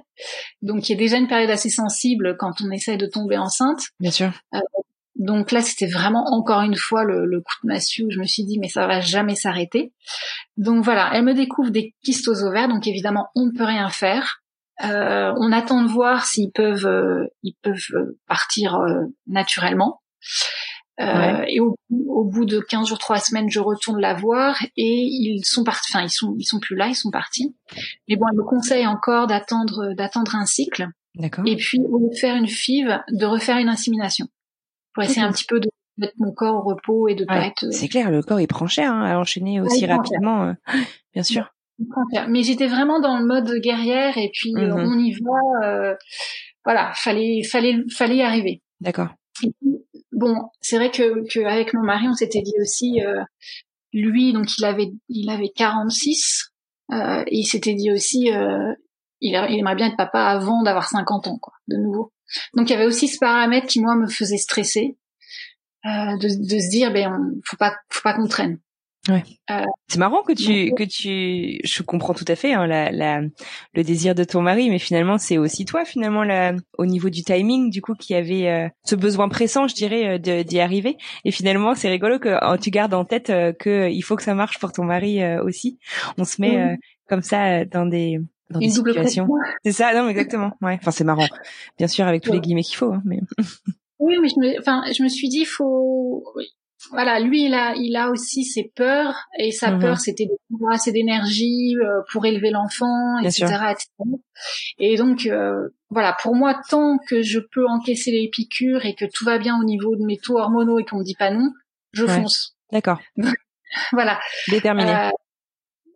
Donc 0.62 0.88
il 0.88 0.94
y 0.94 0.96
a 0.96 0.98
déjà 0.98 1.18
une 1.18 1.28
période 1.28 1.50
assez 1.50 1.70
sensible 1.70 2.38
quand 2.40 2.62
on 2.64 2.72
essaie 2.72 2.98
de 2.98 3.06
tomber 3.06 3.38
enceinte. 3.38 3.82
Bien 4.00 4.12
sûr. 4.12 4.32
Euh, 4.54 4.60
donc 5.16 5.52
là, 5.52 5.62
c'était 5.62 5.88
vraiment 5.88 6.26
encore 6.32 6.62
une 6.62 6.76
fois 6.76 7.04
le, 7.04 7.26
le, 7.26 7.40
coup 7.40 7.54
de 7.64 7.68
massue 7.68 8.04
où 8.04 8.12
je 8.12 8.20
me 8.20 8.26
suis 8.26 8.44
dit 8.44 8.60
mais 8.60 8.68
ça 8.68 8.86
va 8.88 9.00
jamais 9.00 9.36
s'arrêter. 9.36 9.94
Donc 10.58 10.84
voilà, 10.84 11.12
elle 11.14 11.24
me 11.24 11.34
découvre 11.34 11.70
des 11.70 11.94
kystes 12.04 12.28
aux 12.28 12.44
ovaires. 12.44 12.68
Donc 12.68 12.88
évidemment, 12.88 13.28
on 13.36 13.46
ne 13.46 13.52
peut 13.52 13.64
rien 13.64 13.90
faire. 13.90 14.42
Euh, 14.84 15.34
on 15.38 15.52
attend 15.52 15.82
de 15.84 15.88
voir 15.88 16.26
s'ils 16.26 16.52
peuvent, 16.52 16.86
euh, 16.86 17.28
ils 17.44 17.56
peuvent 17.62 17.80
euh, 17.94 18.18
partir 18.28 18.76
euh, 18.76 19.06
naturellement. 19.28 20.02
Euh, 21.02 21.44
et 21.48 21.60
au, 21.60 21.76
au, 22.08 22.24
bout 22.24 22.46
de 22.46 22.60
15 22.60 22.88
jours, 22.88 22.98
3 22.98 23.20
semaines, 23.20 23.50
je 23.50 23.60
retourne 23.60 24.00
la 24.00 24.14
voir 24.14 24.62
et 24.78 25.02
ils 25.04 25.44
sont 25.46 25.64
partis. 25.64 25.92
Enfin, 25.94 26.04
ils 26.06 26.10
sont, 26.10 26.36
ils 26.40 26.46
sont 26.46 26.60
plus 26.60 26.76
là, 26.76 26.88
ils 26.88 26.96
sont 26.96 27.12
partis. 27.12 27.56
Mais 28.08 28.16
bon, 28.16 28.26
elle 28.32 28.38
me 28.38 28.44
conseille 28.44 28.88
encore 28.88 29.28
d'attendre, 29.28 29.94
d'attendre 29.94 30.36
un 30.36 30.46
cycle. 30.46 30.88
D'accord. 31.16 31.46
Et 31.48 31.56
puis, 31.56 31.80
au 31.80 32.00
lieu 32.00 32.10
de 32.10 32.18
faire 32.18 32.36
une 32.36 32.48
FIV, 32.48 33.00
de 33.12 33.26
refaire 33.26 33.58
une 33.58 33.70
insémination 33.70 34.28
pour 34.94 35.04
essayer 35.04 35.22
un 35.22 35.32
petit 35.32 35.46
peu 35.46 35.60
de 35.60 35.70
mettre 35.98 36.14
mon 36.18 36.32
corps 36.32 36.56
au 36.56 36.70
repos 36.70 37.08
et 37.08 37.16
de 37.16 37.26
pas 37.26 37.46
être. 37.46 37.66
C'est 37.72 37.88
clair, 37.88 38.12
le 38.12 38.22
corps 38.22 38.40
il 38.40 38.48
prend 38.48 38.68
cher 38.68 38.92
hein, 38.92 39.04
à 39.04 39.18
enchaîner 39.18 39.62
aussi 39.62 39.86
rapidement, 39.86 40.44
euh, 40.44 40.54
bien 41.14 41.24
sûr. 41.24 41.54
Mais 42.30 42.44
j'étais 42.44 42.68
vraiment 42.68 43.00
dans 43.00 43.18
le 43.18 43.26
mode 43.26 43.52
guerrière 43.62 44.18
et 44.18 44.30
puis 44.34 44.54
euh, 44.56 44.70
mm-hmm. 44.70 44.88
on 44.88 45.00
y 45.00 45.12
va. 45.12 45.68
Euh, 45.68 45.96
voilà, 46.64 46.92
fallait, 46.96 47.44
fallait, 47.44 47.78
fallait 47.96 48.18
y 48.18 48.22
arriver. 48.22 48.62
D'accord. 48.82 49.10
Bon, 50.12 50.50
c'est 50.62 50.78
vrai 50.78 50.92
que, 50.92 51.28
que 51.32 51.46
avec 51.46 51.74
mon 51.74 51.84
mari, 51.84 52.08
on 52.08 52.14
s'était 52.14 52.42
dit 52.42 52.56
aussi, 52.62 53.02
euh, 53.02 53.22
lui, 53.94 54.34
donc 54.34 54.58
il 54.58 54.66
avait, 54.66 54.92
il 55.10 55.30
avait 55.30 55.52
46, 55.54 56.52
euh, 56.92 57.24
et 57.28 57.40
il 57.40 57.46
s'était 57.46 57.74
dit 57.74 57.92
aussi, 57.92 58.32
euh, 58.32 58.74
il, 59.22 59.32
il, 59.50 59.60
aimerait 59.60 59.76
bien 59.76 59.88
être 59.88 59.98
papa 59.98 60.22
avant 60.22 60.64
d'avoir 60.64 60.88
50 60.88 61.28
ans, 61.28 61.38
quoi, 61.38 61.54
de 61.68 61.78
nouveau. 61.78 62.14
Donc 62.56 62.70
il 62.70 62.74
y 62.74 62.76
avait 62.76 62.86
aussi 62.86 63.08
ce 63.08 63.18
paramètre 63.20 63.68
qui 63.68 63.82
moi 63.82 63.96
me 63.96 64.08
faisait 64.08 64.38
stresser, 64.38 64.98
euh, 65.86 66.18
de, 66.18 66.28
de, 66.28 66.60
se 66.60 66.70
dire, 66.70 66.92
ben, 66.92 67.12
on, 67.12 67.42
faut 67.44 67.58
pas, 67.58 67.76
faut 67.90 68.02
pas 68.02 68.14
qu'on 68.14 68.28
traîne. 68.28 68.60
Ouais. 69.08 69.24
Euh, 69.52 69.66
c'est 69.88 70.00
marrant 70.00 70.24
que 70.24 70.34
tu 70.34 70.74
que 70.74 70.84
tu 70.84 71.60
je 71.64 71.84
comprends 71.84 72.16
tout 72.16 72.26
à 72.28 72.36
fait 72.36 72.54
hein, 72.54 72.66
la, 72.66 72.92
la 72.92 73.22
le 73.22 73.84
désir 73.84 74.16
de 74.16 74.24
ton 74.24 74.42
mari 74.42 74.68
mais 74.72 74.80
finalement 74.80 75.20
c'est 75.20 75.38
aussi 75.38 75.64
toi 75.66 75.86
finalement 75.86 76.24
la, 76.24 76.54
au 76.80 76.88
niveau 76.88 77.12
du 77.12 77.24
timing 77.24 77.70
du 77.70 77.84
coup 77.84 77.94
qui 77.94 78.16
avait 78.16 78.48
euh, 78.48 78.68
ce 78.84 78.96
besoin 78.96 79.30
pressant 79.30 79.68
je 79.68 79.76
dirais 79.76 80.20
euh, 80.28 80.44
d'y 80.44 80.60
arriver. 80.60 80.98
Et 81.24 81.32
finalement 81.32 81.76
c'est 81.76 81.90
rigolo 81.90 82.18
que 82.18 82.36
oh, 82.42 82.58
tu 82.58 82.72
gardes 82.72 82.96
en 82.96 83.06
tête 83.06 83.28
que 83.60 83.90
il 83.90 84.02
faut 84.02 84.16
que 84.16 84.24
ça 84.24 84.34
marche 84.34 84.58
pour 84.60 84.72
ton 84.72 84.84
mari 84.84 85.24
aussi. 85.40 85.78
On 86.18 86.24
se 86.24 86.42
met 86.42 86.78
comme 87.08 87.22
ça 87.22 87.64
dans 87.66 87.86
des 87.86 88.20
dans 88.50 88.60
des 88.60 88.70
situations. 88.70 89.28
c'est 89.64 89.72
ça 89.72 89.94
non 89.94 90.10
exactement. 90.10 90.54
Ouais. 90.62 90.80
Enfin 90.82 90.92
c'est 90.92 91.04
marrant. 91.04 91.28
Bien 91.78 91.88
sûr 91.88 92.08
avec 92.08 92.24
tous 92.24 92.32
les 92.32 92.40
guillemets 92.40 92.64
qu'il 92.64 92.78
faut 92.78 92.92
hein, 92.92 93.04
mais 93.06 93.20
oui 94.00 94.16
mais 94.20 94.30
je 94.30 94.40
me 94.40 94.60
enfin 94.60 94.82
je 94.98 95.04
me 95.04 95.10
suis 95.10 95.30
dit 95.30 95.46
faut 95.46 96.24
voilà, 96.92 97.20
lui, 97.20 97.46
il 97.46 97.54
a, 97.54 97.74
il 97.76 97.96
a 97.96 98.10
aussi 98.10 98.44
ses 98.44 98.72
peurs 98.76 99.16
et 99.38 99.52
sa 99.52 99.72
mhm. 99.72 99.80
peur, 99.80 100.00
c'était 100.00 100.26
de 100.26 100.38
trouver 100.50 100.74
assez 100.74 100.92
d'énergie 100.92 101.76
euh, 101.78 102.02
pour 102.12 102.26
élever 102.26 102.52
l'enfant, 102.52 103.20
etc., 103.20 103.46
Et 104.80 104.96
donc, 104.96 105.26
euh, 105.26 105.70
voilà, 105.90 106.16
pour 106.22 106.36
moi, 106.36 106.60
tant 106.70 106.98
que 107.08 107.22
je 107.22 107.40
peux 107.40 107.66
encaisser 107.68 108.12
les 108.12 108.30
piqûres 108.30 108.86
et 108.86 108.96
que 108.96 109.06
tout 109.06 109.26
va 109.26 109.38
bien 109.38 109.60
au 109.60 109.64
niveau 109.64 109.96
de 109.96 110.06
mes 110.06 110.18
taux 110.18 110.38
hormonaux 110.38 110.80
et 110.80 110.86
qu'on 110.86 111.00
me 111.00 111.04
dit 111.04 111.16
pas 111.18 111.32
non, 111.32 111.52
je 111.94 112.06
fonce. 112.06 112.56
D'accord. 112.72 113.00
voilà. 113.92 114.20
Déterminé. 114.50 114.92
Euh, 114.92 115.10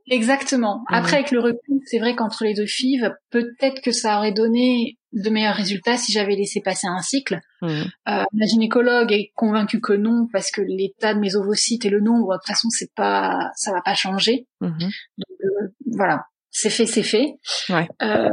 exactement. 0.09 0.83
Mhm. 0.89 0.97
Après, 0.97 1.17
avec 1.17 1.31
le 1.31 1.39
recul, 1.39 1.79
c'est 1.85 1.99
vrai 1.99 2.15
qu'entre 2.15 2.43
les 2.43 2.53
deux 2.53 2.67
filles, 2.67 3.09
peut-être 3.31 3.81
que 3.81 3.91
ça 3.91 4.17
aurait 4.17 4.33
donné 4.33 4.98
de 5.13 5.29
meilleurs 5.29 5.55
résultats 5.55 5.97
si 5.97 6.11
j'avais 6.11 6.35
laissé 6.35 6.61
passer 6.61 6.87
un 6.87 7.01
cycle. 7.01 7.39
Mmh. 7.61 7.67
Euh, 7.67 7.83
ma 8.05 8.45
gynécologue 8.45 9.11
est 9.11 9.31
convaincue 9.35 9.81
que 9.81 9.93
non 9.93 10.27
parce 10.31 10.51
que 10.51 10.61
l'état 10.61 11.13
de 11.13 11.19
mes 11.19 11.35
ovocytes 11.35 11.85
et 11.85 11.89
le 11.89 11.99
nombre, 11.99 12.33
de 12.33 12.37
toute 12.37 12.47
façon, 12.47 12.69
c'est 12.69 12.93
pas, 12.95 13.51
ça 13.55 13.71
va 13.71 13.81
pas 13.81 13.95
changer. 13.95 14.47
Mmh. 14.61 14.79
Donc, 14.79 15.37
euh, 15.43 15.67
voilà, 15.95 16.25
c'est 16.51 16.69
fait, 16.69 16.85
c'est 16.85 17.03
fait. 17.03 17.33
Ouais. 17.69 17.87
Euh, 18.01 18.29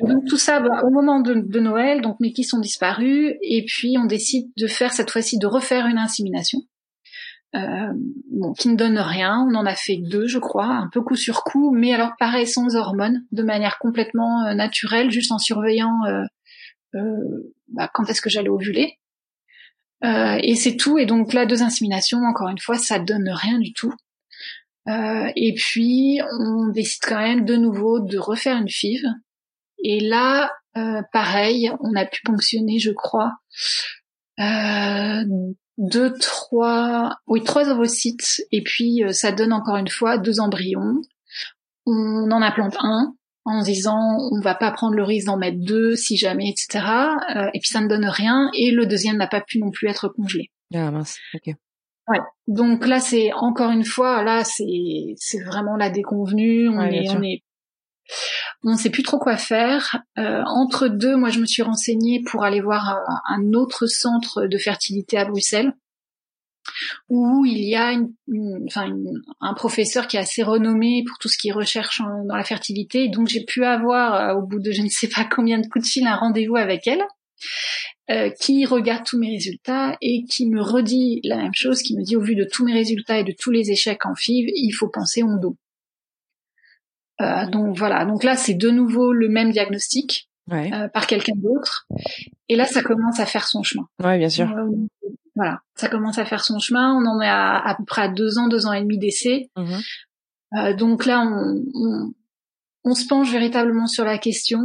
donc 0.00 0.26
tout 0.26 0.36
ça, 0.36 0.60
bah, 0.60 0.82
au 0.84 0.90
moment 0.90 1.20
de, 1.20 1.34
de, 1.34 1.60
Noël, 1.60 2.02
donc 2.02 2.20
mes 2.20 2.32
kystes 2.32 2.50
sont 2.50 2.60
disparus 2.60 3.34
et 3.42 3.64
puis 3.66 3.96
on 3.98 4.04
décide 4.04 4.50
de 4.56 4.66
faire 4.66 4.92
cette 4.92 5.10
fois-ci 5.10 5.38
de 5.38 5.46
refaire 5.46 5.86
une 5.86 5.98
insémination. 5.98 6.60
Euh, 7.54 7.92
bon, 8.30 8.52
qui 8.52 8.68
ne 8.68 8.76
donne 8.76 8.98
rien. 8.98 9.46
On 9.48 9.54
en 9.54 9.64
a 9.64 9.74
fait 9.74 9.96
deux, 9.96 10.26
je 10.26 10.38
crois, 10.38 10.66
un 10.66 10.88
peu 10.92 11.00
coup 11.00 11.16
sur 11.16 11.44
coup, 11.44 11.70
mais 11.74 11.94
alors 11.94 12.12
pareil 12.18 12.46
sans 12.46 12.76
hormones, 12.76 13.24
de 13.32 13.42
manière 13.42 13.78
complètement 13.78 14.44
euh, 14.44 14.54
naturelle, 14.54 15.10
juste 15.10 15.32
en 15.32 15.38
surveillant 15.38 16.04
euh, 16.06 16.24
euh 16.94 17.52
bah, 17.68 17.90
quand 17.92 18.08
est-ce 18.08 18.20
que 18.20 18.30
j'allais 18.30 18.48
ovuler. 18.48 18.98
et 20.02 20.54
c'est 20.56 20.76
tout. 20.76 20.98
Et 20.98 21.06
donc 21.06 21.32
là, 21.32 21.46
deux 21.46 21.62
inséminations, 21.62 22.18
encore 22.24 22.48
une 22.48 22.58
fois, 22.58 22.76
ça 22.76 22.98
donne 22.98 23.28
rien 23.30 23.58
du 23.58 23.72
tout. 23.72 23.92
et 24.86 25.54
puis 25.56 26.20
on 26.40 26.68
décide 26.68 27.02
quand 27.06 27.20
même 27.20 27.44
de 27.44 27.56
nouveau 27.56 28.00
de 28.00 28.18
refaire 28.18 28.56
une 28.58 28.68
FIV. 28.68 29.02
Et 29.84 30.00
là, 30.00 30.50
pareil, 31.12 31.70
on 31.80 31.94
a 31.94 32.06
pu 32.06 32.22
ponctionner, 32.24 32.78
je 32.78 32.90
crois, 32.90 33.32
euh, 34.40 35.24
deux, 35.78 36.12
trois, 36.18 37.16
oui, 37.26 37.42
trois 37.42 37.70
ovocytes, 37.70 38.42
et 38.52 38.62
puis 38.62 39.04
euh, 39.04 39.12
ça 39.12 39.32
donne 39.32 39.52
encore 39.52 39.76
une 39.76 39.88
fois 39.88 40.18
deux 40.18 40.40
embryons. 40.40 41.00
On 41.86 42.30
en 42.30 42.42
implante 42.42 42.76
un 42.80 43.14
en 43.44 43.62
disant 43.62 44.18
on 44.30 44.40
va 44.40 44.54
pas 44.54 44.70
prendre 44.72 44.94
le 44.94 45.04
risque 45.04 45.26
d'en 45.26 45.38
mettre 45.38 45.58
deux 45.60 45.94
si 45.94 46.16
jamais, 46.16 46.50
etc. 46.50 46.84
Euh, 47.36 47.46
et 47.54 47.60
puis 47.60 47.70
ça 47.70 47.80
ne 47.80 47.88
donne 47.88 48.06
rien, 48.06 48.50
et 48.54 48.72
le 48.72 48.86
deuxième 48.86 49.16
n'a 49.16 49.28
pas 49.28 49.40
pu 49.40 49.58
non 49.58 49.70
plus 49.70 49.88
être 49.88 50.08
congelé. 50.08 50.50
Ah 50.74 50.90
mince, 50.90 51.18
ok. 51.34 51.54
Ouais. 52.08 52.20
Donc 52.46 52.86
là, 52.86 53.00
c'est 53.00 53.32
encore 53.34 53.70
une 53.70 53.84
fois, 53.84 54.24
là, 54.24 54.42
c'est 54.42 55.14
c'est 55.16 55.42
vraiment 55.42 55.76
la 55.76 55.90
déconvenue. 55.90 56.68
On 56.68 56.82
est, 56.82 57.08
on 57.10 57.22
est 57.22 57.42
on 58.64 58.72
ne 58.72 58.76
sait 58.76 58.90
plus 58.90 59.02
trop 59.02 59.18
quoi 59.18 59.36
faire. 59.36 60.02
Euh, 60.18 60.42
entre 60.46 60.88
deux, 60.88 61.16
moi, 61.16 61.30
je 61.30 61.40
me 61.40 61.46
suis 61.46 61.62
renseignée 61.62 62.22
pour 62.24 62.44
aller 62.44 62.60
voir 62.60 62.98
un, 63.28 63.52
autre 63.52 63.86
centre 63.86 64.46
de 64.46 64.58
fertilité 64.58 65.18
à 65.18 65.24
Bruxelles, 65.24 65.72
où 67.08 67.44
il 67.44 67.62
y 67.64 67.76
a 67.76 67.94
enfin, 68.66 68.92
un 69.40 69.54
professeur 69.54 70.06
qui 70.06 70.16
est 70.16 70.20
assez 70.20 70.42
renommé 70.42 71.04
pour 71.06 71.18
tout 71.18 71.28
ce 71.28 71.38
qui 71.38 71.52
recherche 71.52 72.02
dans 72.26 72.36
la 72.36 72.44
fertilité. 72.44 73.08
Donc, 73.08 73.28
j'ai 73.28 73.44
pu 73.44 73.64
avoir, 73.64 74.14
euh, 74.14 74.34
au 74.34 74.46
bout 74.46 74.60
de 74.60 74.72
je 74.72 74.82
ne 74.82 74.88
sais 74.88 75.08
pas 75.08 75.24
combien 75.24 75.58
de 75.58 75.66
coups 75.66 75.84
de 75.84 75.90
fil, 75.90 76.06
un 76.06 76.16
rendez-vous 76.16 76.56
avec 76.56 76.86
elle. 76.86 77.02
Euh, 78.10 78.30
qui 78.30 78.64
regarde 78.64 79.04
tous 79.04 79.18
mes 79.18 79.28
résultats 79.28 79.96
et 80.00 80.24
qui 80.24 80.48
me 80.48 80.62
redit 80.62 81.20
la 81.24 81.36
même 81.36 81.54
chose, 81.54 81.82
qui 81.82 81.94
me 81.94 82.02
dit 82.02 82.16
au 82.16 82.22
vu 82.22 82.34
de 82.34 82.48
tous 82.50 82.64
mes 82.64 82.72
résultats 82.72 83.18
et 83.18 83.24
de 83.24 83.34
tous 83.38 83.50
les 83.50 83.70
échecs 83.70 84.06
en 84.06 84.14
FIV, 84.14 84.48
il 84.54 84.72
faut 84.72 84.88
penser 84.88 85.22
en 85.22 85.36
dos. 85.36 85.58
Euh, 87.20 87.46
donc 87.46 87.76
voilà, 87.76 88.04
donc 88.04 88.22
là 88.22 88.36
c'est 88.36 88.54
de 88.54 88.70
nouveau 88.70 89.12
le 89.12 89.28
même 89.28 89.50
diagnostic 89.50 90.28
euh, 90.52 90.88
par 90.88 91.06
quelqu'un 91.06 91.34
d'autre, 91.36 91.86
et 92.48 92.56
là 92.56 92.64
ça 92.64 92.82
commence 92.82 93.18
à 93.18 93.26
faire 93.26 93.46
son 93.46 93.62
chemin. 93.62 93.88
Ouais, 94.02 94.18
bien 94.18 94.28
sûr. 94.28 94.50
Euh, 94.50 94.70
voilà, 95.34 95.60
ça 95.74 95.88
commence 95.88 96.18
à 96.18 96.24
faire 96.24 96.44
son 96.44 96.58
chemin. 96.58 96.94
On 96.94 97.06
en 97.06 97.20
est 97.20 97.28
à, 97.28 97.56
à 97.58 97.74
peu 97.74 97.84
près 97.84 98.02
à 98.02 98.08
deux 98.08 98.38
ans, 98.38 98.48
deux 98.48 98.66
ans 98.66 98.72
et 98.72 98.80
demi 98.80 98.98
d'essai. 98.98 99.50
Mhm. 99.56 100.76
donc 100.76 101.06
là, 101.06 101.20
on, 101.20 102.12
on, 102.84 102.94
se 102.94 103.06
penche 103.06 103.30
véritablement 103.30 103.86
sur 103.86 104.04
la 104.04 104.18
question. 104.18 104.60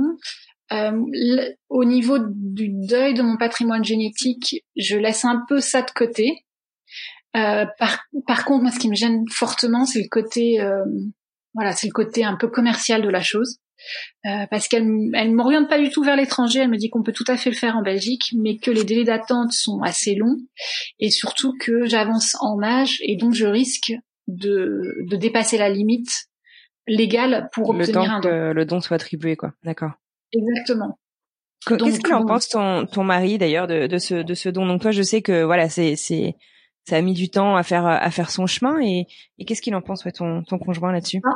au 1.70 1.86
niveau 1.86 2.18
du 2.20 2.70
deuil 2.70 3.13
de 3.13 3.22
mon 3.22 3.38
patrimoine 3.38 3.84
génétique, 3.84 4.63
je 4.76 4.98
laisse 4.98 5.26
un 5.26 5.44
peu 5.48 5.60
ça 5.60 5.82
de 5.82 5.92
côté. 5.92 6.46
par, 7.34 8.06
par 8.26 8.46
contre, 8.46 8.63
moi, 8.63 8.72
ce 8.72 8.80
qui 8.80 8.89
me 8.89 8.96
gêne 8.96 9.26
fortement, 9.30 9.86
c'est 9.86 10.02
le 10.02 10.10
côté, 10.10 10.60
voilà, 11.54 11.72
c'est 11.72 11.88
le 11.88 11.94
côté 11.94 12.24
un 12.24 12.36
peu 12.36 12.48
commercial 12.48 13.02
de 13.02 13.10
la 13.10 13.22
chose. 13.22 13.60
Euh, 14.26 14.46
parce 14.50 14.70
qu'elle 14.70 14.88
elle 15.13 15.34
m'oriente 15.34 15.68
pas 15.68 15.78
du 15.78 15.89
tout 15.89 16.04
vers 16.04 16.16
l'étranger. 16.16 16.60
Elle 16.60 16.70
me 16.70 16.78
dit 16.78 16.89
qu'on 16.89 17.04
peut 17.04 17.12
tout 17.12 17.26
à 17.28 17.36
fait 17.36 17.50
le 17.50 17.56
faire 17.56 17.76
en 17.76 17.82
Belgique, 17.82 18.34
mais 18.38 18.58
que 18.58 18.72
les 18.72 18.86
délais 18.86 19.04
d'attente 19.04 19.52
sont 19.52 19.82
assez 19.82 20.16
longs 20.16 20.38
et 21.00 21.10
surtout 21.10 21.54
que 21.60 21.86
j'avance 21.86 22.36
en 22.39 22.63
âge 22.63 23.00
et 23.02 23.18
donc 23.18 23.34
je 23.34 23.46
risque 23.46 23.92
de, 24.28 24.80
de 25.10 25.18
dépasser 25.18 25.58
la 25.58 25.70
limite 25.70 26.10
légale 26.88 27.50
pour 27.52 27.72
obtenir 27.72 28.10
un 28.10 28.20
don. 28.22 28.30
Que 28.30 28.54
le 28.54 28.66
don 28.66 28.80
soit 28.80 28.96
attribué, 28.96 29.36
quoi. 29.36 29.52
D'accord. 29.63 29.92
Exactement. 30.32 30.98
Qu'est-ce 31.68 32.00
qu'il 32.00 32.13
en 32.13 32.26
pense 32.26 32.50
ton, 32.50 32.86
ton 32.86 33.04
mari 33.04 33.38
d'ailleurs 33.38 33.68
de, 33.68 33.88
de, 33.88 33.98
ce, 33.98 34.16
de 34.16 34.34
ce 34.34 34.50
don? 34.50 34.66
Donc 34.66 34.82
toi, 34.82 34.92
je 34.92 35.02
sais 35.02 35.22
que 35.22 35.44
voilà, 35.44 35.68
c'est 35.68 36.36
ça 36.88 36.98
a 36.98 37.02
mis 37.02 37.13
du 37.13 37.30
temps 37.30 37.56
à 37.56 37.63
faire 37.63 37.86
à 37.86 38.12
faire 38.12 38.30
son 38.30 38.46
chemin 38.46 38.80
et, 38.82 39.08
qu'est-ce 39.46 39.62
qu'il 39.62 39.76
en 39.76 39.82
pense 39.82 40.06
ouais, 40.06 40.12
ton, 40.12 40.43
ton 40.43 40.58
conjoint 40.58 40.91
là-dessus? 40.91 41.22
Ah, 41.26 41.30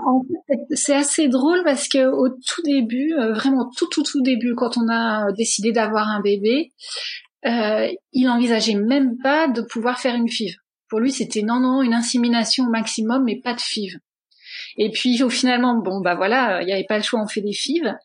fait, 0.48 0.60
c'est 0.76 0.96
assez 0.96 1.28
drôle 1.28 1.64
parce 1.64 1.88
que 1.88 2.06
au 2.06 2.30
tout 2.30 2.62
début, 2.64 3.14
euh, 3.14 3.34
vraiment 3.34 3.70
tout 3.76 3.88
tout 3.90 4.04
tout 4.04 4.22
début, 4.22 4.56
quand 4.56 4.78
on 4.78 4.90
a 4.90 5.32
décidé 5.34 5.72
d'avoir 5.72 6.08
un 6.10 6.22
bébé, 6.22 6.74
euh, 7.46 7.88
il 8.14 8.30
envisageait 8.30 8.76
même 8.76 9.18
pas 9.18 9.48
de 9.48 9.62
pouvoir 9.62 10.00
faire 10.00 10.16
une 10.16 10.30
FIV. 10.30 10.56
Pour 10.90 11.00
lui, 11.00 11.12
c'était 11.12 11.42
non 11.42 11.60
non 11.60 11.82
une 11.82 11.94
insémination 11.94 12.66
au 12.66 12.70
maximum, 12.70 13.24
mais 13.24 13.40
pas 13.42 13.54
de 13.54 13.62
FIV. 13.62 14.00
Et 14.78 14.92
puis 14.92 15.24
au 15.24 15.30
finalement, 15.30 15.76
bon 15.76 16.02
bah 16.02 16.16
voilà, 16.16 16.62
il 16.62 16.68
n'y 16.68 16.72
avait 16.72 16.86
pas 16.88 16.98
le 16.98 17.04
choix, 17.04 17.20
on 17.22 17.28
fait 17.28 17.42
des 17.42 17.54
fives. 17.54 17.96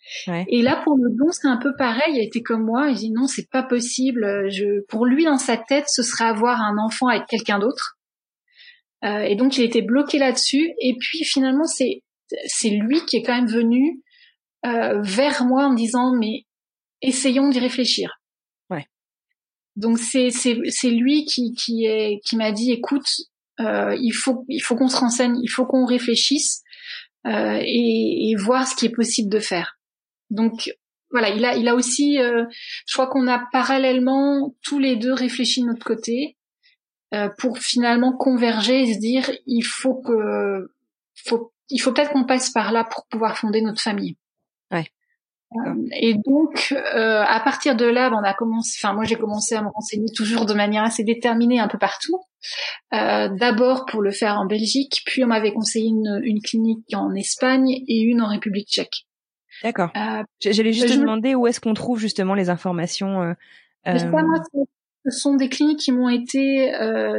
Et 0.49 0.63
là 0.63 0.81
pour 0.83 0.97
le 0.97 1.11
don, 1.11 1.31
c'est 1.31 1.49
un 1.49 1.59
peu 1.59 1.75
pareil. 1.77 2.15
Il 2.15 2.19
a 2.19 2.23
été 2.23 2.43
comme 2.43 2.65
moi. 2.65 2.89
Il 2.89 2.97
dit 2.97 3.11
non, 3.11 3.27
c'est 3.27 3.49
pas 3.51 3.63
possible. 3.63 4.51
Je, 4.51 4.83
pour 4.89 5.05
lui 5.05 5.25
dans 5.25 5.37
sa 5.37 5.59
tête, 5.59 5.85
ce 5.89 6.03
serait 6.03 6.25
avoir 6.25 6.63
un 6.63 6.79
enfant 6.79 7.09
avec 7.09 7.27
quelqu'un 7.27 7.59
d'autre. 7.59 7.99
Euh, 9.05 9.23
et 9.23 9.37
donc 9.37 9.59
il 9.59 9.65
était 9.65 9.83
bloqué 9.83 10.19
là-dessus. 10.19 10.73
Et 10.81 10.97
puis 10.99 11.25
finalement, 11.25 11.65
c'est 11.65 12.03
c'est 12.47 12.71
lui 12.71 13.05
qui 13.05 13.17
est 13.17 13.23
quand 13.23 13.35
même 13.35 13.51
venu 13.51 14.01
euh, 14.65 15.01
vers 15.03 15.45
moi 15.45 15.67
en 15.67 15.75
disant 15.75 16.13
mais 16.19 16.47
essayons 17.03 17.49
d'y 17.49 17.59
réfléchir. 17.59 18.21
Ouais. 18.71 18.87
Donc 19.77 19.99
c'est 19.99 20.31
c'est 20.31 20.57
c'est 20.69 20.91
lui 20.91 21.25
qui 21.25 21.53
qui 21.53 21.85
est 21.85 22.21
qui 22.25 22.37
m'a 22.37 22.53
dit 22.53 22.73
écoute 22.73 23.09
euh, 23.61 23.97
il 24.01 24.13
faut 24.13 24.45
il 24.49 24.61
faut 24.61 24.77
qu'on 24.77 24.89
se 24.89 24.97
renseigne, 24.97 25.37
il 25.43 25.49
faut 25.49 25.67
qu'on 25.67 25.85
réfléchisse 25.85 26.62
et, 27.25 28.31
et, 28.31 28.37
voir 28.37 28.67
ce 28.67 28.75
qui 28.75 28.87
est 28.87 28.95
possible 28.95 29.31
de 29.31 29.39
faire. 29.39 29.79
Donc 30.31 30.73
voilà, 31.13 31.29
il 31.29 31.45
a 31.45 31.55
il 31.57 31.69
a 31.69 31.75
aussi, 31.75 32.19
euh, 32.19 32.45
je 32.87 32.95
crois 32.95 33.07
qu'on 33.07 33.29
a 33.29 33.47
parallèlement 33.53 34.55
tous 34.63 34.79
les 34.79 34.97
deux 34.97 35.13
réfléchi 35.13 35.61
de 35.61 35.67
notre 35.67 35.85
côté 35.85 36.37
euh, 37.15 37.29
pour 37.39 37.59
finalement 37.59 38.17
converger 38.17 38.83
et 38.83 38.95
se 38.95 38.99
dire 38.99 39.31
il 39.47 39.63
faut 39.63 40.01
que 40.01 40.71
faut 41.15 41.53
il 41.69 41.79
faut 41.79 41.93
peut-être 41.93 42.13
qu'on 42.13 42.25
passe 42.25 42.51
par 42.51 42.73
là 42.73 42.85
pour 42.85 43.07
pouvoir 43.07 43.37
fonder 43.39 43.61
notre 43.61 43.81
famille. 43.81 44.17
Ouais. 44.71 44.87
Euh, 45.57 45.75
et 46.01 46.15
donc, 46.15 46.73
euh, 46.73 47.23
à 47.27 47.41
partir 47.41 47.77
de 47.77 47.85
là, 47.85 48.11
on 48.13 48.23
a 48.25 48.35
commencé. 48.35 48.79
Enfin, 48.83 48.95
moi, 48.95 49.05
j'ai 49.05 49.17
commencé 49.17 49.55
à 49.55 49.63
me 49.63 49.69
renseigner 49.69 50.11
toujours 50.15 50.47
de 50.47 50.55
manière 50.55 50.85
assez 50.85 51.05
déterminée 51.05 51.61
un 51.61 51.69
peu 51.69 51.79
partout. 51.79 52.21
Euh, 52.95 53.29
D'abord 53.29 53.87
pour 53.87 54.03
le 54.03 54.11
faire 54.11 54.39
en 54.39 54.47
Belgique, 54.47 55.03
puis 55.07 55.25
on 55.25 55.29
m'avait 55.29 55.53
conseillé 55.53 55.89
une, 55.89 56.21
une, 56.23 56.41
clinique 56.41 56.85
en 56.95 57.15
Espagne 57.15 57.71
et 57.71 58.01
une 58.01 58.21
en 58.21 58.29
République 58.29 58.69
Tchèque. 58.69 59.07
D'accord. 59.63 59.91
Euh, 59.97 60.23
J'allais 60.41 60.73
juste 60.73 60.95
te 60.95 60.99
demander 60.99 61.35
où 61.35 61.47
est-ce 61.47 61.61
qu'on 61.61 61.75
trouve 61.75 62.01
justement 62.01 62.35
les 62.35 62.51
informations. 62.51 63.23
Euh, 63.23 63.35
euh 63.87 64.11
moi, 64.11 64.43
ce 65.05 65.11
sont 65.11 65.37
des 65.37 65.49
cliniques 65.49 65.81
qui 65.81 65.93
m'ont 65.93 66.09
été 66.09 66.73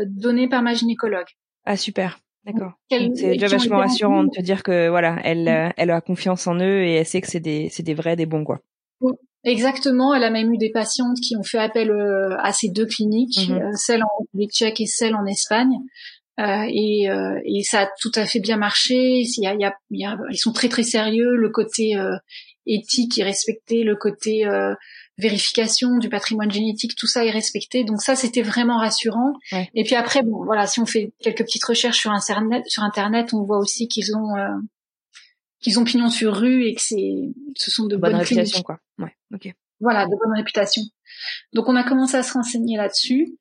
données 0.08 0.50
par 0.50 0.62
ma 0.62 0.74
gynécologue. 0.74 1.28
Ah 1.66 1.78
super. 1.78 2.20
D'accord. 2.46 2.74
C'est 2.90 3.32
déjà 3.32 3.48
vachement 3.48 3.78
rassurant 3.78 4.24
de 4.24 4.30
te 4.30 4.42
dire 4.42 4.64
que 4.64 4.90
voilà, 4.90 5.18
elle, 5.24 5.46
mm. 5.46 5.74
elle 5.78 5.92
a 5.92 6.02
confiance 6.02 6.48
en 6.48 6.56
eux 6.56 6.84
et 6.84 6.96
elle 6.96 7.06
sait 7.06 7.22
que 7.22 7.28
c'est 7.28 7.40
des, 7.40 7.70
c'est 7.70 7.84
des 7.84 7.94
vrais, 7.94 8.16
des 8.16 8.26
bons 8.26 8.44
quoi. 8.44 8.60
Exactement. 9.44 10.14
Elle 10.14 10.24
a 10.24 10.30
même 10.30 10.54
eu 10.54 10.58
des 10.58 10.72
patientes 10.72 11.18
qui 11.20 11.36
ont 11.36 11.44
fait 11.44 11.58
appel 11.58 11.92
euh, 11.92 12.38
à 12.40 12.54
ces 12.54 12.70
deux 12.70 12.86
cliniques, 12.86 13.38
mm-hmm. 13.38 13.62
euh, 13.62 13.72
celle 13.76 14.04
en 14.04 14.08
République 14.20 14.52
Tchèque 14.52 14.80
et 14.80 14.86
celle 14.86 15.16
en 15.16 15.26
Espagne. 15.26 15.76
Euh, 16.40 16.66
et, 16.70 17.10
euh, 17.10 17.40
et, 17.46 17.62
ça 17.62 17.82
a 17.82 17.90
tout 18.02 18.12
à 18.16 18.26
fait 18.26 18.40
bien 18.40 18.58
marché. 18.58 19.22
Il 19.22 19.44
y 19.44 19.48
a, 19.48 19.54
il 19.54 19.62
y 19.62 19.66
a, 19.66 19.76
il 19.92 20.00
y 20.00 20.06
a 20.06 20.18
ils 20.32 20.38
sont 20.38 20.54
très 20.54 20.70
très 20.70 20.84
sérieux. 20.84 21.36
Le 21.36 21.50
côté 21.50 21.94
éthique 22.66 23.20
est 23.20 23.24
respecté, 23.24 23.84
le 23.84 23.96
côté 23.96 24.46
vérification 25.18 25.98
du 25.98 26.10
patrimoine 26.10 26.52
génétique, 26.52 26.96
tout 26.96 27.08
ça 27.08 27.26
est 27.26 27.32
respecté. 27.32 27.84
Donc 27.84 28.02
ça, 28.02 28.16
c'était 28.16 28.42
vraiment 28.42 28.80
rassurant. 28.80 29.34
Et 29.74 29.84
puis 29.84 29.96
après, 29.96 30.24
bon, 30.24 30.44
voilà, 30.44 30.68
si 30.68 30.80
on 30.80 30.86
fait 30.86 31.14
quelques 31.20 31.44
petites 31.44 31.66
recherches 31.66 32.00
sur 32.00 32.12
internet, 32.12 32.64
sur 32.68 32.84
internet, 32.84 33.34
on 33.34 33.44
voit 33.44 33.60
aussi 33.60 33.88
qu'ils 33.88 34.16
ont 34.16 34.36
euh, 34.36 34.56
qu'ils 35.60 35.80
ont 35.80 35.84
pignon 35.84 36.10
sur 36.10 36.36
rue 36.36 36.66
et 36.66 36.76
que 36.76 36.82
c'est, 36.82 37.32
ce 37.56 37.72
sont 37.72 37.86
de 37.86 37.96
bonnes 37.96 38.16
réputations, 38.16 38.62
quoi. 38.62 38.80
Ouais, 39.00 39.16
ok. 39.34 39.54
Voilà, 39.80 40.06
de 40.06 40.12
bonnes 40.12 40.36
réputations. 40.36 40.84
Donc 41.54 41.68
on 41.68 41.76
a 41.76 41.84
commencé 41.84 42.16
à 42.16 42.24
se 42.24 42.34
renseigner 42.34 42.78
là-dessus. 42.78 43.38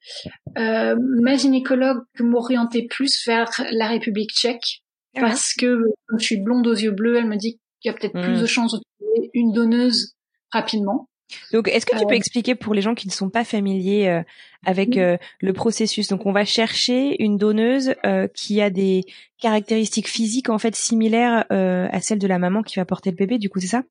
Euh, 0.59 0.97
ma 1.23 1.37
gynécologue 1.37 2.03
m'orientait 2.19 2.87
plus 2.89 3.27
vers 3.27 3.49
la 3.71 3.89
République 3.89 4.31
tchèque 4.31 4.83
ah 5.17 5.21
parce 5.21 5.53
que 5.55 5.79
comme 6.07 6.19
je 6.19 6.25
suis 6.25 6.41
blonde 6.41 6.67
aux 6.67 6.75
yeux 6.75 6.91
bleus, 6.91 7.17
elle 7.17 7.29
me 7.29 7.37
dit 7.37 7.61
qu'il 7.81 7.91
y 7.91 7.95
a 7.95 7.99
peut-être 7.99 8.21
plus 8.21 8.39
hmm. 8.39 8.41
de 8.41 8.47
chances 8.47 8.73
de 8.73 8.81
trouver 8.99 9.31
une 9.35 9.53
donneuse 9.53 10.15
rapidement. 10.51 11.09
Donc, 11.53 11.69
est-ce 11.69 11.87
que 11.87 11.99
tu 11.99 12.07
peux 12.07 12.15
expliquer 12.15 12.55
pour 12.55 12.75
les 12.75 12.83
gens 12.83 12.95
qui 12.95 13.07
ne 13.07 13.13
sont 13.13 13.31
pas 13.31 13.45
familiers 13.45 14.09
euh, 14.09 14.23
avec 14.65 14.97
euh, 14.97 15.17
le 15.41 15.53
processus? 15.53 16.09
Donc, 16.09 16.27
on 16.27 16.33
va 16.33 16.45
chercher 16.45 17.23
une 17.23 17.37
donneuse 17.37 17.95
euh, 18.05 18.29
qui 18.29 18.61
a 18.61 18.71
des 18.71 19.05
caractéristiques 19.41 20.09
physiques 20.09 20.49
en 20.49 20.59
fait 20.59 20.75
similaires 20.77 21.45
à 21.51 22.01
celles 22.01 22.19
de 22.19 22.27
la 22.27 22.39
maman 22.39 22.63
qui 22.63 22.77
va 22.77 22.85
porter 22.85 23.11
le 23.11 23.17
bébé. 23.17 23.39
Du 23.39 23.51
coup, 23.51 23.61
c'est 23.61 23.67
ça? 23.67 23.83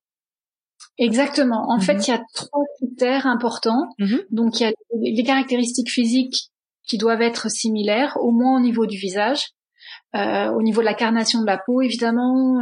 Exactement. 0.98 1.66
En 1.70 1.80
fait, 1.80 1.96
mhm. 1.96 2.02
il 2.02 2.10
y 2.10 2.14
a 2.14 2.22
trois 2.34 2.64
critères 2.78 3.28
importants. 3.28 3.90
Mhm. 4.00 4.22
Donc, 4.32 4.60
il 4.60 4.64
y 4.64 4.66
a 4.68 4.72
les 5.00 5.24
caractéristiques 5.24 5.92
physiques 5.92 6.52
qui 6.88 6.98
doivent 6.98 7.22
être 7.22 7.50
similaires, 7.50 8.18
au 8.22 8.32
moins 8.32 8.58
au 8.58 8.60
niveau 8.62 8.86
du 8.86 8.98
visage. 8.98 9.50
au 10.14 10.62
niveau 10.62 10.82
de 10.82 10.86
la 10.86 10.94
carnation 10.94 11.42
de 11.42 11.46
la 11.46 11.58
peau, 11.58 11.82
évidemment, 11.82 12.62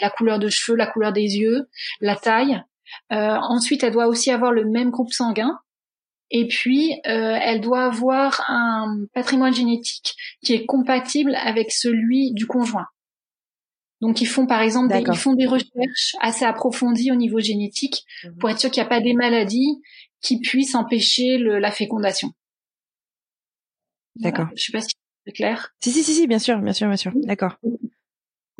la 0.00 0.10
couleur 0.10 0.38
de 0.38 0.48
cheveux, 0.48 0.76
la 0.76 0.86
couleur 0.86 1.12
des 1.12 1.36
yeux, 1.36 1.68
la 2.00 2.16
taille, 2.16 2.54
euh, 2.54 2.69
ensuite, 3.10 3.82
elle 3.84 3.92
doit 3.92 4.06
aussi 4.06 4.30
avoir 4.30 4.52
le 4.52 4.64
même 4.64 4.90
groupe 4.90 5.12
sanguin. 5.12 5.58
Et 6.30 6.46
puis, 6.46 6.92
euh, 7.06 7.38
elle 7.42 7.60
doit 7.60 7.84
avoir 7.84 8.44
un 8.48 9.04
patrimoine 9.12 9.52
génétique 9.52 10.14
qui 10.44 10.54
est 10.54 10.64
compatible 10.64 11.34
avec 11.34 11.72
celui 11.72 12.32
du 12.32 12.46
conjoint. 12.46 12.86
Donc, 14.00 14.20
ils 14.20 14.26
font 14.26 14.46
par 14.46 14.62
exemple, 14.62 14.94
des, 14.94 15.00
ils 15.00 15.18
font 15.18 15.34
des 15.34 15.46
recherches 15.46 16.14
assez 16.20 16.44
approfondies 16.44 17.10
au 17.10 17.16
niveau 17.16 17.40
génétique 17.40 18.04
mhm. 18.24 18.36
pour 18.38 18.48
être 18.48 18.60
sûr 18.60 18.70
qu'il 18.70 18.80
n'y 18.80 18.86
a 18.86 18.88
pas 18.88 19.00
des 19.00 19.12
maladies 19.12 19.82
qui 20.22 20.38
puissent 20.40 20.74
empêcher 20.74 21.36
le, 21.36 21.58
la 21.58 21.72
fécondation. 21.72 22.30
D'accord. 24.16 24.48
Je 24.54 24.64
sais 24.64 24.72
pas 24.72 24.80
si 24.80 24.94
c'est 25.26 25.32
clair. 25.32 25.74
Si, 25.80 25.90
si, 25.90 26.02
si, 26.02 26.14
si, 26.14 26.26
bien 26.26 26.38
sûr, 26.38 26.58
bien 26.60 26.72
sûr, 26.72 26.86
bien 26.86 26.96
sûr. 26.96 27.12
D'accord. 27.16 27.56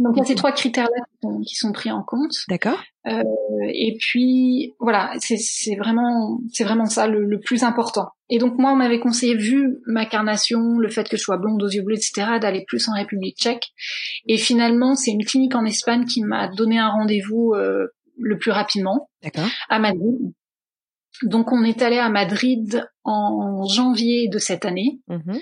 Donc 0.00 0.14
il 0.16 0.20
y 0.20 0.22
a 0.22 0.24
ces 0.24 0.34
trois 0.34 0.52
critères-là 0.52 1.04
qui, 1.46 1.54
sont, 1.54 1.72
pris 1.72 1.90
en 1.90 2.02
compte. 2.02 2.32
D'accord. 2.48 2.82
Euh, 3.06 3.22
et 3.68 3.96
puis 4.00 4.72
voilà, 4.80 5.12
c'est 5.18 5.76
vraiment 5.76 6.40
c'est 6.52 6.64
vraiment 6.64 6.86
ça 6.86 7.06
le, 7.06 7.38
plus 7.38 7.64
important. 7.64 8.08
Et 8.30 8.38
donc 8.38 8.58
moi 8.58 8.72
on 8.72 8.76
m'avait 8.76 8.98
conseillé 8.98 9.36
vu 9.36 9.78
ma 9.86 10.06
carnation, 10.06 10.78
le 10.78 10.88
fait 10.88 11.06
que 11.06 11.18
je 11.18 11.22
sois 11.22 11.36
blonde 11.36 11.62
aux 11.62 11.68
yeux 11.68 11.82
bleus, 11.82 11.96
etc., 11.96 12.38
d'aller 12.40 12.64
plus 12.66 12.88
en 12.88 12.94
République 12.94 13.36
Tchèque. 13.36 13.68
Et 14.26 14.38
finalement 14.38 14.94
c'est 14.94 15.10
une 15.10 15.24
clinique 15.24 15.54
en 15.54 15.66
Espagne 15.66 16.06
qui 16.06 16.22
m'a 16.22 16.48
donné 16.48 16.78
un 16.78 16.88
rendez-vous 16.88 17.52
euh, 17.54 17.88
le 18.18 18.38
plus 18.38 18.52
rapidement. 18.52 19.10
D'accord. 19.22 19.48
À 19.68 19.78
Madrid. 19.78 20.32
Donc 21.24 21.52
on 21.52 21.62
est 21.62 21.82
allé 21.82 21.98
à 21.98 22.08
Madrid 22.08 22.88
en 23.04 23.66
janvier 23.66 24.28
de 24.28 24.38
cette 24.38 24.64
année. 24.64 25.00
Mm-hmm. 25.10 25.40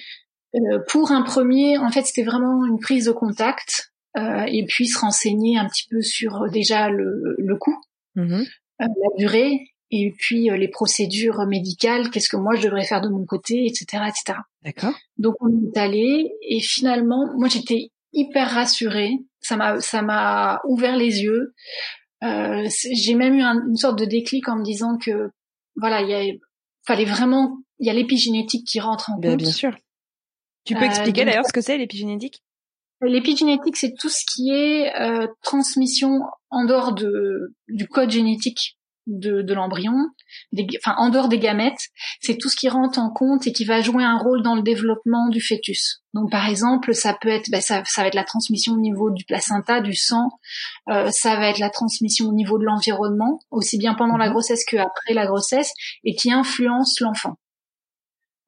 Euh, 0.55 0.79
pour 0.89 1.13
un 1.13 1.23
premier, 1.23 1.79
en 1.79 1.91
fait, 1.91 2.03
c'était 2.03 2.25
vraiment 2.25 2.65
une 2.65 2.81
prise 2.81 3.05
de 3.05 3.13
contact 3.13 3.93
et 4.17 4.65
puis 4.67 4.87
se 4.87 4.99
renseigner 4.99 5.59
un 5.59 5.67
petit 5.67 5.87
peu 5.89 6.01
sur 6.01 6.43
euh, 6.43 6.49
déjà 6.49 6.89
le, 6.89 7.37
le 7.39 7.57
coût, 7.57 7.77
mhm. 8.17 8.41
euh, 8.43 8.45
la 8.79 9.17
durée, 9.17 9.75
et 9.91 10.13
puis 10.19 10.51
les 10.51 10.69
procédures 10.69 11.47
médicales, 11.47 12.11
qu'est-ce 12.11 12.29
que 12.29 12.37
moi 12.37 12.55
je 12.57 12.63
devrais 12.63 12.85
faire 12.85 13.01
de 13.01 13.09
mon 13.09 13.25
côté, 13.25 13.65
etc., 13.65 14.05
etc. 14.07 14.39
D'accord. 14.63 14.95
Donc 15.17 15.35
on 15.41 15.49
est 15.49 15.79
allé 15.79 16.31
et 16.43 16.61
finalement, 16.61 17.33
moi 17.39 17.49
j'étais 17.49 17.91
hyper 18.13 18.51
rassurée. 18.51 19.13
Ça 19.41 19.57
m'a, 19.57 19.81
ça 19.81 20.03
m'a 20.03 20.61
ouvert 20.65 20.97
les 20.97 21.23
yeux. 21.23 21.55
Euh, 22.23 22.69
j'ai 22.93 23.15
même 23.15 23.35
eu 23.35 23.43
une 23.43 23.77
sorte 23.77 23.99
de 23.99 24.05
déclic 24.05 24.49
en 24.49 24.57
me 24.57 24.65
disant 24.65 24.99
que 24.99 25.31
voilà, 25.77 26.03
il 26.03 26.09
y 26.11 26.15
a, 26.15 26.35
fallait 26.85 27.05
vraiment, 27.05 27.59
il 27.79 27.87
y 27.87 27.91
a 27.91 27.93
l'épigénétique 27.93 28.67
qui 28.67 28.81
rentre 28.81 29.11
en 29.11 29.21
compte. 29.21 29.37
Bien 29.37 29.53
sûr. 29.53 29.77
Tu 30.65 30.75
peux 30.75 30.85
expliquer 30.85 31.25
d'ailleurs 31.25 31.47
ce 31.47 31.53
que 31.53 31.63
c'est 31.63 31.79
l'épigénétique? 31.79 32.43
L'épigénétique, 33.01 33.77
c'est 33.77 33.95
tout 33.99 34.09
ce 34.09 34.25
qui 34.27 34.51
est 34.51 34.93
euh, 35.01 35.27
transmission 35.43 36.21
en 36.51 36.65
dehors 36.65 36.93
de, 36.93 37.55
du 37.69 37.87
code 37.87 38.11
génétique 38.11 38.79
de, 39.09 39.43
de 39.43 39.55
l'embryon, 39.55 39.95
enfin 40.77 40.95
en 40.99 41.09
dehors 41.09 41.29
des 41.29 41.39
gamètes, 41.39 41.89
c'est 42.21 42.37
tout 42.37 42.49
ce 42.49 42.57
qui 42.57 42.69
rentre 42.69 42.99
en 42.99 43.11
compte 43.11 43.47
et 43.47 43.53
qui 43.53 43.65
va 43.65 43.81
jouer 43.81 44.05
un 44.05 44.19
rôle 44.19 44.43
dans 44.43 44.55
le 44.55 44.63
développement 44.63 45.29
du 45.29 45.41
fœtus. 45.41 46.03
Donc 46.13 46.31
par 46.31 46.47
exemple, 46.47 46.95
ça 46.95 47.17
peut 47.19 47.29
être, 47.29 47.51
ben, 47.51 47.61
ça, 47.61 47.83
ça 47.87 48.03
va 48.03 48.09
être 48.09 48.15
la 48.15 48.25
transmission 48.25 48.75
au 48.75 48.81
niveau 48.81 49.11
du 49.11 49.25
placenta, 49.25 49.81
du 49.81 49.95
sang, 49.95 50.29
euh, 50.91 51.11
ça 51.11 51.37
va 51.37 51.49
être 51.49 51.59
la 51.59 51.71
transmission 51.71 52.27
au 52.27 52.35
niveau 52.35 52.59
de 52.59 52.65
l'environnement, 52.65 53.41
aussi 53.51 53.79
bien 53.79 53.95
pendant 53.95 54.17
la 54.17 54.27
mhm. 54.27 54.33
grossesse 54.33 54.65
qu'après 54.65 55.15
la 55.15 55.27
grossesse, 55.27 55.73
et 56.05 56.15
qui 56.15 56.31
influence 56.31 57.01
l'enfant. 57.01 57.37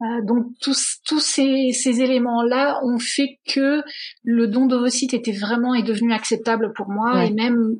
Euh, 0.02 0.22
donc 0.24 0.46
tous 0.62 0.98
tous 1.04 1.20
ces, 1.20 1.72
ces 1.72 2.00
éléments-là 2.00 2.80
ont 2.84 2.98
fait 2.98 3.38
que 3.46 3.82
le 4.24 4.46
don 4.46 4.66
d'ovocytes 4.66 5.12
était 5.12 5.32
vraiment 5.32 5.74
est 5.74 5.82
devenu 5.82 6.14
acceptable 6.14 6.72
pour 6.74 6.88
moi 6.88 7.26
et 7.26 7.30
même 7.30 7.76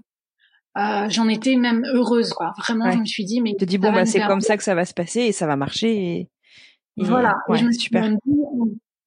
euh, 0.76 1.08
j'en 1.08 1.28
étais 1.28 1.56
même 1.56 1.82
heureuse 1.94 2.34
quoi. 2.34 2.52
Vraiment, 2.58 2.90
je 2.90 2.98
me 2.98 3.06
suis 3.06 3.24
dit 3.24 3.40
mais 3.40 3.54
te 3.58 3.64
dis 3.64 3.78
bon 3.78 3.90
bah 3.90 4.04
c'est 4.04 4.20
comme 4.20 4.42
ça 4.42 4.58
que 4.58 4.62
ça 4.62 4.74
va 4.74 4.84
se 4.84 4.92
passer 4.92 5.20
et 5.20 5.32
ça 5.32 5.46
va 5.46 5.56
marcher 5.56 5.94
et, 5.94 6.28
voilà. 6.98 7.36
je 7.48 7.64
me 7.64 7.72
suis 7.72 7.88
dit 7.90 8.16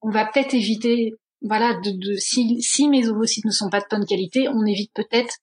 on, 0.02 0.10
va 0.10 0.26
peut-être 0.26 0.52
éviter 0.52 1.12
voilà 1.40 1.74
de, 1.74 1.90
de 1.90 2.16
si, 2.16 2.60
si 2.60 2.88
mes 2.88 3.08
ovocytes 3.08 3.44
ne 3.44 3.52
sont 3.52 3.70
pas 3.70 3.78
de 3.78 3.86
bonne 3.88 4.06
qualité, 4.06 4.48
on 4.48 4.66
évite 4.66 4.90
peut-être 4.92 5.36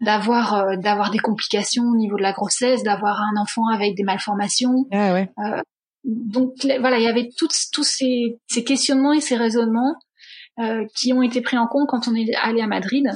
d'avoir 0.00 0.54
euh, 0.54 0.76
d'avoir 0.76 1.10
des 1.10 1.18
complications 1.18 1.82
au 1.82 1.96
niveau 1.96 2.16
de 2.16 2.22
la 2.22 2.32
grossesse, 2.32 2.84
d'avoir 2.84 3.20
un 3.20 3.40
enfant 3.40 3.66
avec 3.74 3.96
des 3.96 4.04
malformations. 4.04 4.86
Ah 4.92 5.12
ouais. 5.12 5.28
Euh, 5.38 5.60
donc 6.06 6.52
voilà, 6.80 6.98
il 6.98 7.04
y 7.04 7.08
avait 7.08 7.28
tous 7.36 7.70
tous 7.72 7.84
ces, 7.84 8.38
ces 8.46 8.64
questionnements 8.64 9.12
et 9.12 9.20
ces 9.20 9.36
raisonnements 9.36 9.96
euh, 10.58 10.84
qui 10.96 11.12
ont 11.12 11.22
été 11.22 11.42
pris 11.42 11.58
en 11.58 11.66
compte 11.66 11.88
quand 11.88 12.08
on 12.08 12.14
est 12.14 12.34
allé 12.36 12.62
à 12.62 12.66
Madrid 12.66 13.10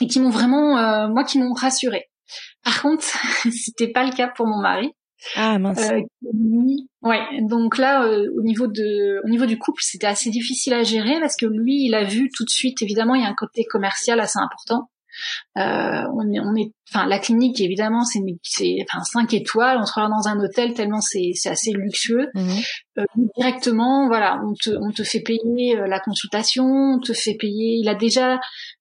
et 0.00 0.06
qui 0.06 0.20
m'ont 0.20 0.30
vraiment, 0.30 0.76
euh, 0.78 1.08
moi, 1.08 1.24
qui 1.24 1.38
m'ont 1.38 1.52
rassuré. 1.52 2.10
Par 2.64 2.82
contre, 2.82 3.04
c'était 3.50 3.88
pas 3.88 4.04
le 4.04 4.12
cas 4.12 4.28
pour 4.28 4.46
mon 4.46 4.60
mari. 4.60 4.92
Ah 5.36 5.58
mince. 5.58 5.90
Euh, 5.90 6.00
ouais, 7.02 7.20
donc 7.42 7.78
là, 7.78 8.04
euh, 8.04 8.26
au 8.38 8.42
niveau 8.42 8.66
de, 8.66 9.20
au 9.24 9.28
niveau 9.28 9.46
du 9.46 9.58
couple, 9.58 9.82
c'était 9.82 10.06
assez 10.06 10.30
difficile 10.30 10.72
à 10.72 10.82
gérer 10.82 11.18
parce 11.20 11.36
que 11.36 11.46
lui, 11.46 11.84
il 11.84 11.94
a 11.94 12.04
vu 12.04 12.30
tout 12.34 12.44
de 12.44 12.50
suite. 12.50 12.82
Évidemment, 12.82 13.14
il 13.14 13.22
y 13.22 13.26
a 13.26 13.28
un 13.28 13.34
côté 13.34 13.64
commercial 13.64 14.20
assez 14.20 14.38
important. 14.38 14.89
Euh, 15.58 16.02
on 16.14 16.32
est, 16.32 16.40
on 16.40 16.54
est, 16.56 16.72
enfin 16.92 17.06
la 17.06 17.18
clinique 17.18 17.60
évidemment 17.60 18.04
c'est 18.04 18.20
c'est 18.42 18.78
enfin 18.82 19.02
cinq 19.04 19.34
étoiles, 19.34 19.78
on 19.80 19.84
travaille 19.84 20.10
dans 20.10 20.28
un 20.28 20.40
hôtel 20.40 20.74
tellement 20.74 21.00
c'est 21.00 21.32
c'est 21.34 21.50
assez 21.50 21.72
luxueux. 21.72 22.28
Mhm. 22.34 22.58
Euh, 22.98 23.04
directement, 23.36 24.08
voilà, 24.08 24.40
on 24.44 24.54
te 24.54 24.70
on 24.70 24.90
te 24.90 25.02
fait 25.02 25.20
payer 25.20 25.78
euh, 25.78 25.86
la 25.86 26.00
consultation, 26.00 26.64
on 26.64 26.98
te 26.98 27.12
fait 27.12 27.34
payer. 27.34 27.76
Il 27.76 27.88
a 27.88 27.94
déjà 27.94 28.40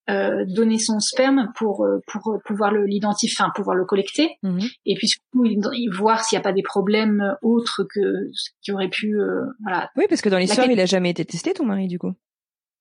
euh, 0.09 0.43
donné 0.47 0.79
son 0.79 0.99
sperme 0.99 1.51
pour 1.55 1.87
pour 2.07 2.39
pouvoir 2.45 2.71
le 2.71 2.85
l'identifier, 2.85 3.35
enfin 3.39 3.51
pouvoir 3.55 3.75
le 3.75 3.85
collecter, 3.85 4.29
mhm. 4.43 4.61
et 4.85 4.95
puis 4.95 5.07
surtout 5.07 5.45
il, 5.45 5.89
voir 5.91 6.23
s'il 6.23 6.37
n'y 6.37 6.41
a 6.41 6.43
pas 6.43 6.53
des 6.53 6.63
problèmes 6.63 7.35
autres 7.41 7.83
que 7.83 8.29
ce 8.33 8.49
qui 8.61 8.71
aurait 8.71 8.89
pu, 8.89 9.15
voilà. 9.63 9.89
Oui, 9.95 10.05
parce 10.09 10.21
que 10.21 10.29
dans 10.29 10.37
l'histoire, 10.37 10.69
il 10.69 10.79
a 10.79 10.85
jamais 10.85 11.11
été 11.11 11.25
testé 11.25 11.53
ton 11.53 11.65
mari 11.65 11.87
du 11.87 11.99
coup. 11.99 12.13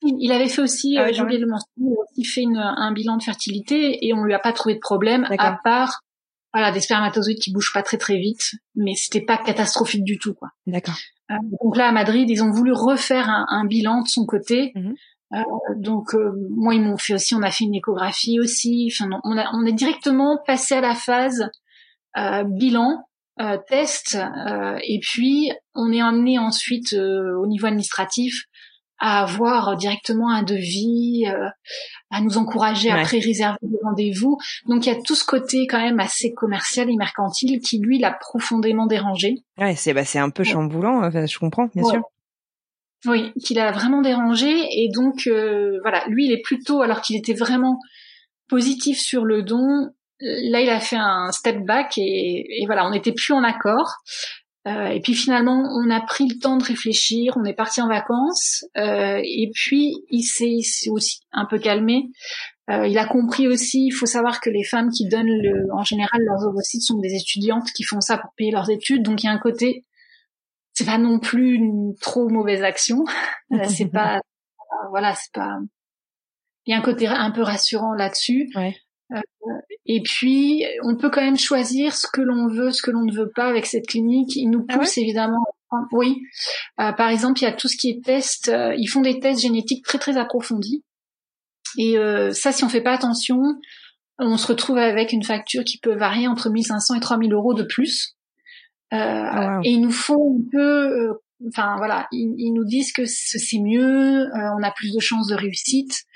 Il 0.03 0.31
avait 0.33 0.49
fait 0.49 0.63
aussi, 0.63 0.97
ah, 0.97 1.11
j'ai 1.11 1.23
oublié 1.23 1.39
de 1.39 1.45
le 1.45 1.51
mentionner, 1.51 1.97
il 2.17 2.25
fait 2.25 2.43
une, 2.43 2.57
un 2.57 2.93
bilan 2.93 3.17
de 3.17 3.23
fertilité 3.23 4.07
et 4.07 4.15
on 4.15 4.23
lui 4.23 4.35
a 4.35 4.39
pas 4.39 4.53
trouvé 4.53 4.75
de 4.75 4.81
problème 4.81 5.27
à 5.39 5.59
part 5.65 6.03
voilà 6.55 6.73
des 6.73 6.81
spermatozoïdes 6.81 7.41
qui 7.41 7.53
bougent 7.53 7.73
pas 7.73 7.83
très 7.83 7.99
très 7.99 8.19
vite, 8.19 8.53
mais 8.75 8.95
c'était 8.95 9.25
pas 9.25 9.37
catastrophique 9.37 10.05
du 10.05 10.19
tout 10.19 10.35
quoi. 10.35 10.49
D'accord. 10.67 10.97
Euh, 11.31 11.35
donc 11.63 11.77
là 11.77 11.89
à 11.89 11.93
Madrid, 11.93 12.29
ils 12.29 12.43
ont 12.43 12.51
voulu 12.51 12.73
refaire 12.73 13.29
un, 13.29 13.47
un 13.49 13.67
bilan 13.67 14.03
de 14.03 14.09
son 14.09 14.25
côté. 14.25 14.73
Mhm. 14.75 14.95
Euh, 15.35 15.43
donc 15.77 16.15
euh, 16.15 16.33
moi 16.57 16.75
ils 16.75 16.81
m'ont 16.81 16.97
fait 16.97 17.15
aussi, 17.15 17.35
on 17.35 17.43
a 17.43 17.51
fait 17.51 17.65
une 17.65 17.75
échographie 17.75 18.41
aussi. 18.41 18.91
Enfin 18.93 19.11
on, 19.25 19.37
a, 19.37 19.51
on 19.53 19.67
est 19.67 19.73
directement 19.73 20.39
passé 20.47 20.75
à 20.75 20.81
la 20.81 20.95
phase 20.95 21.51
euh, 22.17 22.45
bilan, 22.45 23.05
test, 23.69 24.19
et 24.83 24.99
puis 25.01 25.53
on 25.75 25.93
est 25.93 26.01
amené 26.01 26.41
ensuite 26.41 26.93
au 26.93 27.47
niveau 27.47 27.67
administratif 27.67 28.47
à 28.99 29.23
avoir 29.23 29.77
directement 29.77 30.31
un 30.31 30.43
devis, 30.43 31.25
euh, 31.27 31.49
à 32.11 32.21
nous 32.21 32.39
encourager 32.39 32.91
à 32.91 33.03
pré-réserver 33.03 33.59
des 33.63 33.79
rendez-vous. 33.83 34.39
Donc 34.67 34.87
il 34.87 34.93
y 34.93 34.93
a 34.93 35.01
tout 35.01 35.15
ce 35.15 35.25
côté 35.25 35.67
quand 35.67 35.81
même 35.81 36.01
assez 36.01 36.35
commercial 36.35 36.91
et 36.91 36.97
mercantile 36.97 37.61
qui 37.61 37.79
lui 37.79 37.99
l'a 37.99 38.13
profondément 38.13 38.87
dérangé. 38.87 39.37
Ouais, 39.59 39.75
c'est 39.77 39.95
bah 39.95 40.05
c'est 40.05 40.19
un 40.19 40.31
peu 40.31 40.45
chamboulant, 40.45 41.05
enfin, 41.05 41.27
je 41.27 41.39
comprends 41.39 41.69
bien 41.75 41.85
sûr. 41.85 42.03
Oui, 43.07 43.33
qui 43.45 43.55
l'a 43.55 43.71
vraiment 43.71 44.03
dérangé 44.03 44.49
et 44.49 44.89
donc 44.93 45.29
euh, 45.29 45.79
voilà, 45.83 46.05
lui 46.09 46.27
il 46.27 46.33
est 46.33 46.43
plutôt 46.43 46.83
alors 46.83 47.01
qu'il 47.01 47.17
était 47.17 47.35
vraiment 47.35 47.79
positif 48.49 48.99
sur 48.99 49.25
le 49.25 49.43
don. 49.43 49.91
Là, 50.21 50.61
il 50.61 50.69
a 50.69 50.81
fait 50.81 50.97
un 50.97 51.31
step 51.31 51.65
back 51.65 51.97
et, 51.97 52.63
et 52.63 52.67
voilà, 52.67 52.85
on 52.85 52.91
n'était 52.91 53.13
plus 53.13 53.33
en 53.33 53.45
accord. 53.45 53.99
Euh, 54.69 54.89
et 54.89 55.01
puis 55.01 55.15
finalement, 55.15 55.63
on 55.75 55.89
a 55.91 56.01
pris 56.01 56.29
le 56.29 56.39
temps 56.39 56.57
de 56.57 56.65
réfléchir, 56.65 57.35
on 57.37 57.45
est 57.45 57.55
parti 57.55 57.81
en 57.81 57.89
vacances, 57.89 58.65
euh, 58.77 59.21
et 59.23 59.51
puis 59.55 59.95
il 60.11 60.23
s'est 60.23 60.91
aussi 60.91 61.21
un 61.33 61.47
peu 61.47 61.59
calmé. 61.59 62.11
Euh, 62.69 62.87
il 62.87 62.99
a 62.99 63.07
compris 63.07 63.49
aussi, 63.49 63.87
il 63.87 63.93
faut 63.93 64.07
savoir 64.07 64.41
que 64.41 64.51
les 64.51 64.65
femmes 64.65 64.91
qui 64.91 65.09
donnent 65.09 65.27
le, 65.27 65.73
en 65.73 65.85
général 65.85 66.21
leurs 66.23 66.47
ovocytes 66.47 66.83
sont 66.83 66.99
des 66.99 67.15
étudiantes 67.15 67.71
qui 67.75 67.83
font 67.83 68.03
ça 68.03 68.19
pour 68.19 68.31
payer 68.37 68.51
leurs 68.51 68.69
études, 68.69 69.03
donc 69.03 69.23
il 69.23 69.27
y 69.27 69.29
a 69.31 69.33
un 69.33 69.39
côté, 69.39 69.87
c'est 70.75 70.85
pas 70.85 70.99
non 70.99 71.19
plus 71.19 71.55
une 71.55 71.95
trop 72.01 72.29
mauvaise 72.29 72.63
action, 72.63 73.05
c'est 73.69 73.91
pas, 73.91 74.21
voilà, 74.91 75.15
c'est 75.15 75.33
pas, 75.33 75.57
il 76.67 76.73
y 76.73 76.75
a 76.75 76.79
un 76.79 76.83
côté 76.83 77.07
un 77.07 77.31
peu 77.31 77.41
rassurant 77.41 77.95
là-dessus. 77.95 78.51
Ouais. 78.55 78.77
Euh, 79.13 79.21
et 79.87 80.03
puis, 80.03 80.65
on 80.83 80.97
peut 80.97 81.11
quand 81.11 81.23
même 81.23 81.39
choisir 81.39 81.95
ce 81.97 82.07
que 82.13 82.21
l'on 82.21 82.49
veut, 82.49 82.71
ce 82.71 82.83
que 82.83 82.91
l'on 82.91 83.05
ne 83.05 83.13
veut 83.13 83.31
pas 83.35 83.47
avec 83.47 83.67
cette 83.67 83.87
clinique. 83.87 84.37
Ils 84.37 84.51
nous 84.51 84.65
ah 84.69 84.79
poussent 84.79 84.99
évidemment. 84.99 85.45
Oui. 85.93 86.23
Euh, 86.81 86.93
par 86.93 87.09
exemple, 87.09 87.41
il 87.41 87.45
y 87.45 87.49
a 87.49 87.53
tout 87.53 87.69
ce 87.69 87.77
qui 87.77 87.91
est 87.91 88.05
test. 88.05 88.49
Euh, 88.49 88.75
ils 88.77 88.87
font 88.87 89.01
des 89.01 89.21
tests 89.21 89.43
génétiques 89.43 89.85
très 89.85 89.99
très 89.99 90.17
approfondis. 90.17 90.85
Et 91.77 91.97
ça, 92.33 92.51
si 92.51 92.65
on 92.65 92.71
fait 92.71 92.81
pas 92.81 92.95
attention, 92.95 93.41
on 94.19 94.39
se 94.39 94.47
retrouve 94.47 94.79
avec 94.79 95.13
une 95.13 95.23
facture 95.23 95.65
qui 95.65 95.79
peut 95.79 95.95
varier 95.95 96.27
entre 96.27 96.49
1500 96.49 96.95
et 96.95 97.01
3000 97.01 97.31
euros 97.35 97.53
de 97.53 97.63
plus. 97.63 98.17
Ah, 98.91 99.61
et 99.63 99.73
ils 99.73 99.81
nous 99.83 99.91
font 99.91 100.39
un 100.39 100.51
peu, 100.51 101.19
enfin 101.47 101.77
voilà, 101.77 102.09
ils, 102.11 102.35
ils, 102.39 102.53
nous 102.53 102.65
disent 102.65 102.91
que 102.91 103.05
c'est 103.05 103.59
mieux, 103.59 104.31
on 104.33 104.63
a 104.63 104.71
plus 104.71 104.95
de 104.95 104.99
chances 104.99 105.29
de 105.29 105.35
réussite. 105.35 106.07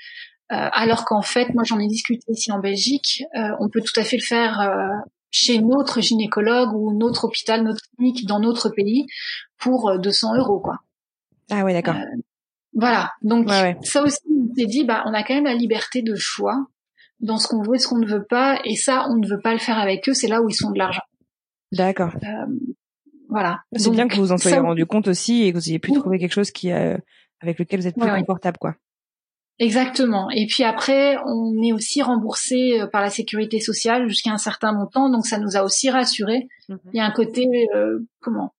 Euh, 0.53 0.69
alors 0.71 1.05
qu'en 1.05 1.21
fait, 1.21 1.53
moi 1.53 1.63
j'en 1.63 1.79
ai 1.79 1.87
discuté 1.87 2.23
ici 2.31 2.51
en 2.51 2.59
Belgique, 2.59 3.23
euh, 3.35 3.55
on 3.59 3.69
peut 3.69 3.81
tout 3.81 3.99
à 3.99 4.03
fait 4.03 4.17
le 4.17 4.23
faire 4.23 4.59
euh, 4.61 4.87
chez 5.31 5.59
notre 5.59 5.99
gynécologue 5.99 6.73
ou 6.73 6.95
notre 6.95 7.25
hôpital, 7.25 7.63
notre 7.63 7.81
clinique 7.95 8.27
dans 8.27 8.39
notre 8.39 8.69
pays 8.69 9.07
pour 9.57 9.97
200 9.99 10.37
euros 10.37 10.59
quoi. 10.59 10.77
Ah 11.49 11.63
ouais 11.63 11.73
d'accord. 11.73 11.95
voilà, 12.73 13.11
donc 13.21 13.49
ça 13.49 14.03
aussi 14.03 14.19
on 14.29 14.53
s'est 14.55 14.65
dit 14.65 14.83
bah 14.85 15.03
on 15.07 15.13
a 15.13 15.23
quand 15.23 15.33
même 15.33 15.45
la 15.45 15.55
liberté 15.55 16.01
de 16.03 16.15
choix 16.15 16.67
dans 17.19 17.37
ce 17.37 17.47
qu'on 17.47 17.63
veut 17.63 17.75
et 17.75 17.79
ce 17.79 17.87
qu'on 17.87 17.97
ne 17.97 18.07
veut 18.07 18.25
pas 18.25 18.59
et 18.63 18.75
ça 18.75 19.07
on 19.09 19.15
ne 19.15 19.27
veut 19.27 19.41
pas 19.41 19.53
le 19.53 19.59
faire 19.59 19.79
avec 19.79 20.07
eux, 20.07 20.13
c'est 20.13 20.27
là 20.27 20.41
où 20.41 20.49
ils 20.49 20.55
sont 20.55 20.71
de 20.71 20.77
l'argent. 20.77 21.01
D'accord. 21.71 22.11
voilà. 23.27 23.61
C'est 23.75 23.89
bien 23.89 24.07
que 24.07 24.17
vous 24.17 24.31
en 24.31 24.37
soyez 24.37 24.59
rendu 24.59 24.85
compte 24.85 25.07
aussi 25.07 25.43
et 25.43 25.51
que 25.51 25.57
vous 25.57 25.69
ayez 25.69 25.79
pu 25.79 25.93
trouver 25.93 26.19
quelque 26.19 26.33
chose 26.33 26.51
qui 26.51 26.71
avec 26.71 27.57
lequel 27.57 27.79
vous 27.79 27.87
êtes 27.87 27.97
plus 27.97 28.07
confortable 28.07 28.57
quoi. 28.59 28.75
Exactement. 29.63 30.29
Et 30.29 30.45
puis 30.45 30.63
après, 30.63 31.17
on 31.25 31.61
est 31.63 31.71
aussi 31.71 32.01
remboursé 32.01 32.81
euh, 32.81 32.87
par 32.87 33.01
la 33.01 33.09
sécurité 33.09 33.61
sociale 33.61 34.09
jusqu'à 34.09 34.31
un 34.31 34.37
certain 34.37 34.73
montant, 34.73 35.09
donc 35.09 35.25
ça 35.25 35.39
nous 35.39 35.55
a 35.55 35.63
aussi 35.63 35.89
rassurés. 35.89 36.47
Mhm. 36.67 36.79
Il 36.93 36.97
y 36.97 36.99
a 36.99 37.05
un 37.05 37.11
côté 37.11 37.47
euh, 37.73 37.99
comment 38.19 38.53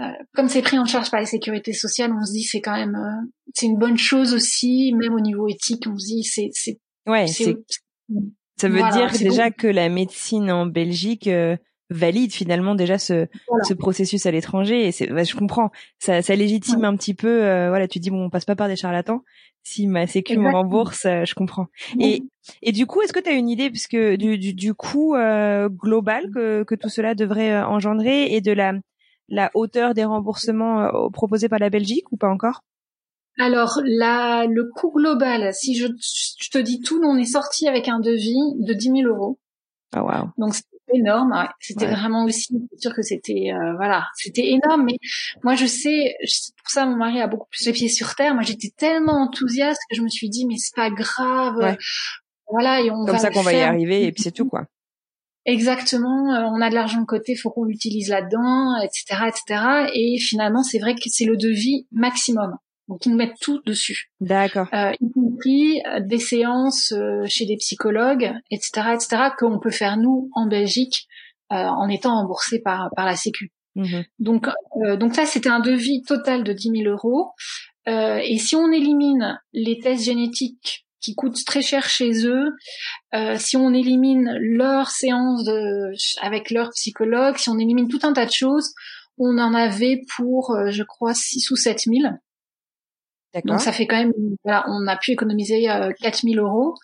euh, 0.00 0.04
Comme 0.34 0.48
c'est 0.48 0.62
pris 0.62 0.78
en 0.78 0.86
charge 0.86 1.10
par 1.10 1.20
la 1.20 1.26
sécurité 1.26 1.74
sociale, 1.74 2.12
on 2.18 2.24
se 2.24 2.32
dit 2.32 2.44
c'est 2.44 2.62
quand 2.62 2.76
même 2.76 2.96
c'est 3.54 3.66
une 3.66 3.78
bonne 3.78 3.98
chose 3.98 4.32
aussi, 4.32 4.94
même 4.94 5.12
au 5.12 5.20
niveau 5.20 5.48
éthique, 5.48 5.84
on 5.86 5.98
se 5.98 6.06
dit 6.06 6.24
c'est 6.24 6.48
c'est 6.52 6.78
ouais 7.06 7.26
c'est 7.26 7.54
ça 8.56 8.68
veut 8.68 8.82
dire 8.92 9.10
déjà 9.10 9.50
que 9.50 9.66
la 9.66 9.90
médecine 9.90 10.50
en 10.50 10.64
Belgique 10.64 11.28
valide 11.92 12.32
finalement 12.32 12.74
déjà 12.74 12.98
ce, 12.98 13.26
ce 13.62 13.74
processus 13.74 14.26
à 14.26 14.30
l'étranger. 14.30 14.86
Et 14.86 14.92
c'est 14.92 15.06
bah, 15.06 15.24
je 15.24 15.34
comprends. 15.34 15.70
Ça, 15.98 16.22
ça 16.22 16.34
légitime 16.34 16.84
un 16.84 16.96
petit 16.96 17.14
peu 17.14 17.38
voilà 17.68 17.88
tu 17.88 17.98
dis 17.98 18.10
bon 18.10 18.24
on 18.24 18.30
passe 18.30 18.44
pas 18.44 18.56
par 18.56 18.68
des 18.68 18.76
charlatans. 18.76 19.22
Si 19.64 19.86
ma 19.86 20.08
sécu 20.08 20.38
me 20.38 20.50
rembourse, 20.50 21.04
euh, 21.06 21.24
je 21.24 21.34
comprends. 21.34 21.68
Et 22.00 22.24
et 22.62 22.72
du 22.72 22.86
coup, 22.86 23.00
est-ce 23.02 23.12
que 23.12 23.20
tu 23.20 23.30
as 23.30 23.34
une 23.34 23.48
idée 23.48 23.70
puisque 23.70 23.96
du 23.96 24.36
du, 24.36 24.54
du 24.54 24.74
coût 24.74 25.14
euh, 25.14 25.68
global 25.68 26.30
que 26.34 26.64
que 26.64 26.74
tout 26.74 26.88
cela 26.88 27.14
devrait 27.14 27.52
euh, 27.52 27.66
engendrer 27.66 28.34
et 28.34 28.40
de 28.40 28.50
la 28.50 28.72
la 29.28 29.50
hauteur 29.54 29.94
des 29.94 30.04
remboursements 30.04 30.90
proposés 31.10 31.48
par 31.48 31.60
la 31.60 31.70
Belgique 31.70 32.10
ou 32.10 32.16
pas 32.16 32.28
encore? 32.28 32.64
Alors, 33.38 33.80
la, 33.84 34.46
le 34.46 34.68
coût 34.68 34.92
global, 34.94 35.54
si 35.54 35.74
je, 35.74 35.86
je, 35.86 36.50
te 36.50 36.58
dis 36.58 36.80
tout, 36.82 37.00
on 37.02 37.16
est 37.16 37.24
sorti 37.24 37.66
avec 37.66 37.88
un 37.88 37.98
devis 37.98 38.36
de 38.58 38.74
10 38.74 39.02
000 39.04 39.08
euros. 39.08 39.38
Ah 39.94 40.04
wow. 40.04 40.30
Donc, 40.36 40.54
énorme. 40.94 41.48
C'était 41.60 41.86
vraiment 41.86 42.24
aussi 42.24 42.54
sûr 42.78 42.94
que 42.94 43.02
c'était 43.02 43.52
euh, 43.52 43.74
voilà, 43.76 44.06
c'était 44.16 44.46
énorme. 44.46 44.84
Mais 44.84 44.98
moi, 45.42 45.54
je 45.54 45.66
sais, 45.66 46.14
pour 46.58 46.70
ça, 46.70 46.86
mon 46.86 46.96
mari 46.96 47.20
a 47.20 47.26
beaucoup 47.26 47.48
plus 47.50 47.66
les 47.66 47.72
pieds 47.72 47.88
sur 47.88 48.14
terre. 48.14 48.34
Moi, 48.34 48.42
j'étais 48.42 48.72
tellement 48.76 49.22
enthousiaste 49.22 49.80
que 49.90 49.96
je 49.96 50.02
me 50.02 50.08
suis 50.08 50.28
dit, 50.28 50.46
mais 50.46 50.56
c'est 50.56 50.74
pas 50.74 50.90
grave. 50.90 51.76
Voilà, 52.50 52.80
et 52.80 52.90
on 52.90 53.06
comme 53.06 53.18
ça 53.18 53.30
qu'on 53.30 53.42
va 53.42 53.52
y 53.52 53.62
arriver, 53.62 54.04
et 54.04 54.12
puis 54.12 54.22
c'est 54.22 54.32
tout 54.32 54.46
quoi. 54.46 54.66
Exactement, 55.44 56.32
euh, 56.32 56.44
on 56.52 56.60
a 56.60 56.70
de 56.70 56.74
l'argent 56.74 57.00
de 57.00 57.06
côté, 57.06 57.34
faut 57.34 57.50
qu'on 57.50 57.64
l'utilise 57.64 58.08
là-dedans, 58.10 58.80
etc., 58.80 59.24
etc. 59.26 59.90
Et 59.92 60.18
finalement, 60.18 60.62
c'est 60.62 60.78
vrai 60.78 60.94
que 60.94 61.00
c'est 61.06 61.24
le 61.24 61.36
devis 61.36 61.86
maximum. 61.90 62.56
Donc 62.92 63.06
ils 63.06 63.10
nous 63.10 63.16
mettent 63.16 63.40
tout 63.40 63.62
dessus. 63.64 64.10
D'accord. 64.20 64.66
Euh, 64.74 64.92
y 65.00 65.12
compris 65.12 65.80
euh, 65.86 66.00
des 66.00 66.18
séances 66.18 66.92
euh, 66.92 67.24
chez 67.26 67.46
des 67.46 67.56
psychologues, 67.56 68.34
etc., 68.50 68.88
etc. 68.92 69.16
qu'on 69.38 69.58
peut 69.58 69.70
faire 69.70 69.96
nous 69.96 70.28
en 70.34 70.46
Belgique 70.46 71.06
en 71.48 71.86
étant 71.90 72.14
remboursé 72.14 72.60
par 72.60 72.88
par 72.96 73.04
la 73.04 73.14
Sécu. 73.14 73.52
Mmh 73.74 74.02
donc 74.18 74.48
donc 74.98 75.14
ça 75.14 75.26
c'était 75.26 75.50
un 75.50 75.60
devis 75.60 76.02
total 76.02 76.44
de 76.44 76.52
10 76.54 76.82
000 76.82 76.90
euros. 76.90 77.32
et 77.86 78.38
si 78.38 78.56
on 78.56 78.72
élimine 78.72 79.38
les 79.52 79.78
tests 79.78 80.04
génétiques 80.04 80.86
qui 81.02 81.14
coûtent 81.14 81.44
très 81.44 81.60
cher 81.60 81.86
chez 81.86 82.26
eux, 82.26 82.52
si 83.36 83.58
on 83.58 83.74
élimine 83.74 84.34
leur 84.40 84.88
séance 84.88 85.44
de, 85.44 85.92
avec 86.22 86.50
leur 86.50 86.70
psychologue, 86.70 87.36
si 87.36 87.50
on 87.50 87.58
élimine 87.58 87.88
tout 87.88 88.00
un 88.02 88.14
tas 88.14 88.24
de 88.24 88.32
choses, 88.32 88.72
on 89.18 89.36
en 89.36 89.52
avait 89.52 90.00
pour, 90.16 90.56
je 90.70 90.82
crois, 90.82 91.12
6 91.12 91.50
ou 91.50 91.56
7 91.56 91.80
000. 91.80 92.14
Donc 93.44 93.60
ça 93.60 93.72
fait 93.72 93.86
quand 93.86 93.96
même, 93.96 94.12
voilà, 94.44 94.64
on 94.68 94.86
a 94.86 94.96
pu 94.96 95.12
économiser 95.12 95.70
euh, 95.70 95.90
4000 96.00 96.38
euros 96.38 96.74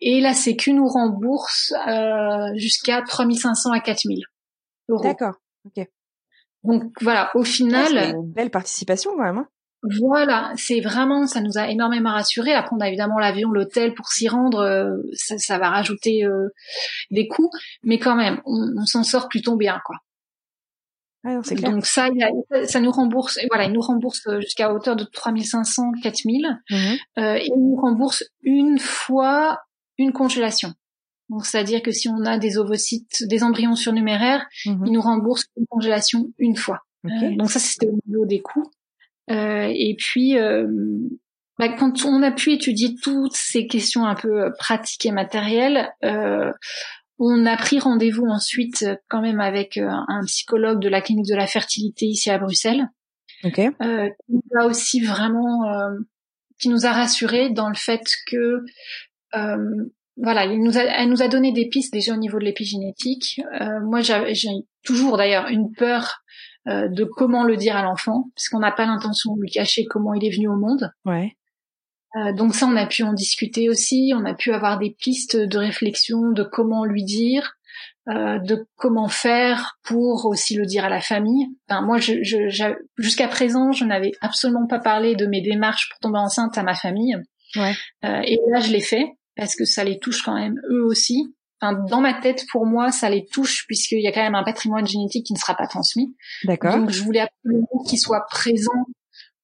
et 0.00 0.20
la 0.20 0.34
Sécu 0.34 0.72
nous 0.72 0.86
rembourse 0.86 1.72
euh, 1.88 2.52
jusqu'à 2.54 3.02
3500 3.02 3.72
à 3.72 3.80
4000 3.80 4.22
euros. 4.88 5.02
D'accord. 5.02 5.34
Ok. 5.64 5.86
Donc 6.64 6.82
voilà, 7.00 7.30
au 7.34 7.44
final, 7.44 7.86
c'est 7.88 8.10
une 8.10 8.32
belle 8.32 8.50
participation 8.50 9.12
quand 9.16 9.22
même. 9.22 9.38
Hein. 9.38 9.48
voilà, 10.00 10.52
c'est 10.56 10.80
vraiment, 10.80 11.26
ça 11.26 11.40
nous 11.40 11.58
a 11.58 11.68
énormément 11.68 12.10
rassuré. 12.10 12.52
Après, 12.52 12.74
on 12.76 12.80
a 12.80 12.88
évidemment 12.88 13.18
l'avion, 13.18 13.50
l'hôtel 13.50 13.94
pour 13.94 14.08
s'y 14.08 14.28
rendre, 14.28 14.58
euh, 14.58 14.96
ça, 15.14 15.38
ça, 15.38 15.58
va 15.58 15.70
rajouter 15.70 16.24
euh, 16.24 16.48
des 17.10 17.28
coûts, 17.28 17.50
mais 17.84 17.98
quand 17.98 18.16
même, 18.16 18.40
on, 18.44 18.74
on 18.76 18.84
s'en 18.84 19.04
sort 19.04 19.28
plutôt 19.28 19.56
bien, 19.56 19.80
quoi. 19.84 19.96
Ah 21.26 21.40
Donc 21.62 21.86
ça, 21.86 22.08
ça 22.66 22.80
nous 22.80 22.90
rembourse, 22.92 23.38
voilà, 23.50 23.64
il 23.64 23.72
nous 23.72 23.80
rembourse 23.80 24.24
euh, 24.28 24.40
jusqu'à 24.40 24.72
hauteur 24.72 24.94
de 24.94 25.02
3500, 25.02 25.92
4000. 26.02 26.62
Mmh. 26.70 26.76
Euh, 27.18 27.38
il 27.38 27.52
nous 27.56 27.74
rembourse 27.74 28.24
une 28.42 28.78
fois 28.78 29.58
une 29.98 30.12
congélation. 30.12 30.72
Donc 31.28 31.44
c'est-à-dire 31.44 31.82
que 31.82 31.90
si 31.90 32.08
on 32.08 32.24
a 32.24 32.38
des 32.38 32.58
ovocytes, 32.58 33.24
des 33.26 33.42
embryons 33.42 33.74
surnuméraires, 33.74 34.46
mmh. 34.66 34.86
il 34.86 34.92
nous 34.92 35.00
rembourse 35.00 35.46
une 35.56 35.66
congélation 35.66 36.32
une 36.38 36.56
fois. 36.56 36.82
Euh, 37.06 37.36
donc 37.36 37.50
ça, 37.50 37.58
c'était 37.58 37.88
au 37.88 37.98
niveau 38.06 38.26
des 38.26 38.40
coûts. 38.40 38.70
Euh, 39.30 39.72
et 39.74 39.96
puis, 39.98 40.38
euh, 40.38 40.66
bah, 41.58 41.68
quand 41.68 42.04
on 42.04 42.22
a 42.22 42.30
pu 42.30 42.52
étudier 42.52 42.94
toutes 43.02 43.34
ces 43.34 43.66
questions 43.66 44.06
un 44.06 44.14
peu 44.14 44.52
pratiques 44.58 45.06
et 45.06 45.12
matérielles, 45.12 45.90
on 47.18 47.46
a 47.46 47.56
pris 47.56 47.78
rendez-vous 47.78 48.26
ensuite 48.26 48.82
euh, 48.82 48.96
quand 49.08 49.22
même 49.22 49.40
avec 49.40 49.78
euh, 49.78 49.88
un 49.88 50.24
psychologue 50.26 50.80
de 50.80 50.88
la 50.88 51.00
clinique 51.00 51.28
de 51.28 51.36
la 51.36 51.46
fertilité 51.46 52.06
ici 52.06 52.30
à 52.30 52.38
Bruxelles. 52.38 52.88
Ok. 53.44 53.58
Euh, 53.58 54.08
qui 54.08 54.32
nous 54.32 54.60
a 54.60 54.66
aussi 54.66 55.00
vraiment, 55.00 55.64
euh, 55.64 55.98
qui 56.58 56.68
nous 56.68 56.86
a 56.86 56.92
rassuré 56.92 57.50
dans 57.50 57.68
le 57.68 57.74
fait 57.74 58.02
que, 58.30 58.64
euh, 59.34 59.90
voilà, 60.16 60.46
il 60.46 60.62
nous 60.62 60.78
a, 60.78 60.82
elle 60.82 61.10
nous 61.10 61.22
a 61.22 61.28
donné 61.28 61.52
des 61.52 61.68
pistes 61.68 61.92
déjà 61.92 62.14
au 62.14 62.18
niveau 62.18 62.38
de 62.38 62.44
l'épigénétique. 62.44 63.40
moi, 63.82 64.00
j'ai 64.00 64.48
toujours 64.82 65.18
d'ailleurs 65.18 65.48
une 65.48 65.72
peur 65.72 66.22
de 66.64 67.04
comment 67.04 67.44
le 67.44 67.58
dire 67.58 67.76
à 67.76 67.82
l'enfant, 67.82 68.30
parce 68.34 68.48
qu'on 68.48 68.60
n'a 68.60 68.72
pas 68.72 68.86
l'intention 68.86 69.36
de 69.36 69.42
lui 69.42 69.50
cacher 69.50 69.84
comment 69.84 70.14
il 70.14 70.24
est 70.24 70.34
venu 70.34 70.48
au 70.48 70.56
monde. 70.56 70.90
Ouais. 71.04 71.36
Euh, 72.16 72.32
donc 72.32 72.54
ça, 72.54 72.66
on 72.66 72.76
a 72.76 72.86
pu 72.86 73.02
en 73.02 73.12
discuter 73.12 73.68
aussi, 73.68 74.12
on 74.14 74.24
a 74.24 74.34
pu 74.34 74.52
avoir 74.52 74.78
des 74.78 74.90
pistes 74.90 75.36
de 75.36 75.58
réflexion 75.58 76.30
de 76.30 76.42
comment 76.42 76.84
lui 76.84 77.04
dire, 77.04 77.56
euh, 78.08 78.38
de 78.38 78.66
comment 78.76 79.08
faire 79.08 79.78
pour 79.82 80.26
aussi 80.26 80.54
le 80.54 80.64
dire 80.64 80.84
à 80.84 80.88
la 80.88 81.00
famille. 81.00 81.48
Enfin, 81.68 81.82
moi, 81.82 81.98
je, 81.98 82.22
je, 82.22 82.74
jusqu'à 82.96 83.28
présent, 83.28 83.72
je 83.72 83.84
n'avais 83.84 84.12
absolument 84.20 84.66
pas 84.66 84.78
parlé 84.78 85.14
de 85.14 85.26
mes 85.26 85.42
démarches 85.42 85.88
pour 85.90 85.98
tomber 85.98 86.18
enceinte 86.18 86.56
à 86.56 86.62
ma 86.62 86.74
famille. 86.74 87.16
Ouais. 87.56 87.74
Euh, 88.04 88.20
et 88.24 88.38
là, 88.48 88.60
je 88.60 88.70
l'ai 88.70 88.80
fait 88.80 89.06
parce 89.36 89.54
que 89.54 89.64
ça 89.64 89.84
les 89.84 89.98
touche 89.98 90.22
quand 90.22 90.34
même 90.34 90.58
eux 90.70 90.84
aussi. 90.84 91.34
Enfin, 91.60 91.78
dans 91.88 92.00
ma 92.00 92.14
tête, 92.14 92.44
pour 92.50 92.64
moi, 92.64 92.92
ça 92.92 93.10
les 93.10 93.26
touche 93.26 93.66
puisqu'il 93.66 94.00
y 94.00 94.06
a 94.06 94.12
quand 94.12 94.22
même 94.22 94.34
un 94.34 94.44
patrimoine 94.44 94.86
génétique 94.86 95.26
qui 95.26 95.32
ne 95.32 95.38
sera 95.38 95.54
pas 95.54 95.66
transmis. 95.66 96.14
D'accord. 96.44 96.76
Donc, 96.76 96.90
je 96.90 97.02
voulais 97.02 97.20
absolument 97.20 97.82
qu'il 97.88 97.98
soit 97.98 98.24
présent 98.30 98.86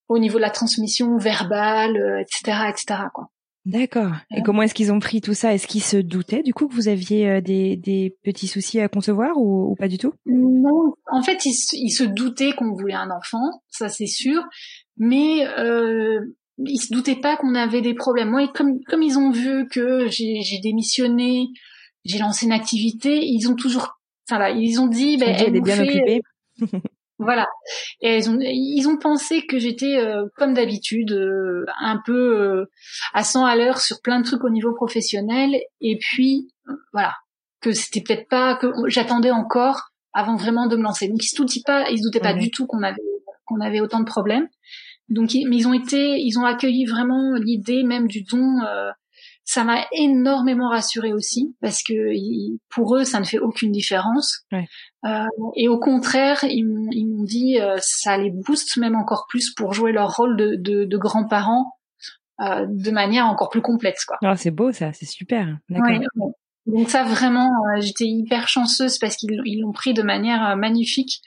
au 0.09 0.19
niveau 0.19 0.37
de 0.37 0.43
la 0.43 0.51
transmission 0.51 1.17
verbale, 1.17 1.97
etc., 2.21 2.59
euh, 2.65 2.71
etc. 2.71 3.01
Quoi. 3.13 3.31
D'accord. 3.65 4.13
Et 4.37 4.43
comment 4.43 4.63
est-ce 4.63 4.75
qu'ils 4.75 4.91
ont 4.91 4.99
pris 4.99 5.21
tout 5.21 5.35
ça? 5.35 5.55
Est-ce 5.55 5.69
qu'ils 5.69 5.85
se 5.85 5.97
doutaient 5.97 6.43
du 6.43 6.53
coup 6.53 6.67
que 6.67 6.75
vous 6.75 6.89
aviez 6.89 7.29
euh, 7.31 7.41
des, 7.41 7.77
des 7.77 8.17
petits 8.25 8.49
soucis 8.49 8.81
à 8.81 8.89
concevoir 8.89 9.37
ou, 9.37 9.77
pas 9.77 9.87
du 9.87 9.99
tout? 9.99 10.13
Non, 10.27 10.95
en 11.11 11.23
fait, 11.23 11.45
ils, 11.47 11.55
ils 11.75 11.93
se 11.93 12.03
doutaient 12.03 12.55
qu'on 12.55 12.73
voulait 12.73 12.95
un 12.95 13.11
enfant, 13.11 13.63
ça 13.69 13.89
c'est 13.89 14.07
sûr, 14.07 14.43
mais 14.97 15.47
euh, 15.59 16.19
ils 16.59 16.81
se 16.81 16.93
doutaient 16.93 17.21
pas 17.21 17.37
qu'on 17.37 17.55
avait 17.55 17.83
des 17.83 17.95
problèmes. 17.95 18.31
Moi, 18.31 18.49
comme 18.53 18.81
comme 18.89 19.03
ils 19.03 19.17
ont 19.17 19.31
vu 19.31 19.69
que 19.69 20.09
j'ai 20.09 20.61
démissionné, 20.61 21.47
j'ai 22.05 22.19
lancé 22.19 22.47
une 22.47 22.53
activité, 22.53 23.21
ils 23.23 23.49
ont 23.49 23.55
toujours, 23.55 24.01
enfin 24.29 24.41
là, 24.41 24.51
ils 24.51 24.81
ont 24.81 24.89
dit, 24.89 25.19
ben, 25.19 25.29
elle 25.29 25.57
est 25.57 25.61
bien 25.61 25.81
occupée. 25.81 26.21
Voilà. 27.23 27.47
Et 28.01 28.19
ils 28.19 28.31
ont, 28.31 28.39
ils 28.41 28.87
ont 28.89 28.97
pensé 28.97 29.47
que 29.47 29.59
j'étais 29.59 29.97
euh, 29.97 30.27
comme 30.37 30.55
d'habitude 30.55 31.13
euh, 31.13 31.65
un 31.81 32.01
peu 32.05 32.41
euh, 32.41 32.71
à 33.15 33.25
100 33.25 33.45
à 33.45 33.57
l'heure 33.57 33.81
sur 33.81 34.01
plein 34.03 34.21
de 34.21 34.25
trucs 34.25 34.45
au 34.45 34.51
niveau 34.51 34.75
professionnel. 34.75 35.57
Et 35.81 35.99
puis 35.99 36.49
voilà, 36.93 37.15
que 37.61 37.73
c'était 37.73 38.01
peut-être 38.01 38.29
pas 38.29 38.57
que 38.57 38.69
j'attendais 38.87 39.31
encore 39.31 39.91
avant 40.13 40.37
vraiment 40.37 40.67
de 40.67 40.77
me 40.77 40.83
lancer. 40.83 41.09
Donc 41.09 41.25
ils 41.25 41.29
se 41.29 41.37
doutaient 41.37 41.63
pas, 41.65 41.89
ils 41.91 41.99
se 41.99 42.03
doutaient 42.03 42.21
pas 42.21 42.35
du 42.35 42.51
tout 42.51 42.67
qu'on 42.67 42.83
avait 42.83 43.01
qu'on 43.45 43.61
avait 43.61 43.81
autant 43.81 44.01
de 44.01 44.05
problèmes. 44.05 44.49
Donc 45.09 45.31
mais 45.35 45.57
ils 45.57 45.69
ont 45.69 45.73
été, 45.73 46.19
ils 46.19 46.39
ont 46.39 46.45
accueilli 46.45 46.87
vraiment 46.87 47.35
l'idée 47.35 47.83
même 47.83 48.09
du 48.09 48.23
don 48.23 48.59
ça 49.45 49.65
m'a 49.65 49.85
énormément 49.93 50.69
rassurée 50.69 51.13
aussi 51.13 51.57
parce 51.61 51.83
que 51.83 51.95
pour 52.69 52.97
eux 52.97 53.05
ça 53.05 53.21
ne 53.21 53.25
fait 53.25 53.39
aucune 53.39 53.73
différence. 53.73 54.45
Ouais. 54.53 54.67
Euh, 55.05 55.27
et 55.57 55.69
au 55.69 55.79
contraire, 55.79 56.45
ils 56.45 56.65
m'ont 56.65 57.25
dit 57.25 57.61
euh, 57.61 57.77
ça 57.81 58.17
les 58.17 58.31
booste 58.31 58.77
même 58.77 58.95
encore 58.95 59.27
plus 59.29 59.51
pour 59.51 59.75
jouer 59.75 59.93
leur 59.93 60.17
rôle 60.17 60.37
de, 60.37 60.57
de, 60.57 60.85
de 60.85 60.97
grands-parents 60.97 61.73
euh, 62.41 62.67
de 62.69 62.91
manière 62.91 63.27
encore 63.27 63.51
plus 63.51 63.61
complète. 63.61 63.99
Quoi. 64.07 64.17
Ah, 64.23 64.37
c'est 64.37 64.51
beau 64.51 64.73
ça, 64.73 64.93
c'est 64.93 65.07
super. 65.07 65.59
Ouais, 65.71 66.01
Donc 66.67 66.89
ça 66.89 67.05
vraiment, 67.05 67.49
euh, 67.49 67.81
j'étais 67.81 68.07
hyper 68.07 68.49
chanceuse 68.49 68.99
parce 68.99 69.17
qu'ils 69.17 69.61
l'ont 69.61 69.73
pris 69.73 69.95
de 69.95 70.03
manière 70.03 70.45
euh, 70.51 70.57
magnifique. 70.57 71.21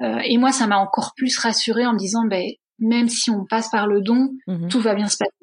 et 0.00 0.38
moi, 0.38 0.50
ça 0.50 0.66
m'a 0.66 0.78
encore 0.78 1.12
plus 1.16 1.38
rassurée 1.38 1.86
en 1.86 1.92
me 1.92 1.98
disant, 1.98 2.26
ben, 2.26 2.50
même 2.78 3.08
si 3.08 3.30
on 3.30 3.44
passe 3.44 3.70
par 3.70 3.86
le 3.86 4.00
don, 4.00 4.30
mmh 4.46 4.68
tout 4.68 4.80
va 4.80 4.94
bien 4.94 5.08
se 5.08 5.18
passer. 5.18 5.39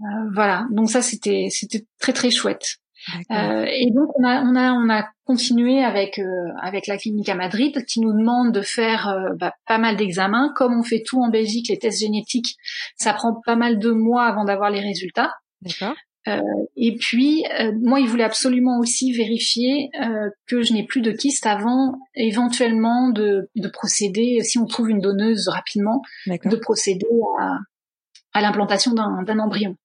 Euh, 0.00 0.30
voilà, 0.34 0.66
donc 0.70 0.90
ça 0.90 1.02
c'était 1.02 1.48
c'était 1.50 1.86
très 2.00 2.12
très 2.12 2.30
chouette. 2.30 2.76
Euh, 3.30 3.64
et 3.68 3.90
donc 3.92 4.08
on 4.18 4.24
a 4.24 4.42
on 4.42 4.56
a 4.56 4.72
on 4.72 4.90
a 4.90 5.08
continué 5.24 5.82
avec 5.82 6.18
euh, 6.18 6.24
avec 6.60 6.86
la 6.86 6.98
clinique 6.98 7.28
à 7.28 7.36
Madrid 7.36 7.84
qui 7.86 8.00
nous 8.00 8.12
demande 8.12 8.52
de 8.52 8.62
faire 8.62 9.08
euh, 9.08 9.32
bah, 9.38 9.52
pas 9.66 9.78
mal 9.78 9.96
d'examens. 9.96 10.52
Comme 10.56 10.76
on 10.78 10.82
fait 10.82 11.02
tout 11.06 11.22
en 11.22 11.28
Belgique, 11.28 11.68
les 11.68 11.78
tests 11.78 12.00
génétiques, 12.00 12.56
ça 12.96 13.12
prend 13.14 13.40
pas 13.44 13.54
mal 13.54 13.78
de 13.78 13.90
mois 13.90 14.24
avant 14.24 14.44
d'avoir 14.44 14.70
les 14.70 14.80
résultats. 14.80 15.32
D'accord. 15.62 15.94
Euh, 16.28 16.40
et 16.74 16.96
puis 16.96 17.44
moi, 17.80 18.00
il 18.00 18.08
voulait 18.08 18.24
absolument 18.24 18.80
aussi 18.80 19.12
vérifier 19.12 19.90
que 20.48 20.62
je 20.62 20.72
n'ai 20.72 20.84
plus 20.84 21.00
de 21.00 21.12
kyste 21.12 21.46
avant 21.46 21.94
éventuellement 22.16 23.10
de, 23.10 23.48
de 23.54 23.68
procéder, 23.68 24.40
si 24.42 24.58
on 24.58 24.66
trouve 24.66 24.90
une 24.90 25.00
donneuse 25.00 25.48
rapidement, 25.48 26.02
de 26.26 26.56
procéder 26.56 27.06
à, 27.38 27.58
à 28.32 28.40
l'implantation 28.40 28.92
d'un 28.92 29.38
embryon. 29.38 29.76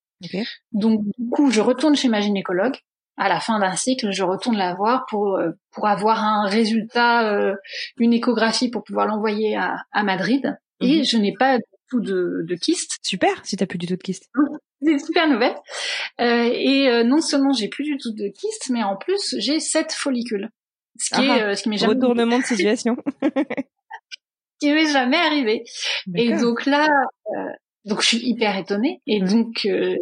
Donc 0.72 1.02
du 1.18 1.30
coup, 1.30 1.52
je 1.52 1.62
retourne 1.62 1.96
chez 1.96 2.10
ma 2.10 2.22
gynécologue. 2.22 2.76
À 3.18 3.30
la 3.30 3.40
fin 3.40 3.60
d'un 3.60 3.76
cycle, 3.76 4.12
je 4.12 4.24
retourne 4.24 4.58
la 4.58 4.74
voir 4.74 5.06
pour 5.10 5.36
euh, 5.36 5.52
pour 5.72 5.88
avoir 5.88 6.24
un 6.24 6.48
résultat, 6.48 7.32
euh, 7.32 7.56
une 7.98 8.14
échographie 8.14 8.70
pour 8.70 8.84
pouvoir 8.84 9.06
l'envoyer 9.06 9.56
à, 9.56 9.78
à 9.92 10.04
Madrid. 10.04 10.58
Et 10.80 11.00
mhm. 11.00 11.06
je 11.06 11.18
n'ai 11.18 11.34
pas 11.34 11.58
du 11.58 11.64
tout 11.90 12.00
de, 12.00 12.44
de 12.48 12.56
kyste. 12.56 12.98
Super, 13.04 13.46
si 13.46 13.58
t'as 13.58 13.66
plus 13.66 13.78
du 13.78 13.86
tout 13.86 13.96
de 13.96 14.02
kyste. 14.02 14.30
C'est 14.82 14.92
une 14.92 15.00
super 15.00 15.28
nouvelle. 15.28 15.56
Euh, 16.20 16.50
et 16.52 16.90
euh, 16.90 17.04
non 17.04 17.22
seulement 17.22 17.54
j'ai 17.54 17.68
plus 17.68 17.84
du 17.84 17.98
tout 17.98 18.12
de 18.14 18.28
kyste, 18.30 18.70
mais 18.72 18.82
en 18.82 18.96
plus 18.96 19.36
j'ai 19.38 19.60
sept 19.60 19.94
follicules. 19.94 20.50
Ce 20.98 21.16
qui 21.16 21.22
est, 21.22 21.56
ce 21.56 21.64
qui 21.64 21.70
m'est 21.70 21.78
jamais 21.78 21.94
retournement 21.94 22.40
de 22.40 22.44
situation. 22.44 22.96
qui 24.60 24.72
m'est 24.72 24.92
jamais 24.92 25.18
arrivé. 25.18 25.64
Et 26.16 26.34
donc 26.34 26.66
là, 26.66 26.88
donc 27.86 28.02
je 28.02 28.08
suis 28.08 28.30
hyper 28.30 28.58
étonnée 28.58 29.02
et 29.08 29.20
donc 29.22 29.66
euh, 29.66 29.96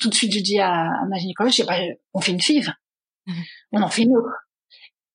tout 0.00 0.08
de 0.08 0.14
suite 0.14 0.32
je 0.32 0.40
dis 0.40 0.58
à, 0.58 0.70
à 0.70 1.06
ma 1.08 1.18
gynécologue, 1.18 1.52
je 1.52 1.58
sais 1.58 1.66
pas, 1.66 1.78
on 2.14 2.20
fait 2.20 2.32
une 2.32 2.40
FIV, 2.40 2.72
on 3.72 3.82
en 3.82 3.88
fait 3.88 4.02
une 4.02 4.16
autre. 4.16 4.30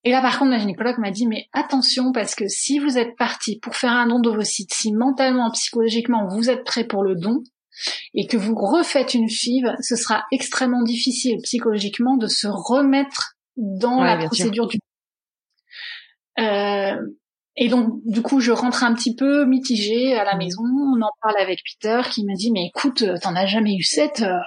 Et 0.06 0.12
là, 0.12 0.22
par 0.22 0.38
contre, 0.38 0.52
ma 0.52 0.60
gynécologue 0.60 0.98
m'a 0.98 1.12
dit, 1.12 1.28
mais 1.28 1.48
attention, 1.54 2.12
parce 2.12 2.36
que 2.36 2.48
si 2.48 2.78
vous 2.78 2.98
êtes 2.98 3.16
parti 3.16 3.60
pour 3.60 3.76
faire 3.76 3.92
un 3.92 4.08
don 4.08 4.20
d'ovocytes, 4.20 4.74
si 4.74 4.92
mentalement, 4.92 5.50
psychologiquement, 5.52 6.28
vous 6.28 6.50
êtes 6.50 6.66
prêt 6.66 6.86
pour 6.86 7.04
le 7.04 7.16
don, 7.16 7.42
et 8.14 8.28
que 8.28 8.38
vous 8.38 8.54
refaites 8.56 9.14
une 9.14 9.30
FIV, 9.30 9.76
ce 9.82 9.96
sera 9.96 10.26
extrêmement 10.32 10.84
difficile 10.84 11.38
psychologiquement 11.44 12.18
de 12.18 12.28
se 12.28 12.48
remettre 12.48 13.36
dans 13.56 14.04
la 14.04 14.18
procédure 14.18 14.68
du 14.68 14.78
euh, 16.40 16.96
et 17.56 17.70
donc, 17.70 18.02
du 18.06 18.22
coup, 18.22 18.40
je 18.40 18.52
rentre 18.52 18.84
un 18.84 18.94
petit 18.94 19.16
peu 19.16 19.46
mitigée 19.46 20.16
à 20.16 20.24
la 20.24 20.36
mmh. 20.36 20.38
maison. 20.40 20.64
On 20.64 21.02
en 21.02 21.12
parle 21.22 21.36
avec 21.40 21.62
Peter, 21.64 22.02
qui 22.10 22.26
me 22.26 22.36
dit 22.36 22.52
"Mais 22.52 22.66
écoute, 22.66 23.04
t'en 23.22 23.36
as 23.36 23.46
jamais 23.46 23.76
eu 23.76 23.84
sept, 23.84 24.22
euh, 24.22 24.40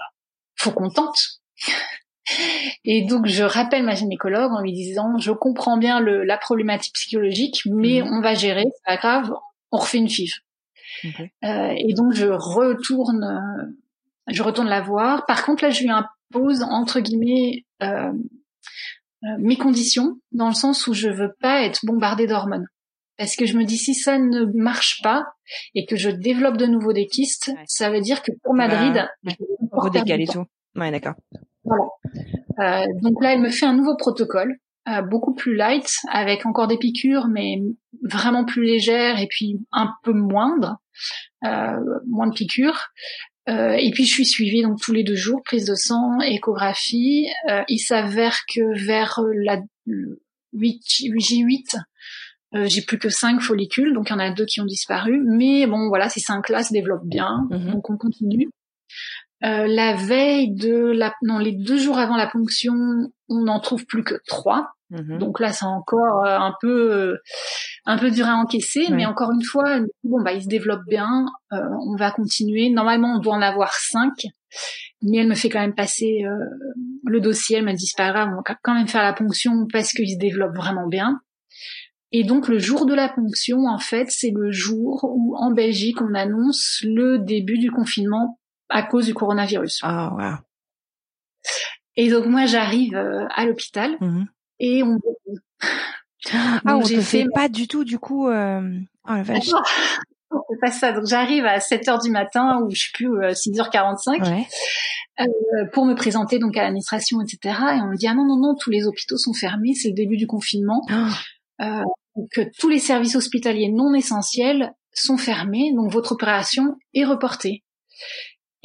faut 0.56 0.72
qu'on 0.72 0.90
tente." 0.90 1.40
Et 2.84 3.02
donc, 3.02 3.26
je 3.26 3.44
rappelle 3.44 3.84
ma 3.84 3.94
gynécologue 3.94 4.52
en 4.52 4.60
lui 4.60 4.72
disant 4.72 5.18
"Je 5.18 5.30
comprends 5.30 5.76
bien 5.76 6.00
le, 6.00 6.24
la 6.24 6.36
problématique 6.36 6.94
psychologique, 6.94 7.62
mais 7.66 8.02
mmh. 8.02 8.08
on 8.12 8.20
va 8.20 8.34
gérer, 8.34 8.64
c'est 8.64 8.84
pas 8.84 8.96
grave, 8.96 9.32
on 9.70 9.78
refait 9.78 9.98
une 9.98 10.08
FIV." 10.08 10.32
Euh, 11.44 11.74
et 11.76 11.92
donc, 11.94 12.12
je 12.12 12.26
retourne, 12.26 13.22
euh, 13.22 14.32
je 14.32 14.42
retourne 14.42 14.68
la 14.68 14.80
voir. 14.80 15.26
Par 15.26 15.44
contre, 15.44 15.62
là, 15.62 15.70
je 15.70 15.82
lui 15.82 15.90
impose 15.90 16.62
entre 16.62 17.00
guillemets 17.00 17.64
euh, 17.82 18.12
mes 19.38 19.56
conditions, 19.56 20.18
dans 20.32 20.48
le 20.48 20.54
sens 20.54 20.86
où 20.86 20.94
je 20.94 21.08
veux 21.08 21.34
pas 21.40 21.62
être 21.62 21.84
bombardée 21.84 22.26
d'hormones. 22.26 22.66
Parce 23.18 23.36
que 23.36 23.46
je 23.46 23.56
me 23.56 23.64
dis 23.64 23.78
si 23.78 23.94
ça 23.94 24.18
ne 24.18 24.44
marche 24.54 25.00
pas 25.02 25.24
et 25.74 25.86
que 25.86 25.96
je 25.96 26.10
développe 26.10 26.56
de 26.56 26.66
nouveau 26.66 26.92
des 26.92 27.06
kystes, 27.06 27.50
ça 27.66 27.90
veut 27.90 28.00
dire 28.00 28.22
que 28.22 28.32
pour 28.42 28.54
Madrid, 28.54 29.08
bah, 29.22 29.32
redécaler 29.72 30.26
tout. 30.26 30.44
Ouais, 30.74 30.90
d'accord. 30.90 31.14
Voilà. 31.64 31.84
Euh, 32.58 32.86
donc 33.02 33.22
là, 33.22 33.32
elle 33.32 33.40
me 33.40 33.50
fait 33.50 33.66
un 33.66 33.74
nouveau 33.74 33.96
protocole, 33.96 34.56
euh, 34.88 35.02
beaucoup 35.02 35.34
plus 35.34 35.54
light, 35.54 35.90
avec 36.10 36.46
encore 36.46 36.68
des 36.68 36.78
piqûres, 36.78 37.28
mais 37.28 37.60
vraiment 38.02 38.44
plus 38.44 38.64
légères 38.64 39.20
et 39.20 39.26
puis 39.28 39.58
un 39.72 39.90
peu 40.02 40.12
moindre, 40.12 40.76
euh, 41.44 41.80
moins 42.06 42.26
de 42.26 42.34
piqûres. 42.34 42.88
Euh, 43.48 43.74
et 43.78 43.90
puis 43.92 44.04
je 44.04 44.12
suis 44.12 44.26
suivie 44.26 44.62
donc 44.62 44.80
tous 44.80 44.92
les 44.92 45.04
deux 45.04 45.14
jours, 45.14 45.40
prise 45.44 45.66
de 45.66 45.74
sang, 45.74 46.20
échographie. 46.20 47.28
Euh, 47.48 47.62
il 47.68 47.78
s'avère 47.78 48.40
que 48.52 48.84
vers 48.84 49.20
la 49.34 49.60
8, 50.52 50.82
J8, 51.00 51.78
euh, 52.56 52.66
j'ai 52.68 52.82
plus 52.82 52.98
que 52.98 53.08
cinq 53.08 53.40
follicules, 53.40 53.92
donc 53.92 54.08
il 54.08 54.12
y 54.12 54.16
en 54.16 54.18
a 54.18 54.30
deux 54.30 54.46
qui 54.46 54.60
ont 54.60 54.66
disparu. 54.66 55.22
Mais 55.26 55.66
bon, 55.66 55.88
voilà, 55.88 56.08
ces 56.08 56.20
cinq-là 56.20 56.62
se 56.62 56.72
développent 56.72 57.06
bien, 57.06 57.46
mhm. 57.50 57.72
donc 57.72 57.90
on 57.90 57.96
continue. 57.96 58.48
Euh, 59.44 59.66
la 59.66 59.94
veille 59.94 60.54
de 60.54 60.92
la, 60.92 61.12
non, 61.22 61.38
les 61.38 61.52
deux 61.52 61.76
jours 61.76 61.98
avant 61.98 62.16
la 62.16 62.26
ponction, 62.26 62.74
on 63.28 63.44
n'en 63.44 63.60
trouve 63.60 63.84
plus 63.84 64.02
que 64.02 64.14
trois. 64.26 64.70
Mhm. 64.90 65.18
Donc 65.18 65.40
là, 65.40 65.52
c'est 65.52 65.66
encore 65.66 66.24
euh, 66.24 66.38
un 66.38 66.54
peu, 66.60 67.18
un 67.84 67.98
peu 67.98 68.10
dur 68.10 68.26
à 68.26 68.36
encaisser, 68.36 68.86
mais 68.90 69.04
encore 69.04 69.32
une 69.32 69.42
fois, 69.42 69.80
bon 70.04 70.22
bah, 70.22 70.32
il 70.32 70.42
se 70.42 70.48
développe 70.48 70.82
bien. 70.88 71.26
on 71.50 71.96
va 71.96 72.12
continuer. 72.12 72.70
Normalement, 72.70 73.16
on 73.16 73.18
doit 73.18 73.34
en 73.34 73.42
avoir 73.42 73.74
cinq, 73.74 74.14
mais 75.02 75.18
elle 75.18 75.28
me 75.28 75.34
fait 75.34 75.50
quand 75.50 75.60
même 75.60 75.74
passer 75.74 76.22
le 77.04 77.20
dossier. 77.20 77.58
Elle 77.58 77.64
m'a 77.64 77.74
dit 77.74 77.86
c'est 77.86 78.00
pas 78.00 78.12
grave, 78.12 78.28
on 78.30 78.36
va 78.36 78.56
quand 78.62 78.74
même 78.74 78.88
faire 78.88 79.02
la 79.02 79.12
ponction 79.12 79.66
parce 79.70 79.92
qu'il 79.92 80.08
se 80.08 80.18
développe 80.18 80.54
vraiment 80.54 80.86
bien. 80.86 81.20
Et 82.18 82.24
donc 82.24 82.48
le 82.48 82.58
jour 82.58 82.86
de 82.86 82.94
la 82.94 83.10
ponction, 83.10 83.66
en 83.66 83.78
fait, 83.78 84.06
c'est 84.08 84.32
le 84.34 84.50
jour 84.50 85.04
où 85.04 85.36
en 85.36 85.50
Belgique 85.50 86.00
on 86.00 86.14
annonce 86.14 86.80
le 86.82 87.18
début 87.18 87.58
du 87.58 87.70
confinement 87.70 88.40
à 88.70 88.82
cause 88.82 89.04
du 89.04 89.12
coronavirus. 89.12 89.80
Ah 89.82 90.14
wow. 90.14 90.36
Et 91.96 92.08
donc 92.08 92.24
moi 92.24 92.46
j'arrive 92.46 92.96
euh, 92.96 93.26
à 93.34 93.44
l'hôpital 93.44 93.98
mhm. 94.00 94.26
et 94.60 94.82
on 94.82 94.98
ah 96.64 96.78
on 96.78 96.80
te 96.88 97.02
fait 97.02 97.26
pas 97.34 97.50
du 97.50 97.68
tout 97.68 97.84
du 97.84 97.98
coup 97.98 98.28
euh... 98.28 98.62
oh 99.06 99.12
la 99.12 99.22
vache. 99.22 99.50
c'est 100.30 100.60
pas 100.62 100.70
ça. 100.70 100.92
Donc 100.92 101.04
j'arrive 101.04 101.44
à 101.44 101.60
7 101.60 101.86
heures 101.88 102.00
du 102.00 102.10
matin 102.10 102.62
ou 102.62 102.70
je 102.70 102.80
sais 102.80 102.90
plus 102.94 103.10
6h45 103.10 104.22
euh, 104.22 104.30
ouais. 104.30 104.46
euh, 105.20 105.66
pour 105.70 105.84
me 105.84 105.92
présenter 105.92 106.38
donc 106.38 106.56
à 106.56 106.62
l'administration 106.62 107.20
etc. 107.20 107.58
Et 107.74 107.80
on 107.82 107.88
me 107.88 107.96
dit 107.96 108.08
ah 108.08 108.14
non 108.14 108.24
non 108.24 108.38
non 108.38 108.54
tous 108.58 108.70
les 108.70 108.86
hôpitaux 108.86 109.18
sont 109.18 109.34
fermés 109.34 109.74
c'est 109.74 109.88
le 109.88 109.94
début 109.94 110.16
du 110.16 110.26
confinement. 110.26 110.80
Oh. 110.90 111.12
Euh, 111.60 111.82
que 112.32 112.42
tous 112.58 112.68
les 112.68 112.78
services 112.78 113.16
hospitaliers 113.16 113.70
non 113.70 113.94
essentiels 113.94 114.72
sont 114.92 115.16
fermés, 115.16 115.72
donc 115.74 115.92
votre 115.92 116.12
opération 116.12 116.76
est 116.94 117.04
reportée. 117.04 117.64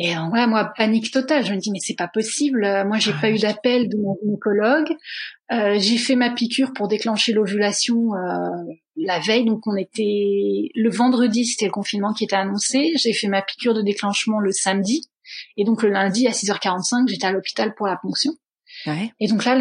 Et 0.03 0.15
donc, 0.15 0.29
voilà, 0.29 0.47
moi, 0.47 0.71
panique 0.75 1.11
totale. 1.11 1.45
Je 1.45 1.53
me 1.53 1.59
dis, 1.59 1.69
mais 1.69 1.79
c'est 1.79 1.95
pas 1.95 2.07
possible. 2.07 2.61
Moi, 2.87 2.97
j'ai 2.97 3.13
pas 3.13 3.29
eu 3.29 3.37
d'appel 3.37 3.87
de 3.87 3.97
mon 3.97 4.17
gynécologue. 4.23 4.95
Euh, 5.51 5.77
j'ai 5.77 5.97
fait 5.97 6.15
ma 6.15 6.31
piqûre 6.31 6.73
pour 6.73 6.87
déclencher 6.87 7.33
l'ovulation 7.33 8.15
euh, 8.15 8.73
la 8.95 9.19
veille. 9.19 9.45
Donc, 9.45 9.67
on 9.67 9.75
était 9.75 10.69
le 10.73 10.89
vendredi, 10.89 11.45
c'était 11.45 11.65
le 11.65 11.71
confinement 11.71 12.13
qui 12.13 12.23
était 12.23 12.35
annoncé. 12.35 12.93
J'ai 12.95 13.13
fait 13.13 13.27
ma 13.27 13.43
piqûre 13.43 13.75
de 13.75 13.83
déclenchement 13.83 14.39
le 14.39 14.51
samedi. 14.51 15.07
Et 15.55 15.65
donc, 15.65 15.83
le 15.83 15.89
lundi 15.89 16.27
à 16.27 16.31
6h45, 16.31 17.07
j'étais 17.07 17.27
à 17.27 17.31
l'hôpital 17.31 17.75
pour 17.75 17.85
la 17.85 17.97
ponction. 18.01 18.31
Ouais. 18.87 19.11
Et 19.19 19.27
donc 19.27 19.45
là, 19.45 19.55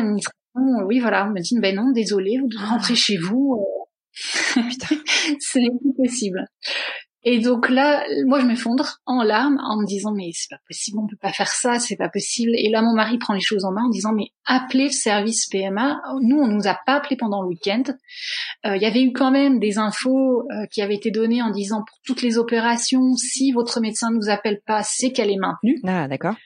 l'administration, 0.55 0.86
oui, 0.86 1.01
voilà, 1.01 1.26
on 1.26 1.30
me 1.30 1.40
dit, 1.40 1.59
ben 1.61 1.74
non, 1.74 1.92
désolé, 1.92 2.38
vous 2.40 2.48
devez 2.48 2.64
rentrer 2.64 2.94
chez 2.94 3.16
vous. 3.16 3.59
Euh, 3.59 3.80
ce 5.40 5.59
n'est 5.59 5.78
plus 5.80 5.94
possible. 5.96 6.46
Et 7.22 7.38
donc 7.38 7.68
là, 7.68 8.03
moi 8.24 8.40
je 8.40 8.46
m'effondre 8.46 8.96
en 9.05 9.22
larmes 9.22 9.59
en 9.62 9.78
me 9.78 9.86
disant 9.86 10.12
mais 10.12 10.30
c'est 10.32 10.48
pas 10.48 10.61
possible, 10.66 10.98
on 10.98 11.07
peut 11.07 11.18
pas 11.20 11.32
faire 11.32 11.48
ça, 11.48 11.78
c'est 11.78 11.96
pas 11.96 12.09
possible. 12.09 12.53
Et 12.55 12.70
là 12.70 12.80
mon 12.80 12.94
mari 12.94 13.18
prend 13.18 13.34
les 13.34 13.42
choses 13.42 13.66
en 13.66 13.72
main 13.72 13.84
en 13.84 13.90
disant 13.90 14.14
mais 14.14 14.28
appelez 14.46 14.84
le 14.84 14.90
service 14.90 15.46
PMA. 15.48 16.01
Nous 16.22 16.38
on 16.38 16.46
nous 16.46 16.66
a 16.66 16.78
pas 16.86 16.94
appelé 16.94 17.16
pendant 17.16 17.42
le 17.42 17.48
week-end. 17.48 17.82
Euh, 18.64 18.76
il 18.76 18.82
y 18.82 18.86
avait 18.86 19.03
eu 19.03 19.12
quand 19.12 19.30
même 19.30 19.59
des 19.59 19.76
infos 19.76 20.46
euh, 20.51 20.64
qui 20.72 20.80
avaient 20.80 20.94
été 20.94 21.11
données 21.11 21.42
en 21.42 21.51
disant 21.51 21.84
pour 21.86 21.98
toutes 22.07 22.22
les 22.22 22.38
opérations, 22.38 23.14
si 23.16 23.53
votre 23.53 23.80
médecin 23.80 24.11
ne 24.11 24.16
nous 24.16 24.30
appelle 24.30 24.62
pas, 24.66 24.82
c'est 24.82 25.12
qu'elle 25.12 25.30
est 25.30 25.38
maintenue. 25.38 25.78
Ah 25.86 26.09
d'accord. 26.09 26.36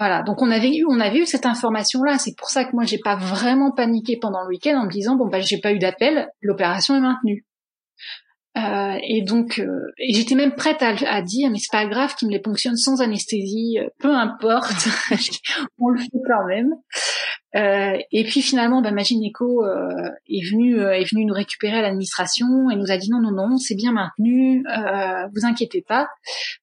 Voilà, 0.00 0.22
donc 0.22 0.40
on 0.40 0.50
avait 0.50 0.74
eu, 0.74 0.86
on 0.88 0.98
avait 0.98 1.18
eu 1.18 1.26
cette 1.26 1.44
information-là. 1.44 2.16
C'est 2.16 2.34
pour 2.34 2.48
ça 2.48 2.64
que 2.64 2.70
moi 2.72 2.84
j'ai 2.84 2.98
pas 2.98 3.16
vraiment 3.16 3.70
paniqué 3.70 4.16
pendant 4.18 4.42
le 4.42 4.48
week-end 4.48 4.80
en 4.80 4.86
me 4.86 4.90
disant 4.90 5.14
bon 5.14 5.28
bah 5.28 5.40
j'ai 5.40 5.58
pas 5.58 5.72
eu 5.72 5.78
d'appel, 5.78 6.26
l'opération 6.40 6.96
est 6.96 7.00
maintenue. 7.00 7.44
Euh, 8.56 8.98
et 9.06 9.22
donc 9.22 9.60
euh, 9.60 9.92
j'étais 10.08 10.34
même 10.34 10.54
prête 10.54 10.82
à, 10.82 10.94
à, 11.06 11.22
dire 11.22 11.50
mais 11.50 11.58
c'est 11.58 11.70
pas 11.70 11.86
grave 11.86 12.16
qu'il 12.16 12.28
me 12.28 12.32
les 12.32 12.40
ponctionne 12.40 12.76
sans 12.76 13.02
anesthésie, 13.02 13.78
euh, 13.78 13.88
peu 13.98 14.08
importe, 14.08 14.88
on 15.78 15.90
le 15.90 16.00
fait 16.00 16.08
quand 16.26 16.46
même. 16.46 16.70
Euh, 17.56 17.98
et 18.10 18.24
puis 18.24 18.40
finalement, 18.40 18.80
bah, 18.80 18.92
ma 18.92 19.02
gynéco 19.02 19.66
est 19.66 20.50
venue 20.50 20.80
est 20.80 21.10
venue 21.12 21.26
nous 21.26 21.34
récupérer 21.34 21.76
à 21.76 21.82
l'administration 21.82 22.70
et 22.70 22.76
nous 22.76 22.90
a 22.90 22.96
dit 22.96 23.10
non 23.10 23.20
non 23.20 23.32
non 23.32 23.58
c'est 23.58 23.74
bien 23.74 23.92
maintenu, 23.92 24.64
vous 25.34 25.44
inquiétez 25.44 25.84
pas. 25.86 26.08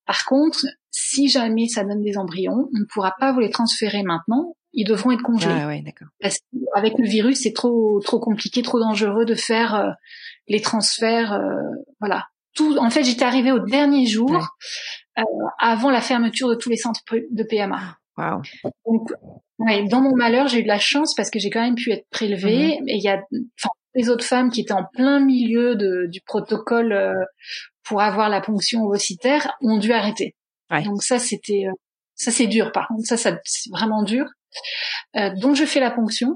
Par 0.07 0.25
contre, 0.25 0.65
si 0.99 1.27
jamais 1.27 1.67
ça 1.67 1.83
donne 1.83 2.01
des 2.01 2.17
embryons, 2.17 2.69
on 2.73 2.79
ne 2.79 2.85
pourra 2.85 3.13
pas 3.19 3.31
vous 3.31 3.39
les 3.39 3.51
transférer 3.51 4.01
maintenant. 4.01 4.55
Ils 4.73 4.83
devront 4.83 5.11
être 5.11 5.21
congelés. 5.21 5.53
Ah 5.55 5.67
ouais, 5.67 5.83
d'accord. 5.83 6.07
Parce 6.19 6.39
qu'avec 6.73 6.97
le 6.97 7.07
virus, 7.07 7.41
c'est 7.43 7.53
trop 7.53 7.99
trop 7.99 8.19
compliqué, 8.19 8.63
trop 8.63 8.79
dangereux 8.79 9.23
de 9.23 9.35
faire 9.35 9.75
euh, 9.75 9.91
les 10.47 10.59
transferts. 10.59 11.33
Euh, 11.33 11.53
voilà. 11.99 12.25
Tout. 12.55 12.77
En 12.79 12.89
fait, 12.89 13.03
j'étais 13.03 13.25
arrivée 13.25 13.51
au 13.51 13.59
dernier 13.59 14.07
jour 14.07 14.49
euh, 15.19 15.21
avant 15.59 15.91
la 15.91 16.01
fermeture 16.01 16.49
de 16.49 16.55
tous 16.55 16.69
les 16.69 16.77
centres 16.77 17.01
de 17.11 17.43
PMA. 17.43 17.99
Wow. 18.17 18.41
Donc, 18.87 19.11
ouais, 19.59 19.87
dans 19.87 20.01
mon 20.01 20.15
malheur, 20.15 20.47
j'ai 20.47 20.61
eu 20.61 20.63
de 20.63 20.67
la 20.67 20.79
chance 20.79 21.13
parce 21.13 21.29
que 21.29 21.37
j'ai 21.37 21.51
quand 21.51 21.61
même 21.61 21.75
pu 21.75 21.91
être 21.91 22.07
prélevée. 22.09 22.79
Mhm. 22.81 22.87
Et 22.87 22.95
il 22.95 23.03
y 23.03 23.09
a, 23.09 23.21
enfin, 23.59 23.69
les 23.93 24.09
autres 24.09 24.25
femmes 24.25 24.49
qui 24.49 24.61
étaient 24.61 24.73
en 24.73 24.85
plein 24.93 25.19
milieu 25.19 25.75
de, 25.75 26.07
du 26.07 26.21
protocole 26.21 27.15
pour 27.83 28.01
avoir 28.01 28.29
la 28.29 28.41
ponction 28.41 28.81
ovocitaire 28.83 29.55
ont 29.61 29.77
dû 29.77 29.93
arrêter. 29.93 30.33
Donc 30.69 31.03
ça, 31.03 31.19
c'était, 31.19 31.65
euh, 31.67 31.73
ça 32.15 32.31
c'est 32.31 32.47
dur. 32.47 32.71
Par 32.71 32.87
contre, 32.87 33.05
ça, 33.07 33.17
ça 33.17 33.37
c'est 33.43 33.69
vraiment 33.69 34.03
dur. 34.03 34.25
Euh, 35.15 35.31
donc 35.35 35.55
je 35.55 35.65
fais 35.65 35.79
la 35.79 35.91
ponction. 35.91 36.33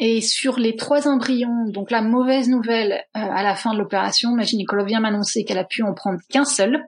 Et 0.00 0.22
sur 0.22 0.58
les 0.58 0.74
trois 0.76 1.06
embryons, 1.06 1.66
donc 1.68 1.90
la 1.90 2.00
mauvaise 2.00 2.48
nouvelle 2.48 2.92
euh, 2.92 3.20
à 3.20 3.42
la 3.42 3.54
fin 3.54 3.74
de 3.74 3.78
l'opération, 3.78 4.30
ma 4.34 4.42
gynécologue 4.42 4.88
vient 4.88 5.00
m'annoncer 5.00 5.44
qu'elle 5.44 5.58
a 5.58 5.64
pu 5.64 5.82
en 5.82 5.92
prendre 5.92 6.18
qu'un 6.30 6.46
seul. 6.46 6.86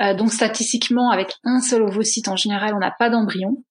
Euh, 0.00 0.14
donc 0.14 0.32
statistiquement, 0.32 1.10
avec 1.10 1.34
un 1.44 1.60
seul 1.60 1.82
ovocyte 1.82 2.28
en 2.28 2.36
général, 2.36 2.74
on 2.74 2.78
n'a 2.78 2.90
pas 2.90 3.10
d'embryon. 3.10 3.62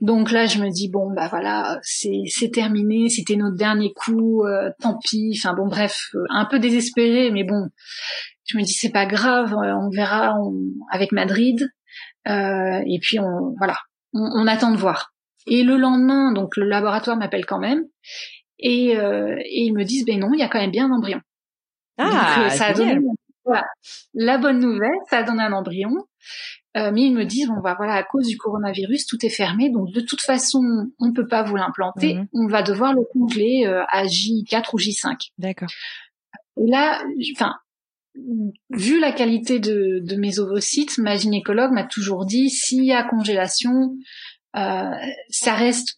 Donc 0.00 0.32
là, 0.32 0.46
je 0.46 0.58
me 0.58 0.70
dis 0.70 0.88
bon 0.88 1.12
bah 1.14 1.28
voilà, 1.28 1.78
c'est 1.82 2.22
c'est 2.26 2.50
terminé, 2.50 3.08
c'était 3.08 3.36
notre 3.36 3.56
dernier 3.56 3.92
coup, 3.92 4.44
euh, 4.44 4.70
tant 4.80 4.98
pis. 4.98 5.38
Enfin 5.38 5.54
bon 5.54 5.68
bref, 5.68 6.08
un 6.30 6.46
peu 6.46 6.58
désespéré, 6.58 7.30
mais 7.30 7.44
bon, 7.44 7.68
je 8.50 8.58
me 8.58 8.64
dis 8.64 8.72
c'est 8.72 8.90
pas 8.90 9.06
grave, 9.06 9.54
euh, 9.54 9.74
on 9.76 9.90
verra 9.90 10.34
avec 10.90 11.12
Madrid. 11.12 11.70
Euh, 12.28 12.82
et 12.86 12.98
puis 13.00 13.18
on 13.18 13.54
voilà, 13.58 13.76
on, 14.12 14.46
attend 14.46 14.70
de 14.72 14.76
voir. 14.76 15.12
Et 15.46 15.62
le 15.62 15.76
lendemain, 15.76 16.32
donc 16.32 16.56
le 16.56 16.66
laboratoire 16.66 17.16
m'appelle 17.16 17.46
quand 17.46 17.58
même 17.58 17.84
et, 18.58 18.96
euh, 18.96 19.36
et, 19.38 19.64
ils 19.64 19.72
me 19.72 19.84
disent 19.84 20.04
ben 20.04 20.20
non, 20.20 20.32
il 20.34 20.40
y 20.40 20.42
a 20.42 20.48
quand 20.48 20.60
même 20.60 20.70
bien 20.70 20.86
un 20.86 20.96
embryon. 20.96 21.20
Ah, 21.98 22.48
ça 22.50 22.66
a 22.66 22.72
donné, 22.72 22.98
voilà. 23.44 23.64
La 24.14 24.38
bonne 24.38 24.58
nouvelle, 24.58 24.90
ça 25.08 25.22
donne 25.22 25.40
un 25.40 25.52
embryon. 25.52 25.90
Euh, 26.76 26.92
mais 26.92 27.02
ils 27.02 27.14
me 27.14 27.24
disent 27.24 27.48
bon 27.48 27.60
bah 27.60 27.74
voilà 27.76 27.94
à 27.94 28.04
cause 28.04 28.28
du 28.28 28.36
coronavirus 28.36 29.04
tout 29.06 29.26
est 29.26 29.28
fermé 29.28 29.70
donc 29.70 29.90
de 29.90 30.00
toute 30.00 30.20
façon 30.20 30.60
on 31.00 31.06
ne 31.06 31.12
peut 31.12 31.26
pas 31.26 31.42
vous 31.42 31.56
l'implanter 31.56 32.14
mhm. 32.14 32.28
on 32.32 32.46
va 32.46 32.62
devoir 32.62 32.92
le 32.92 33.02
congeler 33.12 33.64
euh, 33.66 33.82
à 33.88 34.04
J4 34.04 34.68
ou 34.72 34.78
J5 34.78 35.30
d'accord 35.36 35.68
et 36.56 36.70
là 36.70 37.02
enfin 37.34 37.56
vu 38.70 38.98
la 39.00 39.12
qualité 39.12 39.60
de, 39.60 40.00
de 40.02 40.16
mes 40.16 40.38
ovocytes 40.38 40.98
ma 40.98 41.16
gynécologue 41.16 41.72
m'a 41.72 41.84
toujours 41.84 42.26
dit 42.26 42.50
s'il 42.50 42.84
y 42.84 42.92
a 42.92 43.04
congélation 43.04 43.96
euh, 44.56 44.90
ça 45.28 45.54
reste 45.54 45.96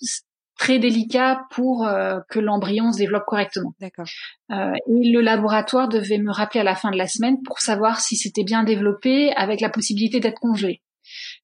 très 0.58 0.78
délicat 0.78 1.42
pour 1.50 1.86
euh, 1.86 2.20
que 2.28 2.38
l'embryon 2.38 2.92
se 2.92 2.98
développe 2.98 3.24
correctement. 3.26 3.74
D'accord. 3.80 4.06
Euh, 4.52 4.72
et 4.74 5.10
le 5.10 5.20
laboratoire 5.20 5.88
devait 5.88 6.18
me 6.18 6.30
rappeler 6.30 6.60
à 6.60 6.64
la 6.64 6.76
fin 6.76 6.92
de 6.92 6.96
la 6.96 7.08
semaine 7.08 7.42
pour 7.42 7.58
savoir 7.58 8.00
si 8.00 8.16
c'était 8.16 8.44
bien 8.44 8.62
développé 8.62 9.32
avec 9.34 9.60
la 9.60 9.70
possibilité 9.70 10.20
d'être 10.20 10.38
congelé. 10.38 10.80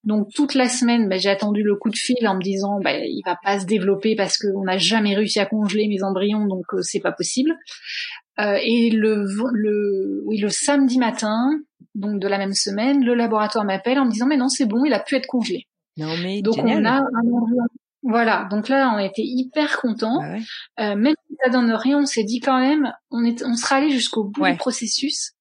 Donc 0.05 0.29
toute 0.35 0.55
la 0.55 0.69
semaine, 0.69 1.09
ben, 1.09 1.19
j'ai 1.19 1.31
attendu 1.31 1.63
le 1.63 1.75
coup 1.75 1.91
de 1.91 1.97
fil 1.97 2.29
en 2.29 2.37
me 2.37 2.43
disant 2.43 2.79
ben, 2.81 3.03
il 3.05 3.23
va 3.27 3.37
pas 3.43 3.59
se 3.59 3.67
développer 3.67 4.15
parce 4.15 4.39
qu'on 4.39 4.63
n'a 4.63 4.79
jamais 4.79 5.17
réussi 5.17 5.41
à 5.41 5.47
congeler 5.47 5.89
mes 5.89 6.03
embryons, 6.03 6.47
donc 6.47 6.65
euh, 6.75 6.83
c'est 6.83 7.01
pas 7.01 7.13
possible. 7.13 7.57
Euh, 8.41 8.59
et 8.63 8.91
le, 8.91 9.27
le, 9.53 10.23
oui, 10.27 10.39
le 10.39 10.49
samedi 10.49 10.99
matin, 10.99 11.51
donc 11.95 12.21
de 12.21 12.29
la 12.29 12.39
même 12.39 12.53
semaine, 12.53 13.05
le 13.05 13.15
laboratoire 13.15 13.65
m'appelle 13.65 13.99
en 13.99 14.05
me 14.05 14.11
disant 14.11 14.27
mais 14.27 14.37
non 14.37 14.49
c'est 14.49 14.67
bon, 14.67 14.85
il 14.85 14.93
a 14.93 15.01
pu 15.01 15.17
être 15.17 15.27
congelé. 15.27 15.67
Non 15.97 16.17
mais 16.23 16.43
donc 16.43 16.57
on 16.59 16.85
a 16.85 16.93
un 16.93 17.01
embryon 17.01 17.65
voilà, 18.03 18.47
donc 18.51 18.69
là 18.69 18.93
on 18.95 18.99
était 18.99 19.23
hyper 19.25 19.81
contents. 19.81 20.21
Bah 20.21 20.37
euh, 20.81 20.97
même 20.97 21.15
si 21.29 21.37
ça 21.43 21.51
donne 21.51 21.71
rien, 21.73 21.99
on 21.99 22.07
s'est 22.07 22.25
dit 22.25 22.41
quand 22.41 22.59
même, 22.59 22.93
on 23.11 23.25
est, 23.25 23.45
on 23.45 23.55
sera 23.55 23.77
allé 23.77 23.91
jusqu'au 23.91 24.25
bout 24.25 24.47
du 24.47 24.57
processus. 24.57 25.33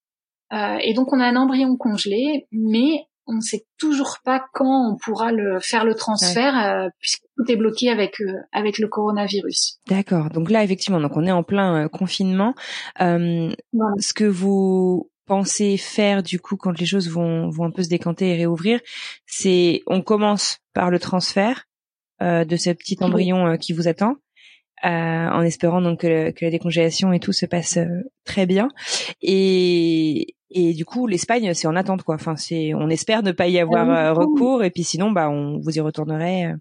Euh, 0.52 0.78
et 0.82 0.92
donc 0.94 1.12
on 1.12 1.20
a 1.20 1.26
un 1.26 1.36
embryon 1.36 1.76
congelé, 1.76 2.46
mais 2.52 3.06
on 3.28 3.34
ne 3.34 3.40
sait 3.40 3.66
toujours 3.78 4.18
pas 4.24 4.44
quand 4.52 4.90
on 4.90 4.96
pourra 4.96 5.30
le 5.30 5.60
faire 5.60 5.84
le 5.84 5.94
transfert 5.94 6.56
euh, 6.56 6.88
puisque 6.98 7.22
tout 7.36 7.50
est 7.50 7.56
bloqué 7.56 7.90
avec 7.90 8.20
euh, 8.20 8.32
avec 8.52 8.78
le 8.78 8.88
coronavirus. 8.88 9.78
D'accord. 9.86 10.30
Donc 10.30 10.50
là 10.50 10.64
effectivement, 10.64 11.00
donc 11.00 11.16
on 11.16 11.24
est 11.24 11.32
en 11.32 11.44
plein 11.44 11.84
euh, 11.84 11.88
confinement. 11.88 12.54
Ce 12.98 14.12
que 14.12 14.24
vous 14.24 15.10
pensez 15.26 15.76
faire 15.76 16.22
du 16.22 16.40
coup 16.40 16.56
quand 16.56 16.78
les 16.78 16.86
choses 16.86 17.08
vont 17.08 17.50
vont 17.50 17.66
un 17.66 17.70
peu 17.70 17.82
se 17.82 17.88
décanter 17.88 18.30
et 18.30 18.36
réouvrir, 18.36 18.80
c'est 19.26 19.82
on 19.86 20.02
commence 20.02 20.58
par 20.72 20.90
le 20.90 20.98
transfert 20.98 21.68
euh, 22.20 22.44
de 22.44 22.56
ce 22.56 22.70
petit 22.70 22.96
embryon 23.00 23.46
euh, 23.46 23.56
qui 23.56 23.72
vous 23.72 23.86
attend. 23.86 24.16
Euh, 24.84 24.88
en 24.88 25.42
espérant 25.42 25.82
donc 25.82 26.00
que, 26.00 26.32
la 26.40 26.50
décongélation 26.50 27.12
et 27.12 27.20
tout 27.20 27.32
se 27.32 27.46
passe 27.46 27.78
très 28.24 28.46
bien. 28.46 28.68
Et, 29.22 30.36
et 30.50 30.72
du 30.72 30.84
coup, 30.84 31.06
l'Espagne, 31.06 31.52
c'est 31.54 31.66
en 31.66 31.76
attente 31.76 32.02
quoi. 32.02 32.14
Enfin, 32.14 32.36
c'est, 32.36 32.74
on 32.74 32.88
espère 32.88 33.22
ne 33.22 33.32
pas 33.32 33.48
y 33.48 33.58
avoir 33.58 33.90
ah 33.90 34.12
recours. 34.12 34.62
Et 34.62 34.70
puis 34.70 34.84
sinon, 34.84 35.10
bah, 35.10 35.30
on 35.30 35.58
vous 35.58 35.76
y 35.76 35.80
retournerait 35.80 36.54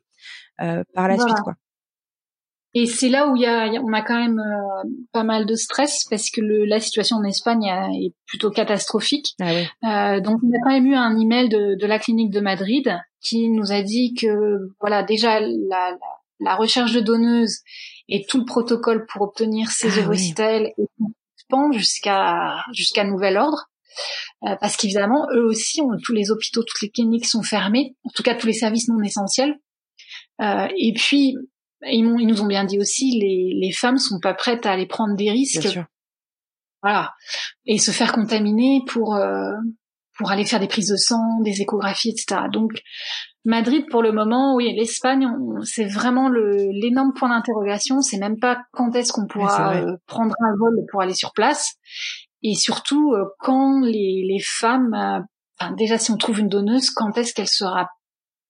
par 0.57 1.07
la 1.07 1.18
suite 1.18 1.39
quoi. 1.43 1.53
Et 2.74 2.86
c'est 2.86 3.09
là 3.09 3.28
où 3.28 3.36
il 3.36 3.41
y 3.41 3.45
a, 3.47 3.72
on 3.82 3.91
a 3.91 4.03
quand 4.03 4.20
même 4.20 4.39
pas 5.11 5.24
mal 5.24 5.47
de 5.47 5.55
stress 5.55 6.05
parce 6.11 6.30
que 6.30 6.41
le, 6.41 6.65
la 6.65 6.80
situation 6.80 7.18
en 7.18 7.24
Espagne 7.24 7.65
est 7.65 8.13
plutôt 8.28 8.51
catastrophique. 8.51 9.36
Ah 9.39 10.15
euh, 10.15 10.22
donc 10.22 10.39
on 10.43 10.49
a 10.49 10.59
quand 10.63 10.70
même 10.70 10.86
eu 10.86 10.93
un 10.93 11.18
email 11.18 11.49
de, 11.49 11.76
de 11.76 11.88
la 11.88 11.97
clinique 11.97 12.32
de 12.32 12.39
Madrid 12.39 12.95
qui 13.20 13.49
nous 13.49 13.72
a 13.72 13.82
dit 13.82 14.13
que 14.13 14.70
voilà 14.80 15.01
déjà 15.01 15.39
la, 15.39 15.97
la, 16.39 16.55
recherche 16.55 16.93
de 16.93 16.99
donneuses 16.99 17.61
et 18.10 18.26
tout 18.26 18.39
le 18.39 18.45
protocole 18.45 19.05
pour 19.08 19.22
obtenir 19.24 19.72
ces 19.72 19.99
ah, 19.99 20.14
est 20.14 20.76
jusqu'à 21.72 22.64
jusqu'à 22.74 23.03
nouvel 23.03 23.38
ordre. 23.38 23.70
Euh, 24.43 24.55
parce 24.62 24.78
qu'évidemment, 24.78 25.28
eux 25.34 25.45
aussi, 25.45 25.82
ont, 25.82 25.97
tous 26.03 26.14
les 26.14 26.30
hôpitaux, 26.30 26.64
toutes 26.64 26.82
les 26.82 26.91
cliniques 26.91 27.26
sont 27.26 27.41
fermées, 27.41 27.95
en 28.03 28.10
tout 28.12 28.22
cas 28.22 28.36
tous 28.36 28.45
les 28.45 28.53
services 28.53 28.88
non 28.88 29.01
essentiels. 29.01 29.55
Euh, 30.39 30.68
et 30.78 30.93
puis, 30.93 31.36
ils, 31.82 32.16
ils, 32.20 32.28
nous 32.28 32.41
ont 32.41 32.45
bien 32.45 32.64
dit 32.64 32.80
aussi, 32.80 33.20
les, 33.20 33.53
les 33.60 33.72
femmes 33.72 33.97
sont 33.97 34.20
pas 34.20 34.36
prêtes 34.36 34.68
à 34.68 34.72
aller 34.72 34.86
prendre 34.86 35.16
des 35.16 35.32
risques. 35.32 35.80
Voilà, 36.84 37.16
et 37.66 37.80
se 37.80 37.89
faire 37.89 38.12
contaminer 38.12 38.84
pour 38.86 39.16
euh, 39.16 39.51
pour 40.18 40.32
aller 40.32 40.45
faire 40.45 40.59
des 40.59 40.68
prises 40.68 40.89
de 40.89 40.95
sang, 40.95 41.39
des 41.41 41.61
échographies, 41.61 42.09
etc. 42.09 42.41
Donc 42.51 42.72
Madrid 43.45 43.86
pour 43.89 44.01
le 44.01 44.11
moment, 44.11 44.55
oui, 44.55 44.74
l'Espagne, 44.76 45.28
c'est 45.63 45.86
vraiment 45.86 46.30
l'énorme 46.30 47.13
point 47.13 47.30
d'interrogation. 47.30 48.01
C'est 48.01 48.18
même 48.18 48.39
pas 48.39 48.59
quand 48.74 48.93
est-ce 48.95 49.13
qu'on 49.13 49.28
pourra 49.28 49.76
euh, 49.76 49.95
prendre 50.05 50.36
un 50.41 50.55
vol 50.57 50.76
pour 50.91 51.01
aller 51.01 51.13
sur 51.13 51.34
place, 51.34 51.76
et 52.43 52.55
surtout 52.55 53.13
euh, 53.13 53.26
quand 53.39 53.82
les, 53.82 54.26
les 54.28 54.39
femmes, 54.43 54.93
euh, 54.93 55.20
enfin, 55.59 55.74
déjà 55.76 55.97
si 55.97 56.11
on 56.11 56.18
trouve 56.18 56.39
une 56.39 56.49
donneuse, 56.49 56.89
quand 56.89 57.18
est-ce 57.18 57.34
qu'elle 57.34 57.47
sera 57.47 57.88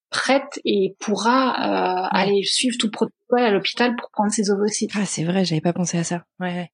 prête 0.10 0.60
et 0.64 0.96
pourra 1.02 1.52
aller 1.52 2.42
suivre 2.44 2.78
tout 2.80 2.88
le 2.88 2.92
protocole 2.92 3.42
à 3.42 3.52
l'hôpital 3.52 3.94
pour 3.98 4.10
prendre 4.12 4.32
ses 4.32 4.50
ovocytes? 4.50 4.92
Ah 4.96 5.06
c'est 5.06 5.26
vrai, 5.26 5.44
j'avais 5.44 5.60
pas 5.60 5.74
pensé 5.74 5.98
à 5.98 6.06
ça. 6.06 6.24
Ouais. 6.40 6.54
ouais. 6.54 6.72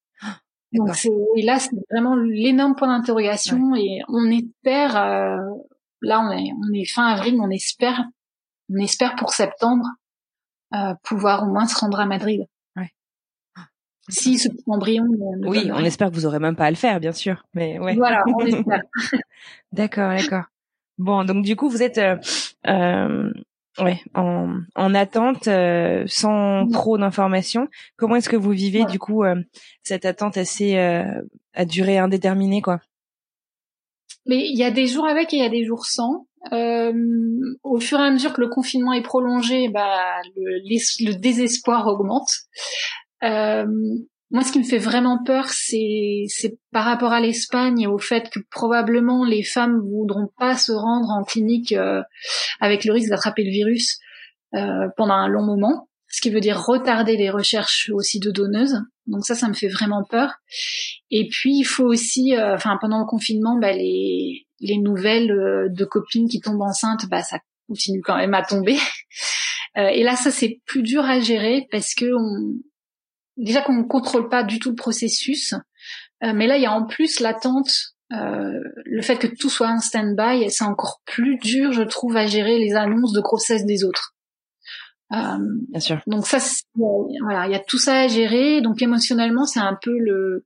Donc 0.74 0.94
c'est, 0.94 1.10
et 1.36 1.42
là, 1.42 1.58
c'est 1.58 1.76
vraiment 1.90 2.16
l'énorme 2.16 2.74
point 2.74 2.88
d'interrogation 2.88 3.74
et 3.76 4.00
on 4.08 4.30
espère, 4.30 4.96
euh, 4.96 5.36
là 6.02 6.20
on 6.20 6.32
est, 6.32 6.50
on 6.52 6.72
est 6.72 6.84
fin 6.84 7.06
avril, 7.06 7.38
on 7.40 7.50
espère, 7.50 8.04
on 8.70 8.76
espère 8.78 9.14
pour 9.16 9.30
septembre 9.30 9.86
euh, 10.74 10.94
pouvoir 11.04 11.44
au 11.44 11.46
moins 11.46 11.66
se 11.66 11.78
rendre 11.78 12.00
à 12.00 12.06
Madrid. 12.06 12.46
Ouais. 12.76 12.90
Si 14.08 14.38
ce 14.38 14.48
petit 14.48 14.64
embryon. 14.66 15.04
oui, 15.46 15.70
on 15.72 15.84
espère 15.84 16.10
que 16.10 16.14
vous 16.14 16.26
aurez 16.26 16.40
même 16.40 16.56
pas 16.56 16.66
à 16.66 16.70
le 16.70 16.76
faire, 16.76 16.98
bien 16.98 17.12
sûr, 17.12 17.46
mais 17.54 17.78
ouais. 17.78 17.94
Voilà, 17.94 18.24
on 18.26 18.38
espère. 18.46 18.82
d'accord, 19.72 20.10
d'accord. 20.10 20.44
Bon, 20.98 21.24
donc 21.24 21.44
du 21.44 21.56
coup, 21.56 21.68
vous 21.68 21.82
êtes 21.82 21.98
euh, 21.98 22.16
euh 22.66 23.32
ouais, 23.78 24.00
en, 24.14 24.60
en 24.74 24.94
attente, 24.94 25.48
euh, 25.48 26.04
sans 26.06 26.66
trop 26.68 26.98
d'informations. 26.98 27.68
Comment 27.96 28.16
est-ce 28.16 28.28
que 28.28 28.36
vous 28.36 28.50
vivez 28.50 28.84
du 28.84 28.98
coup 28.98 29.24
euh, 29.24 29.36
cette 29.82 30.04
attente 30.04 30.36
assez 30.36 30.76
euh, 30.76 31.04
à 31.52 31.64
durée 31.64 31.98
indéterminée, 31.98 32.62
quoi? 32.62 32.80
Mais 34.26 34.46
il 34.48 34.56
y 34.56 34.64
a 34.64 34.70
des 34.70 34.86
jours 34.86 35.06
avec 35.06 35.32
et 35.34 35.36
il 35.36 35.42
y 35.42 35.46
a 35.46 35.50
des 35.50 35.64
jours 35.64 35.86
sans. 35.86 36.26
au 36.50 37.80
fur 37.80 37.98
et 38.00 38.02
à 38.02 38.10
mesure 38.10 38.32
que 38.32 38.40
le 38.40 38.48
confinement 38.48 38.92
est 38.92 39.02
prolongé, 39.02 39.68
bah, 39.68 40.20
le, 40.36 40.60
le 41.06 41.14
désespoir 41.14 41.86
augmente. 41.86 42.30
Moi, 44.34 44.42
ce 44.42 44.50
qui 44.50 44.58
me 44.58 44.64
fait 44.64 44.78
vraiment 44.78 45.22
peur, 45.22 45.48
c'est 45.48 46.26
par 46.72 46.84
rapport 46.84 47.12
à 47.12 47.20
l'Espagne 47.20 47.82
et 47.82 47.86
au 47.86 47.98
fait 47.98 48.30
que 48.30 48.40
probablement 48.50 49.24
les 49.24 49.44
femmes 49.44 49.78
voudront 49.78 50.28
pas 50.36 50.56
se 50.56 50.72
rendre 50.72 51.08
en 51.10 51.22
clinique 51.22 51.70
euh, 51.70 52.02
avec 52.58 52.84
le 52.84 52.92
risque 52.92 53.10
d'attraper 53.10 53.44
le 53.44 53.52
virus 53.52 54.00
euh, 54.56 54.88
pendant 54.96 55.14
un 55.14 55.28
long 55.28 55.44
moment, 55.44 55.88
ce 56.08 56.20
qui 56.20 56.30
veut 56.30 56.40
dire 56.40 56.60
retarder 56.60 57.16
les 57.16 57.30
recherches 57.30 57.92
aussi 57.94 58.18
de 58.18 58.32
donneuses. 58.32 58.80
Donc 59.06 59.24
ça, 59.24 59.36
ça 59.36 59.46
me 59.46 59.54
fait 59.54 59.68
vraiment 59.68 60.02
peur. 60.02 60.32
Et 61.12 61.28
puis 61.28 61.56
il 61.56 61.64
faut 61.64 61.86
aussi, 61.86 62.34
euh, 62.34 62.56
enfin 62.56 62.76
pendant 62.80 62.98
le 62.98 63.06
confinement, 63.06 63.56
bah, 63.60 63.72
les 63.72 64.48
les 64.58 64.78
nouvelles 64.78 65.28
de 65.70 65.84
copines 65.84 66.28
qui 66.28 66.40
tombent 66.40 66.62
enceintes, 66.62 67.06
bah 67.08 67.22
ça 67.22 67.38
continue 67.68 68.00
quand 68.00 68.16
même 68.16 68.34
à 68.34 68.42
tomber. 68.42 68.78
et 69.76 70.02
là, 70.02 70.16
ça 70.16 70.32
c'est 70.32 70.60
plus 70.66 70.82
dur 70.82 71.04
à 71.04 71.20
gérer 71.20 71.68
parce 71.70 71.94
que 71.94 72.06
on, 72.18 72.58
déjà 73.36 73.62
qu'on 73.62 73.74
ne 73.74 73.82
contrôle 73.82 74.28
pas 74.28 74.44
du 74.44 74.58
tout 74.58 74.70
le 74.70 74.76
processus, 74.76 75.54
euh, 76.22 76.32
mais 76.34 76.46
là 76.46 76.56
il 76.56 76.62
y 76.62 76.66
a 76.66 76.72
en 76.72 76.86
plus 76.86 77.20
l'attente, 77.20 77.70
euh, 78.12 78.60
le 78.84 79.02
fait 79.02 79.16
que 79.16 79.26
tout 79.26 79.50
soit 79.50 79.68
en 79.68 79.78
stand-by, 79.78 80.50
c'est 80.50 80.64
encore 80.64 81.00
plus 81.04 81.36
dur, 81.38 81.72
je 81.72 81.82
trouve, 81.82 82.16
à 82.16 82.26
gérer 82.26 82.58
les 82.58 82.74
annonces 82.74 83.12
de 83.12 83.20
grossesse 83.20 83.64
des 83.64 83.84
autres. 83.84 84.14
Euh, 85.12 85.38
Bien 85.70 85.80
sûr. 85.80 86.00
Donc 86.06 86.26
ça, 86.26 86.38
voilà, 86.74 87.46
il 87.46 87.52
y 87.52 87.54
a 87.54 87.60
tout 87.60 87.78
ça 87.78 88.00
à 88.00 88.08
gérer. 88.08 88.60
Donc 88.60 88.82
émotionnellement, 88.82 89.44
c'est 89.44 89.60
un 89.60 89.76
peu 89.80 89.96
le 89.98 90.44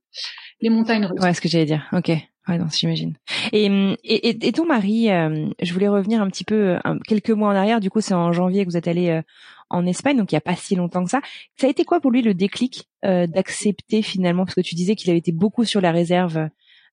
les 0.61 0.69
montagnes 0.69 1.05
russes. 1.05 1.21
Ouais, 1.21 1.33
ce 1.33 1.41
que 1.41 1.49
j'allais 1.49 1.65
dire. 1.65 1.87
Ok. 1.93 2.09
Ouais, 2.09 2.57
non, 2.57 2.65
j'imagine. 2.71 3.13
Et, 3.51 3.65
et, 4.03 4.47
et 4.47 4.51
ton 4.51 4.65
mari, 4.65 5.11
euh, 5.11 5.47
je 5.61 5.73
voulais 5.73 5.87
revenir 5.87 6.21
un 6.21 6.27
petit 6.27 6.43
peu 6.43 6.77
quelques 7.07 7.29
mois 7.29 7.49
en 7.49 7.55
arrière. 7.55 7.79
Du 7.79 7.89
coup, 7.91 8.01
c'est 8.01 8.15
en 8.15 8.31
janvier 8.31 8.65
que 8.65 8.71
vous 8.71 8.77
êtes 8.77 8.87
allé 8.87 9.21
en 9.69 9.85
Espagne, 9.85 10.17
donc 10.17 10.31
il 10.31 10.35
n'y 10.35 10.39
a 10.39 10.41
pas 10.41 10.55
si 10.55 10.75
longtemps 10.75 11.03
que 11.03 11.09
ça. 11.11 11.21
Ça 11.57 11.67
a 11.67 11.69
été 11.69 11.83
quoi 11.85 11.99
pour 11.99 12.11
lui 12.11 12.21
le 12.21 12.33
déclic 12.33 12.87
euh, 13.05 13.27
d'accepter 13.27 14.01
finalement, 14.01 14.45
parce 14.45 14.55
que 14.55 14.61
tu 14.61 14.75
disais 14.75 14.95
qu'il 14.95 15.09
avait 15.09 15.19
été 15.19 15.31
beaucoup 15.31 15.65
sur 15.65 15.81
la 15.81 15.91
réserve 15.91 16.49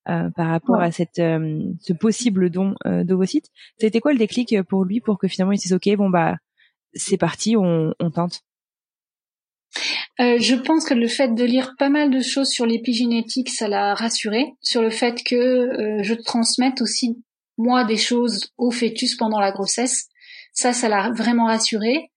euh, 0.09 0.31
par 0.37 0.49
rapport 0.49 0.81
à 0.81 0.93
cette 0.93 1.19
euh, 1.19 1.63
ce 1.81 1.93
possible 1.93 2.51
don 2.51 2.75
euh, 2.87 3.05
d'ovocytes. 3.05 3.51
Ça 3.81 3.87
a 3.87 3.89
été 3.89 4.01
quoi 4.01 4.13
le 4.13 4.19
déclic 4.19 4.63
pour 4.69 4.85
lui 4.85 5.01
pour 5.01 5.19
que 5.19 5.29
finalement 5.29 5.53
il 5.53 5.59
se 5.59 5.65
dise 5.65 5.73
ok 5.73 5.97
bon 5.97 6.11
bah 6.11 6.37
c'est 6.95 7.19
parti, 7.19 7.57
on, 7.57 7.93
on 8.01 8.11
tente? 8.11 8.41
Euh, 10.19 10.39
je 10.41 10.55
pense 10.55 10.87
que 10.87 10.95
le 10.95 11.09
fait 11.09 11.35
de 11.35 11.45
lire 11.45 11.75
pas 11.79 11.91
mal 11.91 12.11
de 12.11 12.21
choses 12.21 12.49
sur 12.49 12.65
l'épigénétique, 12.65 13.51
ça 13.51 13.69
l'a 13.69 13.95
rassuré 13.95 14.55
sur 14.63 14.81
le 14.81 14.91
fait 14.91 15.23
que 15.23 15.35
euh, 15.37 16.03
je 16.03 16.15
transmette 16.15 16.81
aussi 16.81 17.23
moi 17.59 17.85
des 17.85 17.99
choses 17.99 18.53
au 18.57 18.71
fœtus 18.71 19.17
pendant 19.17 19.41
la 19.41 19.53
grossesse. 19.53 20.09
Ça, 20.55 20.73
ça 20.73 20.89
l'a 20.89 21.11
vraiment 21.11 21.47
rassuré. 21.47 22.11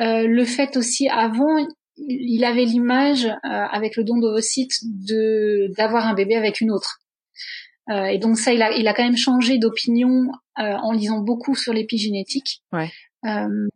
Euh, 0.00 0.26
le 0.26 0.44
fait 0.44 0.76
aussi, 0.76 1.08
avant, 1.08 1.66
il 1.96 2.44
avait 2.44 2.64
l'image 2.64 3.26
euh, 3.26 3.38
avec 3.44 3.96
le 3.96 4.04
don 4.04 4.18
d'ovocytes 4.18 4.78
de 4.82 5.70
d'avoir 5.76 6.06
un 6.06 6.14
bébé 6.14 6.36
avec 6.36 6.60
une 6.60 6.70
autre. 6.70 6.98
Euh, 7.90 8.04
et 8.04 8.18
donc 8.18 8.38
ça, 8.38 8.52
il 8.52 8.62
a, 8.62 8.72
il 8.72 8.86
a 8.86 8.94
quand 8.94 9.02
même 9.02 9.16
changé 9.16 9.58
d'opinion 9.58 10.26
euh, 10.58 10.62
en 10.62 10.92
lisant 10.92 11.20
beaucoup 11.20 11.54
sur 11.54 11.72
l'épigénétique. 11.72 12.62
Ouais. 12.72 12.90
Euh, 13.24 13.68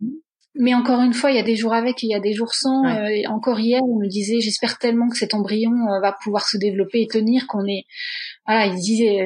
mais 0.55 0.75
encore 0.75 1.03
une 1.03 1.13
fois, 1.13 1.31
il 1.31 1.37
y 1.37 1.41
a 1.41 1.45
des 1.45 1.57
jours 1.57 1.75
avec, 1.75 2.03
il 2.03 2.11
y 2.11 2.15
a 2.15 2.21
des 2.21 2.33
jours 2.33 2.55
sans. 2.55 2.85
et 3.09 3.27
encore 3.27 3.61
hier, 3.61 3.83
on 3.83 3.99
me 3.99 4.09
disait, 4.09 4.41
j'espère 4.41 4.79
tellement 4.79 5.09
que 5.11 5.19
cet 5.19 5.35
embryon 5.35 5.71
va 6.01 6.17
pouvoir 6.25 6.49
se 6.49 6.57
développer 6.57 7.03
et 7.03 7.07
tenir 7.07 7.47
qu'on 7.47 7.67
est. 7.67 7.85
Voilà, 8.47 8.65
il 8.67 8.77
disait, 8.77 9.19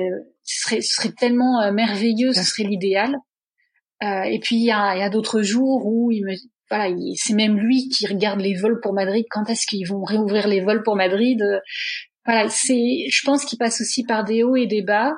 ce 0.42 0.60
serait, 0.60 0.80
ce 0.80 0.96
serait 0.96 1.12
tellement 1.12 1.70
merveilleux, 1.72 2.32
ce 2.32 2.42
serait 2.42 2.64
l'idéal. 2.64 3.16
Et 4.02 4.38
puis 4.42 4.56
il 4.56 4.64
y 4.64 4.70
a, 4.70 4.96
y 4.96 5.02
a 5.02 5.10
d'autres 5.10 5.42
jours 5.42 5.84
où 5.84 6.10
il 6.10 6.24
me, 6.24 6.34
voilà, 6.70 6.94
c'est 7.16 7.34
même 7.34 7.58
lui 7.58 7.88
qui 7.88 8.06
regarde 8.06 8.40
les 8.40 8.54
vols 8.54 8.80
pour 8.80 8.92
Madrid. 8.92 9.24
Quand 9.30 9.50
est-ce 9.50 9.66
qu'ils 9.66 9.86
vont 9.86 10.04
réouvrir 10.04 10.48
les 10.48 10.60
vols 10.60 10.82
pour 10.82 10.96
Madrid? 10.96 11.42
Voilà, 12.24 12.48
c'est, 12.48 13.08
je 13.10 13.22
pense 13.24 13.44
qu'il 13.44 13.58
passe 13.58 13.80
aussi 13.80 14.04
par 14.04 14.24
des 14.24 14.42
hauts 14.42 14.56
et 14.56 14.66
des 14.66 14.82
bas. 14.82 15.12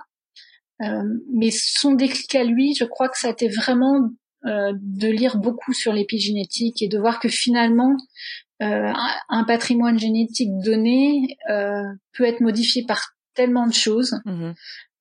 Euh, 0.82 1.02
mais 1.32 1.50
son 1.52 1.92
déclic 1.92 2.34
à 2.34 2.44
lui, 2.44 2.74
je 2.74 2.84
crois 2.84 3.08
que 3.08 3.18
ça 3.18 3.28
a 3.28 3.32
été 3.32 3.48
vraiment 3.48 4.10
euh, 4.46 4.72
de 4.80 5.08
lire 5.08 5.36
beaucoup 5.36 5.72
sur 5.72 5.92
l'épigénétique 5.92 6.82
et 6.82 6.88
de 6.88 6.98
voir 6.98 7.20
que 7.20 7.28
finalement 7.28 7.96
euh, 8.62 8.92
un 9.28 9.44
patrimoine 9.44 9.98
génétique 9.98 10.50
donné 10.64 11.36
euh, 11.50 11.82
peut 12.14 12.24
être 12.24 12.40
modifié 12.40 12.84
par 12.86 13.14
tellement 13.34 13.66
de 13.66 13.74
choses. 13.74 14.20
Mmh 14.24 14.52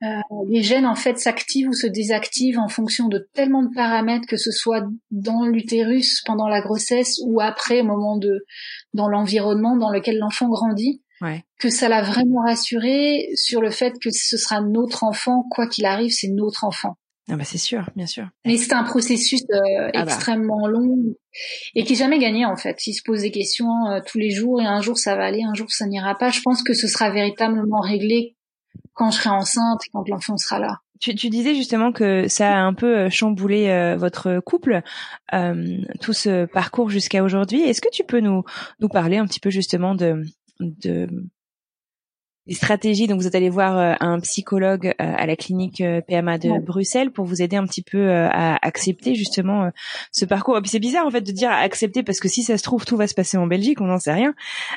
euh, 0.04 0.08
les 0.50 0.64
gènes 0.64 0.86
en 0.86 0.96
fait 0.96 1.18
s'activent 1.20 1.70
ou 1.70 1.74
se 1.74 1.88
désactivent 1.88 2.60
en 2.60 2.68
fonction 2.68 3.08
de 3.08 3.30
tellement 3.34 3.64
de 3.64 3.74
paramètres 3.74 4.28
que 4.28 4.38
ce 4.38 4.52
soit 4.52 4.84
dans 5.12 5.46
l'utérus 5.46 6.22
pendant 6.26 6.48
la 6.48 6.62
grossesse 6.62 7.20
ou 7.26 7.40
après 7.40 7.82
au 7.82 7.86
moment 7.86 8.18
de 8.18 8.46
dans 8.94 9.08
l'environnement 9.08 9.78
dans 9.78 9.92
lequel 9.92 10.18
l'enfant 10.18 10.50
grandit 10.50 11.02
que 11.60 11.70
ça 11.70 11.90
l'a 11.90 12.02
vraiment 12.02 12.42
rassuré 12.44 13.30
sur 13.36 13.62
le 13.62 13.70
fait 13.70 14.00
que 14.00 14.10
ce 14.12 14.38
sera 14.38 14.62
notre 14.62 15.04
enfant, 15.04 15.46
quoi 15.50 15.68
qu'il 15.68 15.86
arrive, 15.86 16.12
c'est 16.12 16.30
notre 16.30 16.64
enfant. 16.64 16.98
Ah 17.30 17.38
bah 17.38 17.44
c'est 17.44 17.60
sûr, 17.60 17.90
bien 17.96 18.08
sûr. 18.08 18.28
Mais 18.46 18.58
c'est 18.58 18.74
un 18.74 18.84
processus 18.84 19.42
euh, 19.52 19.90
ah 19.94 20.04
bah. 20.06 20.14
extrêmement 20.14 20.68
long 20.68 20.98
et 21.76 21.84
qui 21.84 21.94
est 21.94 21.96
jamais 21.96 22.20
gagné 22.20 22.46
en 22.46 22.58
fait. 22.58 22.88
Il 22.88 22.94
se 22.94 23.04
pose 23.04 23.22
des 23.22 23.32
questions 23.32 23.70
euh, 23.88 24.00
tous 24.06 24.18
les 24.18 24.32
jours 24.32 24.60
et 24.60 24.66
un 24.66 24.82
jour 24.82 24.98
ça 24.98 25.16
va 25.16 25.26
aller, 25.26 25.44
un 25.44 25.54
jour 25.54 25.70
ça 25.70 25.86
n'ira 25.86 26.18
pas. 26.18 26.30
Je 26.30 26.42
pense 26.42 26.64
que 26.64 26.74
ce 26.74 26.88
sera 26.88 27.12
véritablement 27.12 27.80
réglé 27.80 28.36
quand 29.02 29.10
je 29.10 29.18
serai 29.18 29.32
enceinte 29.32 29.82
et 29.88 29.90
quand 29.92 30.08
l'enfant 30.08 30.38
sera 30.38 30.60
là. 30.60 30.80
Tu, 31.00 31.16
disais 31.16 31.56
justement 31.56 31.92
que 31.92 32.28
ça 32.28 32.56
a 32.56 32.60
un 32.62 32.76
peu 32.76 32.96
euh, 32.96 33.10
chamboulé 33.10 33.96
votre 33.98 34.40
couple, 34.42 34.82
tout 36.02 36.14
ce 36.14 36.46
parcours 36.46 36.92
jusqu'à 36.92 37.24
aujourd'hui. 37.24 37.62
Est-ce 37.62 37.82
que 37.82 37.90
tu 37.92 38.04
peux 38.04 38.20
nous 38.20 38.44
nous 38.80 38.90
parler 38.90 39.18
un 39.18 39.26
petit 39.26 39.40
peu 39.40 39.50
justement 39.50 39.96
de 39.96 40.24
des 42.48 42.54
stratégies. 42.54 43.08
Donc, 43.08 43.20
vous 43.20 43.28
êtes 43.28 43.36
allé 43.36 43.50
voir 43.50 43.78
euh, 43.78 43.94
un 44.00 44.20
psychologue 44.20 44.88
euh, 44.88 44.94
à 44.98 45.26
la 45.26 45.36
clinique 45.36 45.82
euh, 45.82 46.02
PMA 46.02 46.38
de 46.38 46.60
Bruxelles 46.60 47.12
pour 47.12 47.26
vous 47.26 47.42
aider 47.42 47.56
un 47.56 47.66
petit 47.66 47.84
peu 47.84 48.12
à 48.12 48.58
accepter 48.66 49.16
justement 49.16 49.72
ce 50.12 50.26
parcours. 50.26 50.58
Et 50.58 50.62
puis 50.62 50.70
c'est 50.70 50.80
bizarre 50.80 51.06
en 51.06 51.12
fait 51.12 51.22
de 51.22 51.32
dire 51.32 51.52
accepter 51.52 52.04
parce 52.04 52.20
que 52.20 52.28
si 52.28 52.44
ça 52.44 52.58
se 52.58 52.64
trouve 52.64 52.86
tout 52.86 52.98
va 52.98 53.08
se 53.08 53.14
passer 53.14 53.38
en 53.38 53.48
Belgique, 53.48 53.82
on 53.82 53.86
n'en 53.86 54.00
sait 54.00 54.14
rien. 54.14 54.34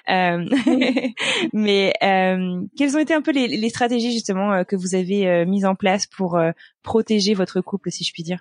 Mais 1.52 1.92
quelles 2.00 2.96
ont 2.96 3.00
été 3.00 3.14
un 3.14 3.22
peu 3.22 3.32
les, 3.32 3.48
les 3.48 3.68
stratégies 3.68 4.12
justement 4.12 4.64
que 4.64 4.76
vous 4.76 4.94
avez 4.94 5.44
mises 5.46 5.64
en 5.64 5.74
place 5.74 6.06
pour 6.06 6.38
protéger 6.82 7.34
votre 7.34 7.60
couple, 7.60 7.90
si 7.90 8.04
je 8.04 8.12
puis 8.12 8.22
dire? 8.22 8.40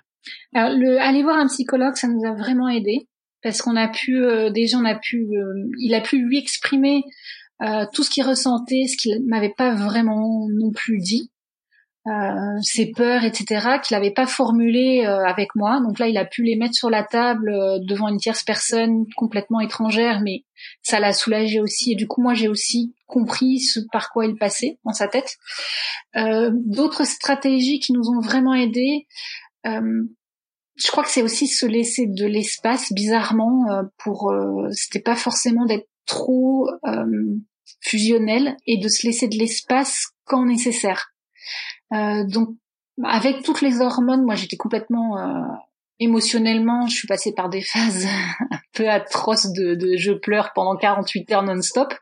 Alors, 0.54 0.76
le, 0.76 1.00
aller 1.00 1.22
voir 1.22 1.36
un 1.36 1.46
psychologue, 1.46 1.96
ça 1.96 2.08
nous 2.08 2.24
a 2.24 2.34
vraiment 2.34 2.68
aidé 2.68 3.08
parce 3.44 3.60
qu'on 3.60 3.76
a 3.76 3.88
pu 3.88 4.16
euh, 4.16 4.50
déjà 4.50 4.78
on 4.78 4.84
a 4.84 4.96
pu 4.96 5.28
euh, 5.36 5.68
il 5.78 5.94
a 5.94 6.00
pu 6.00 6.18
lui 6.18 6.38
exprimer 6.38 7.04
euh, 7.64 7.86
tout 7.92 8.02
ce 8.02 8.10
qu'il 8.10 8.24
ressentait, 8.24 8.84
ce 8.86 8.96
qu'il 8.96 9.24
m'avait 9.26 9.54
pas 9.56 9.74
vraiment 9.74 10.46
non 10.52 10.70
plus 10.72 10.98
dit, 10.98 11.30
ses 12.60 12.90
peurs, 12.90 13.24
etc., 13.24 13.78
qu'il 13.82 13.96
n'avait 13.96 14.12
pas 14.12 14.26
formulé 14.26 15.06
avec 15.06 15.54
moi. 15.54 15.80
Donc 15.80 15.98
là, 15.98 16.06
il 16.06 16.18
a 16.18 16.26
pu 16.26 16.42
les 16.42 16.54
mettre 16.54 16.74
sur 16.74 16.90
la 16.90 17.02
table 17.02 17.50
devant 17.80 18.08
une 18.08 18.18
tierce 18.18 18.42
personne 18.44 19.06
complètement 19.16 19.60
étrangère, 19.60 20.20
mais 20.20 20.44
ça 20.82 21.00
l'a 21.00 21.14
soulagé 21.14 21.60
aussi. 21.60 21.92
Et 21.92 21.94
du 21.94 22.06
coup, 22.06 22.20
moi, 22.20 22.34
j'ai 22.34 22.48
aussi 22.48 22.94
compris 23.06 23.58
ce 23.58 23.80
par 23.90 24.10
quoi 24.10 24.26
il 24.26 24.36
passait 24.36 24.78
dans 24.84 24.92
sa 24.92 25.08
tête. 25.08 25.38
D'autres 26.14 27.06
stratégies 27.06 27.80
qui 27.80 27.94
nous 27.94 28.10
ont 28.10 28.20
vraiment 28.20 28.52
aidés 28.52 29.06
je 30.76 30.88
crois 30.88 31.04
que 31.04 31.10
c'est 31.10 31.22
aussi 31.22 31.46
se 31.46 31.66
laisser 31.66 32.06
de 32.06 32.26
l'espace 32.26 32.92
bizarrement 32.92 33.70
euh, 33.70 33.82
pour 33.98 34.30
euh, 34.30 34.68
c'était 34.72 35.00
pas 35.00 35.16
forcément 35.16 35.66
d'être 35.66 35.88
trop 36.06 36.68
euh, 36.86 37.36
fusionnel 37.80 38.56
et 38.66 38.78
de 38.78 38.88
se 38.88 39.06
laisser 39.06 39.28
de 39.28 39.36
l'espace 39.36 40.06
quand 40.24 40.44
nécessaire. 40.44 41.12
donc 41.90 42.48
avec 43.02 43.42
toutes 43.42 43.60
les 43.60 43.80
hormones, 43.80 44.24
moi 44.24 44.34
j'étais 44.34 44.56
complètement 44.56 45.16
émotionnellement, 46.00 46.86
je 46.86 46.94
suis 46.94 47.08
passée 47.08 47.32
par 47.34 47.48
des 47.48 47.62
phases 47.62 48.06
un 48.50 48.58
peu 48.72 48.88
atroces 48.88 49.52
de, 49.52 49.74
de 49.74 49.96
je 49.96 50.12
pleure 50.12 50.52
pendant 50.54 50.76
48 50.76 51.32
heures 51.32 51.42
non-stop. 51.42 51.94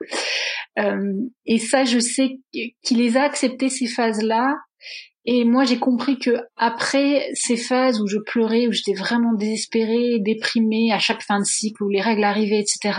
et 1.46 1.58
ça, 1.58 1.84
je 1.84 1.98
sais 1.98 2.40
qu'il 2.82 2.98
les 2.98 3.16
a 3.16 3.22
acceptées 3.22 3.68
ces 3.68 3.86
phases-là 3.86 4.56
et 5.24 5.44
moi, 5.44 5.64
j'ai 5.64 5.78
compris 5.78 6.18
que 6.18 6.30
après 6.56 7.30
ces 7.34 7.56
phases 7.56 8.00
où 8.00 8.08
je 8.08 8.18
pleurais, 8.18 8.66
où 8.66 8.72
j'étais 8.72 8.94
vraiment 8.94 9.34
désespérée, 9.34 10.18
déprimée 10.18 10.92
à 10.92 10.98
chaque 10.98 11.22
fin 11.22 11.38
de 11.38 11.44
cycle, 11.44 11.84
où 11.84 11.88
les 11.88 12.00
règles 12.00 12.24
arrivaient, 12.24 12.60
etc., 12.60 12.98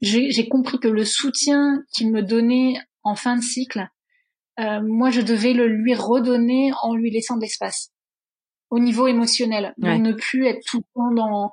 j'ai 0.00 0.48
compris 0.48 0.78
que 0.78 0.88
le 0.88 1.04
soutien 1.04 1.82
qu'il 1.92 2.10
me 2.10 2.22
donnait 2.22 2.74
en 3.02 3.14
fin 3.14 3.36
de 3.36 3.42
cycle, 3.42 3.88
euh, 4.60 4.80
moi, 4.82 5.10
je 5.10 5.20
devais 5.20 5.52
le 5.52 5.68
lui 5.68 5.94
redonner 5.94 6.72
en 6.82 6.94
lui 6.94 7.10
laissant 7.10 7.36
de 7.36 7.42
l'espace 7.42 7.92
au 8.70 8.78
niveau 8.78 9.06
émotionnel, 9.06 9.72
Donc, 9.78 10.00
ne 10.02 10.12
plus 10.12 10.46
être 10.46 10.62
tout 10.66 10.78
le 10.78 10.84
temps 10.94 11.14
dans 11.14 11.50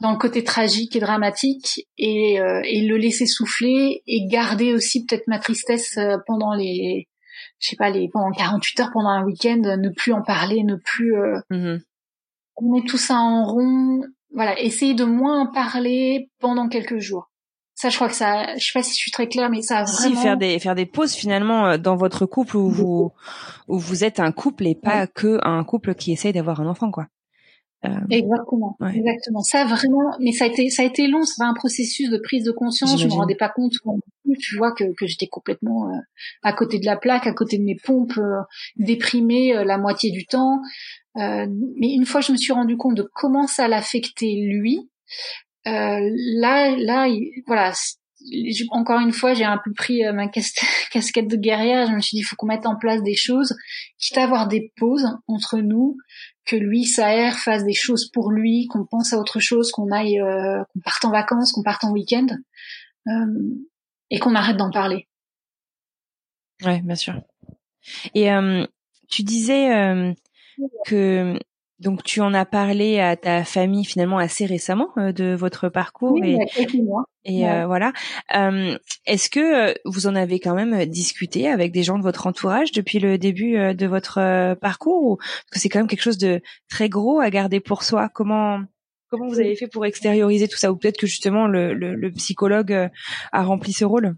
dans 0.00 0.12
le 0.12 0.18
côté 0.18 0.44
tragique 0.44 0.96
et 0.96 1.00
dramatique 1.00 1.86
et, 1.98 2.40
euh, 2.40 2.60
et 2.64 2.86
le 2.86 2.96
laisser 2.96 3.26
souffler 3.26 4.02
et 4.06 4.26
garder 4.26 4.72
aussi 4.72 5.04
peut-être 5.04 5.26
ma 5.26 5.38
tristesse 5.38 5.96
euh, 5.98 6.16
pendant 6.26 6.54
les 6.54 7.08
je 7.58 7.68
sais 7.68 7.76
pas, 7.76 7.90
les 7.90 8.08
pendant 8.08 8.30
48 8.30 8.80
heures 8.80 8.90
pendant 8.92 9.10
un 9.10 9.24
week-end, 9.24 9.60
ne 9.60 9.88
plus 9.90 10.12
en 10.12 10.22
parler, 10.22 10.62
ne 10.62 10.76
plus 10.76 11.14
euh, 11.14 11.38
mm-hmm. 11.50 11.80
on 12.56 12.72
met 12.72 12.86
tout 12.86 12.98
ça 12.98 13.16
en 13.16 13.44
rond. 13.44 14.02
Voilà, 14.32 14.58
essayer 14.60 14.94
de 14.94 15.04
moins 15.04 15.40
en 15.40 15.46
parler 15.46 16.30
pendant 16.38 16.68
quelques 16.68 16.98
jours. 16.98 17.29
Ça, 17.80 17.88
je 17.88 17.96
crois 17.96 18.08
que 18.08 18.14
ça, 18.14 18.58
je 18.58 18.62
sais 18.62 18.72
pas 18.74 18.82
si 18.82 18.90
je 18.90 18.98
suis 18.98 19.10
très 19.10 19.26
claire, 19.26 19.48
mais 19.48 19.62
ça 19.62 19.78
a 19.78 19.84
vraiment. 19.84 20.16
Si 20.16 20.22
faire 20.22 20.36
des 20.36 20.58
faire 20.58 20.74
des 20.74 20.84
pauses 20.84 21.14
finalement 21.14 21.66
euh, 21.66 21.78
dans 21.78 21.96
votre 21.96 22.26
couple 22.26 22.58
où 22.58 22.68
vous 22.68 23.10
où 23.68 23.78
vous 23.78 24.04
êtes 24.04 24.20
un 24.20 24.32
couple 24.32 24.66
et 24.66 24.74
pas 24.74 25.06
que 25.06 25.38
un 25.44 25.64
couple 25.64 25.94
qui 25.94 26.12
essaye 26.12 26.34
d'avoir 26.34 26.60
un 26.60 26.66
enfant, 26.66 26.90
quoi. 26.90 27.06
Euh, 27.86 27.88
exactement, 28.10 28.76
exactement. 28.92 29.40
Ça 29.40 29.64
vraiment, 29.64 30.14
mais 30.20 30.32
ça 30.32 30.44
a 30.44 30.48
été, 30.48 30.68
ça 30.68 30.82
a 30.82 30.84
été 30.84 31.06
long. 31.06 31.24
C'est 31.24 31.42
un 31.42 31.54
processus 31.54 32.10
de 32.10 32.18
prise 32.18 32.44
de 32.44 32.52
conscience. 32.52 33.00
Je 33.00 33.06
me 33.06 33.12
rendais 33.12 33.34
pas 33.34 33.48
compte. 33.48 33.72
Tu 34.38 34.58
vois 34.58 34.72
que, 34.72 34.84
que 34.98 35.06
j'étais 35.06 35.26
complètement 35.26 35.88
euh, 35.88 35.96
à 36.42 36.52
côté 36.52 36.78
de 36.78 36.84
la 36.84 36.98
plaque, 36.98 37.26
à 37.26 37.32
côté 37.32 37.56
de 37.56 37.64
mes 37.64 37.76
pompes, 37.82 38.18
euh, 38.18 38.42
déprimée 38.76 39.64
la 39.64 39.78
moitié 39.78 40.10
du 40.10 40.26
temps. 40.26 40.60
mais 41.16 41.94
une 41.94 42.04
fois, 42.04 42.20
je 42.20 42.32
me 42.32 42.36
suis 42.36 42.52
rendu 42.52 42.76
compte 42.76 42.96
de 42.96 43.08
comment 43.14 43.46
ça 43.46 43.68
l'affectait 43.68 44.34
lui. 44.36 44.90
Là, 45.64 46.76
là, 46.76 47.08
voilà. 47.46 47.72
Encore 48.70 49.00
une 49.00 49.12
fois, 49.12 49.32
j'ai 49.32 49.44
un 49.44 49.58
peu 49.64 49.72
pris 49.72 50.02
ma 50.12 50.28
casquette 50.92 51.28
de 51.28 51.36
guerrière. 51.36 51.86
Je 51.86 51.92
me 51.92 52.00
suis 52.00 52.16
dit, 52.16 52.20
il 52.20 52.24
faut 52.24 52.36
qu'on 52.36 52.46
mette 52.46 52.66
en 52.66 52.76
place 52.76 53.02
des 53.02 53.14
choses, 53.14 53.56
quitte 53.98 54.18
à 54.18 54.24
avoir 54.24 54.46
des 54.46 54.72
pauses 54.76 55.06
entre 55.26 55.58
nous, 55.58 55.96
que 56.50 56.56
lui 56.56 56.84
s'aère, 56.84 57.38
fasse 57.38 57.64
des 57.64 57.74
choses 57.74 58.10
pour 58.10 58.32
lui, 58.32 58.66
qu'on 58.66 58.84
pense 58.84 59.12
à 59.12 59.18
autre 59.18 59.38
chose, 59.38 59.70
qu'on 59.70 59.90
aille, 59.92 60.20
euh, 60.20 60.62
qu'on 60.72 60.80
parte 60.80 61.04
en 61.04 61.10
vacances, 61.10 61.52
qu'on 61.52 61.62
parte 61.62 61.84
en 61.84 61.92
week-end, 61.92 62.26
euh, 63.06 63.54
et 64.10 64.18
qu'on 64.18 64.34
arrête 64.34 64.56
d'en 64.56 64.70
parler. 64.70 65.06
Ouais, 66.64 66.80
bien 66.80 66.96
sûr. 66.96 67.14
Et 68.14 68.32
euh, 68.32 68.66
tu 69.08 69.22
disais 69.22 70.14
que 70.86 71.38
donc 71.80 72.02
tu 72.04 72.20
en 72.20 72.34
as 72.34 72.44
parlé 72.44 73.00
à 73.00 73.16
ta 73.16 73.44
famille 73.44 73.84
finalement 73.84 74.18
assez 74.18 74.46
récemment 74.46 74.90
euh, 74.98 75.12
de 75.12 75.34
votre 75.34 75.68
parcours 75.68 76.12
oui, 76.12 76.36
et, 77.24 77.40
et 77.40 77.48
euh, 77.48 77.66
voilà. 77.66 77.92
Euh, 78.36 78.78
est-ce 79.06 79.30
que 79.30 79.74
vous 79.86 80.06
en 80.06 80.14
avez 80.14 80.40
quand 80.40 80.54
même 80.54 80.84
discuté 80.84 81.48
avec 81.48 81.72
des 81.72 81.82
gens 81.82 81.98
de 81.98 82.02
votre 82.02 82.26
entourage 82.26 82.72
depuis 82.72 82.98
le 82.98 83.18
début 83.18 83.74
de 83.74 83.86
votre 83.86 84.54
parcours 84.54 85.02
ou 85.02 85.16
parce 85.16 85.50
que 85.52 85.58
c'est 85.58 85.68
quand 85.68 85.80
même 85.80 85.88
quelque 85.88 86.02
chose 86.02 86.18
de 86.18 86.40
très 86.68 86.88
gros 86.88 87.20
à 87.20 87.30
garder 87.30 87.60
pour 87.60 87.82
soi? 87.82 88.08
Comment 88.12 88.60
comment 89.08 89.26
vous 89.28 89.40
avez 89.40 89.56
fait 89.56 89.66
pour 89.66 89.86
extérioriser 89.86 90.48
tout 90.48 90.58
ça? 90.58 90.70
Ou 90.70 90.76
peut-être 90.76 90.98
que 90.98 91.06
justement 91.06 91.46
le, 91.46 91.72
le, 91.74 91.94
le 91.94 92.10
psychologue 92.12 92.90
a 93.32 93.42
rempli 93.42 93.72
ce 93.72 93.84
rôle? 93.84 94.16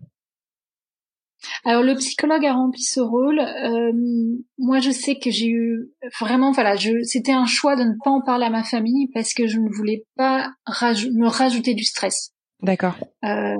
Alors 1.65 1.83
le 1.83 1.95
psychologue 1.95 2.45
a 2.45 2.53
rempli 2.53 2.83
ce 2.83 3.01
rôle. 3.01 3.41
Euh, 3.41 3.93
moi, 4.59 4.81
je 4.81 4.91
sais 4.91 5.19
que 5.19 5.31
j'ai 5.31 5.49
eu 5.49 5.91
vraiment, 6.21 6.53
voilà, 6.53 6.77
je, 6.77 7.03
c'était 7.03 7.33
un 7.33 7.47
choix 7.47 7.77
de 7.77 7.85
ne 7.85 7.95
pas 8.05 8.11
en 8.11 8.21
parler 8.21 8.47
à 8.47 8.51
ma 8.51 8.65
famille 8.65 9.09
parce 9.13 9.35
que 9.35 9.47
je 9.47 9.59
ne 9.59 9.69
voulais 9.69 10.05
pas 10.17 10.51
me 10.67 11.27
rajouter 11.27 11.75
du 11.75 11.85
stress. 11.85 12.31
D'accord. 12.61 12.97
Euh, 13.25 13.57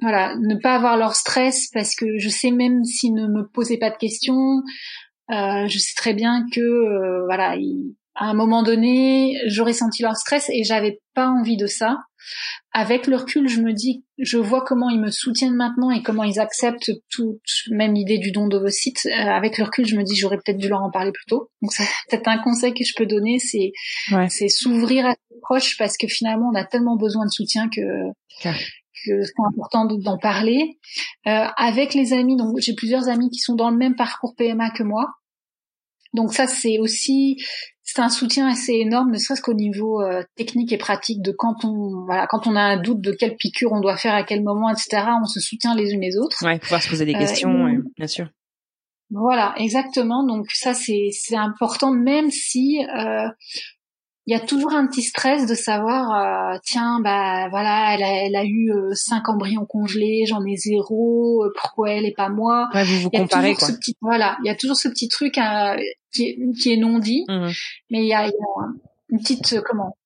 voilà, 0.00 0.36
ne 0.36 0.54
pas 0.56 0.74
avoir 0.74 0.96
leur 0.96 1.14
stress 1.14 1.68
parce 1.72 1.94
que 1.94 2.18
je 2.18 2.28
sais 2.28 2.50
même 2.50 2.84
s'ils 2.84 3.14
ne 3.14 3.26
me 3.26 3.46
posaient 3.48 3.78
pas 3.78 3.90
de 3.90 3.96
questions, 3.96 4.62
je 5.30 5.78
sais 5.78 5.94
très 5.96 6.12
bien 6.12 6.44
que 6.52 7.24
voilà, 7.26 7.56
à 8.14 8.26
un 8.26 8.34
moment 8.34 8.62
donné, 8.62 9.36
j'aurais 9.46 9.72
senti 9.72 10.02
leur 10.02 10.16
stress 10.16 10.48
et 10.50 10.62
j'avais 10.62 11.00
pas 11.14 11.28
envie 11.28 11.56
de 11.56 11.66
ça. 11.66 11.98
Avec 12.72 13.06
le 13.06 13.16
recul, 13.16 13.48
je 13.48 13.60
me 13.60 13.72
dis, 13.72 14.04
je 14.18 14.38
vois 14.38 14.64
comment 14.64 14.88
ils 14.88 15.00
me 15.00 15.10
soutiennent 15.10 15.54
maintenant 15.54 15.90
et 15.90 16.02
comment 16.02 16.24
ils 16.24 16.40
acceptent 16.40 16.92
toute, 17.10 17.40
même 17.70 17.94
l'idée 17.94 18.18
du 18.18 18.32
don 18.32 18.46
d'ovocytes. 18.46 19.06
Euh, 19.06 19.10
avec 19.10 19.58
le 19.58 19.64
recul, 19.64 19.86
je 19.86 19.96
me 19.96 20.02
dis, 20.02 20.16
j'aurais 20.16 20.36
peut-être 20.36 20.58
dû 20.58 20.68
leur 20.68 20.82
en 20.82 20.90
parler 20.90 21.12
plus 21.12 21.26
tôt. 21.26 21.50
Donc, 21.60 21.72
c'est 21.72 21.84
peut-être 22.08 22.28
un 22.28 22.38
conseil 22.38 22.72
que 22.72 22.84
je 22.84 22.92
peux 22.96 23.06
donner, 23.06 23.38
c'est, 23.38 23.72
c'est 24.28 24.48
s'ouvrir 24.48 25.06
à 25.06 25.12
ses 25.12 25.40
proches 25.42 25.76
parce 25.76 25.96
que 25.96 26.06
finalement, 26.06 26.50
on 26.52 26.56
a 26.56 26.64
tellement 26.64 26.96
besoin 26.96 27.26
de 27.26 27.30
soutien 27.30 27.68
que, 27.68 27.80
que 28.42 29.22
c'est 29.22 29.32
important 29.46 29.84
d'en 29.86 30.18
parler. 30.18 30.78
Euh, 31.26 31.46
avec 31.56 31.94
les 31.94 32.12
amis, 32.12 32.36
donc 32.36 32.58
j'ai 32.58 32.74
plusieurs 32.74 33.08
amis 33.08 33.30
qui 33.30 33.38
sont 33.38 33.54
dans 33.54 33.70
le 33.70 33.76
même 33.76 33.96
parcours 33.96 34.34
PMA 34.36 34.70
que 34.70 34.82
moi. 34.82 35.06
Donc 36.14 36.32
ça, 36.32 36.46
c'est 36.46 36.78
aussi 36.78 37.36
c'est 37.82 38.00
un 38.00 38.08
soutien 38.08 38.48
assez 38.48 38.72
énorme, 38.72 39.10
ne 39.10 39.18
serait-ce 39.18 39.42
qu'au 39.42 39.52
niveau 39.52 40.00
euh, 40.00 40.22
technique 40.36 40.72
et 40.72 40.78
pratique 40.78 41.20
de 41.20 41.32
quand 41.32 41.64
on 41.64 42.06
voilà 42.06 42.26
quand 42.26 42.46
on 42.46 42.56
a 42.56 42.62
un 42.62 42.80
doute 42.80 43.02
de 43.02 43.12
quelle 43.12 43.36
piqûre 43.36 43.72
on 43.72 43.80
doit 43.80 43.98
faire 43.98 44.14
à 44.14 44.24
quel 44.24 44.42
moment, 44.42 44.70
etc. 44.70 45.02
On 45.20 45.26
se 45.26 45.38
soutient 45.38 45.74
les 45.74 45.90
unes 45.92 46.00
les 46.00 46.16
autres. 46.16 46.42
Ouais, 46.44 46.58
pouvoir 46.58 46.82
se 46.82 46.88
poser 46.88 47.04
des 47.04 47.14
euh, 47.14 47.18
questions, 47.18 47.52
bien 47.98 48.06
sûr. 48.06 48.28
Voilà, 49.10 49.54
exactement. 49.58 50.26
Donc 50.26 50.46
ça 50.50 50.72
c'est 50.72 51.10
c'est 51.12 51.36
important, 51.36 51.90
même 51.90 52.30
si 52.30 52.82
euh, 52.82 53.28
il 54.26 54.32
y 54.32 54.36
a 54.36 54.40
toujours 54.40 54.72
un 54.72 54.86
petit 54.86 55.02
stress 55.02 55.46
de 55.46 55.54
savoir 55.54 56.54
euh, 56.54 56.58
tiens 56.64 57.00
bah 57.02 57.48
voilà 57.50 57.94
elle 57.94 58.02
a, 58.02 58.24
elle 58.24 58.36
a 58.36 58.44
eu 58.44 58.72
euh, 58.72 58.94
cinq 58.94 59.28
embryons 59.28 59.66
congelés 59.66 60.24
j'en 60.26 60.42
ai 60.46 60.56
zéro 60.56 61.44
euh, 61.44 61.52
pourquoi 61.60 61.90
elle 61.90 62.06
et 62.06 62.14
pas 62.14 62.30
moi? 62.30 62.68
Ouais, 62.72 62.84
vous 62.84 63.00
vous 63.00 63.10
comparez 63.10 63.54
quoi 63.54 63.68
petit, 63.68 63.94
voilà 64.00 64.38
il 64.42 64.46
y 64.46 64.50
a 64.50 64.54
toujours 64.54 64.76
ce 64.76 64.88
petit 64.88 65.08
truc 65.08 65.36
qui, 66.14 66.24
est, 66.24 66.38
qui 66.60 66.72
est 66.72 66.76
non 66.76 66.98
dit 66.98 67.24
mmh. 67.28 67.48
mais 67.90 68.02
il 68.02 68.06
y 68.06 68.14
a, 68.14 68.26
y 68.26 68.30
a, 68.30 68.66
une 69.10 69.18
petite 69.18 69.60
comment 69.62 69.96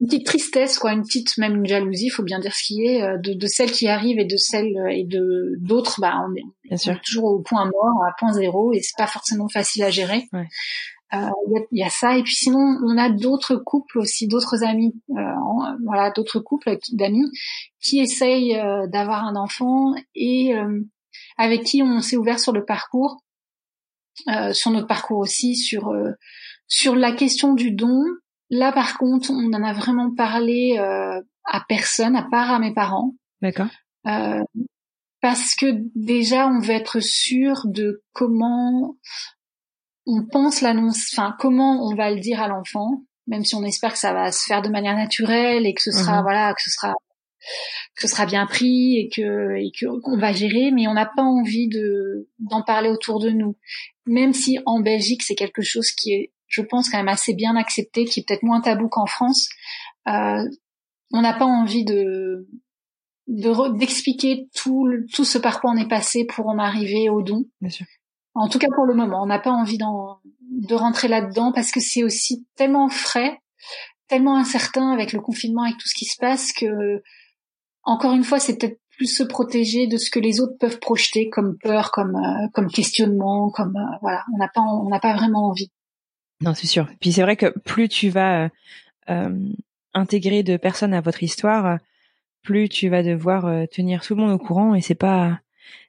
une 0.00 0.06
petite 0.06 0.26
tristesse 0.26 0.78
quoi 0.78 0.92
une 0.92 1.02
petite 1.02 1.36
même 1.38 1.56
une 1.56 1.66
jalousie 1.66 2.08
faut 2.08 2.22
bien 2.22 2.38
dire 2.38 2.54
ce 2.54 2.62
qui 2.64 2.86
est 2.86 3.02
de, 3.18 3.34
de 3.34 3.46
celles 3.46 3.70
qui 3.70 3.86
arrivent 3.86 4.18
et 4.18 4.24
de 4.24 4.36
celles 4.36 4.74
et 4.90 5.04
de 5.04 5.56
d'autres 5.60 6.00
bah 6.00 6.14
on 6.26 6.34
est, 6.34 6.42
bien 6.64 6.76
sûr. 6.76 7.00
toujours 7.02 7.24
au 7.24 7.40
point 7.40 7.64
mort 7.64 8.04
à 8.08 8.12
point 8.18 8.32
zéro 8.32 8.72
et 8.72 8.80
c'est 8.80 8.96
pas 8.96 9.06
forcément 9.06 9.48
facile 9.48 9.84
à 9.84 9.90
gérer 9.90 10.28
ouais. 10.32 10.46
Il 11.12 11.18
euh, 11.18 11.60
y, 11.72 11.80
y, 11.80 11.82
a 11.82 11.90
ça 11.90 12.16
et 12.16 12.22
puis 12.22 12.36
sinon 12.36 12.78
on 12.84 12.96
a 12.96 13.10
d'autres 13.10 13.56
couples 13.56 13.98
aussi, 13.98 14.28
d'autres 14.28 14.62
amis, 14.62 14.94
euh, 15.10 15.34
voilà, 15.84 16.12
d'autres 16.12 16.38
couples 16.38 16.78
d'amis 16.92 17.28
qui 17.80 17.98
essayent 17.98 18.56
euh, 18.56 18.86
d'avoir 18.86 19.24
un 19.24 19.34
enfant 19.34 19.92
et 20.14 20.52
avec 21.36 21.64
qui 21.64 21.82
on 21.82 22.00
s'est 22.00 22.16
ouvert 22.16 22.38
sur 22.38 22.52
le 22.52 22.64
parcours, 22.64 23.22
sur 24.52 24.70
notre 24.70 24.86
parcours 24.86 25.18
aussi, 25.18 25.56
sur 25.56 25.92
sur 26.66 26.94
la 26.94 27.12
question 27.12 27.54
du 27.54 27.72
don. 27.72 28.02
Là 28.50 28.72
par 28.72 28.98
contre, 28.98 29.30
on 29.30 29.52
en 29.52 29.62
a 29.62 29.72
vraiment 29.72 30.14
parlé 30.14 30.78
à 30.78 31.64
personne, 31.68 32.16
à 32.16 32.26
part 32.30 32.50
à 32.50 32.58
mes 32.58 32.74
parents. 32.74 33.14
D'accord. 33.42 33.68
parce 35.20 35.54
que 35.54 35.82
déjà 35.94 36.46
on 36.46 36.60
veut 36.60 36.74
être 36.74 37.00
sûr 37.00 37.62
de 37.66 38.02
comment 38.12 38.96
on 40.06 40.24
pense 40.26 40.60
l'annonce, 40.60 41.10
enfin 41.12 41.34
comment 41.38 41.86
on 41.86 41.94
va 41.94 42.10
le 42.10 42.20
dire 42.20 42.40
à 42.42 42.48
l'enfant, 42.48 43.02
même 43.26 43.44
si 43.44 43.54
on 43.54 43.62
espère 43.62 43.92
que 43.92 43.98
ça 43.98 44.12
va 44.12 44.32
se 44.32 44.44
faire 44.46 44.62
de 44.62 44.68
manière 44.68 44.96
naturelle 44.96 45.66
et 45.66 45.74
que 45.74 45.82
ce 45.82 45.92
sera 45.92 46.22
voilà 46.22 46.52
que 46.54 46.62
ce 46.62 46.70
sera 46.70 46.94
que 47.94 48.02
ce 48.02 48.08
sera 48.08 48.26
bien 48.26 48.46
pris 48.46 48.96
et 48.96 49.08
que 49.08 49.56
et 49.56 49.72
qu'on 49.80 50.18
va 50.18 50.32
gérer, 50.32 50.70
mais 50.72 50.88
on 50.88 50.94
n'a 50.94 51.06
pas 51.06 51.22
envie 51.22 51.68
de 51.68 52.28
d'en 52.38 52.62
parler 52.62 52.88
autour 52.88 53.20
de 53.20 53.30
nous, 53.30 53.56
même 54.06 54.32
si 54.32 54.58
en 54.66 54.80
Belgique 54.80 55.22
c'est 55.22 55.34
quelque 55.34 55.62
chose 55.62 55.90
qui 55.92 56.12
est, 56.12 56.32
je 56.46 56.62
pense 56.62 56.90
quand 56.90 56.98
même 56.98 57.08
assez 57.08 57.34
bien 57.34 57.56
accepté, 57.56 58.04
qui 58.04 58.20
est 58.20 58.24
peut-être 58.26 58.42
moins 58.42 58.60
tabou 58.60 58.88
qu'en 58.88 59.06
France. 59.06 59.48
Euh, 60.08 60.44
on 61.12 61.22
n'a 61.22 61.32
pas 61.32 61.46
envie 61.46 61.84
de 61.84 62.48
d'expliquer 63.26 64.48
tout 64.54 64.88
tout 65.12 65.24
ce 65.24 65.38
par 65.38 65.60
quoi 65.60 65.70
on 65.70 65.76
est 65.76 65.88
passé 65.88 66.24
pour 66.24 66.48
en 66.48 66.58
arriver 66.58 67.08
au 67.08 67.22
don. 67.22 67.44
Bien 67.60 67.70
sûr. 67.70 67.86
En 68.34 68.48
tout 68.48 68.58
cas 68.58 68.68
pour 68.74 68.86
le 68.86 68.94
moment, 68.94 69.22
on 69.22 69.26
n'a 69.26 69.38
pas 69.38 69.50
envie 69.50 69.78
de 69.78 70.74
rentrer 70.74 71.08
là-dedans 71.08 71.52
parce 71.52 71.70
que 71.70 71.80
c'est 71.80 72.02
aussi 72.02 72.46
tellement 72.56 72.88
frais, 72.88 73.38
tellement 74.08 74.36
incertain 74.36 74.92
avec 74.92 75.12
le 75.12 75.20
confinement, 75.20 75.62
avec 75.62 75.78
tout 75.78 75.88
ce 75.88 75.94
qui 75.94 76.04
se 76.04 76.16
passe 76.18 76.52
que, 76.52 77.02
encore 77.82 78.12
une 78.12 78.24
fois, 78.24 78.40
c'est 78.40 78.58
peut-être 78.58 78.79
plus 79.00 79.16
se 79.16 79.22
protéger 79.22 79.86
de 79.86 79.96
ce 79.96 80.10
que 80.10 80.20
les 80.20 80.42
autres 80.42 80.58
peuvent 80.58 80.78
projeter 80.78 81.30
comme 81.30 81.56
peur, 81.56 81.90
comme 81.90 82.16
euh, 82.16 82.48
comme 82.52 82.68
questionnement, 82.68 83.48
comme 83.48 83.74
euh, 83.74 83.96
voilà, 84.02 84.26
on 84.34 84.36
n'a 84.36 84.48
pas 84.48 84.60
on 84.60 84.90
n'a 84.90 85.00
pas 85.00 85.14
vraiment 85.14 85.48
envie. 85.48 85.70
Non, 86.42 86.52
c'est 86.52 86.66
sûr. 86.66 86.86
Puis 87.00 87.10
c'est 87.10 87.22
vrai 87.22 87.36
que 87.36 87.58
plus 87.60 87.88
tu 87.88 88.10
vas 88.10 88.50
euh, 89.08 89.48
intégrer 89.94 90.42
de 90.42 90.58
personnes 90.58 90.92
à 90.92 91.00
votre 91.00 91.22
histoire, 91.22 91.78
plus 92.42 92.68
tu 92.68 92.90
vas 92.90 93.02
devoir 93.02 93.66
tenir 93.70 94.02
tout 94.02 94.14
le 94.14 94.20
monde 94.20 94.32
au 94.32 94.38
courant 94.38 94.74
et 94.74 94.82
c'est 94.82 94.94
pas 94.94 95.40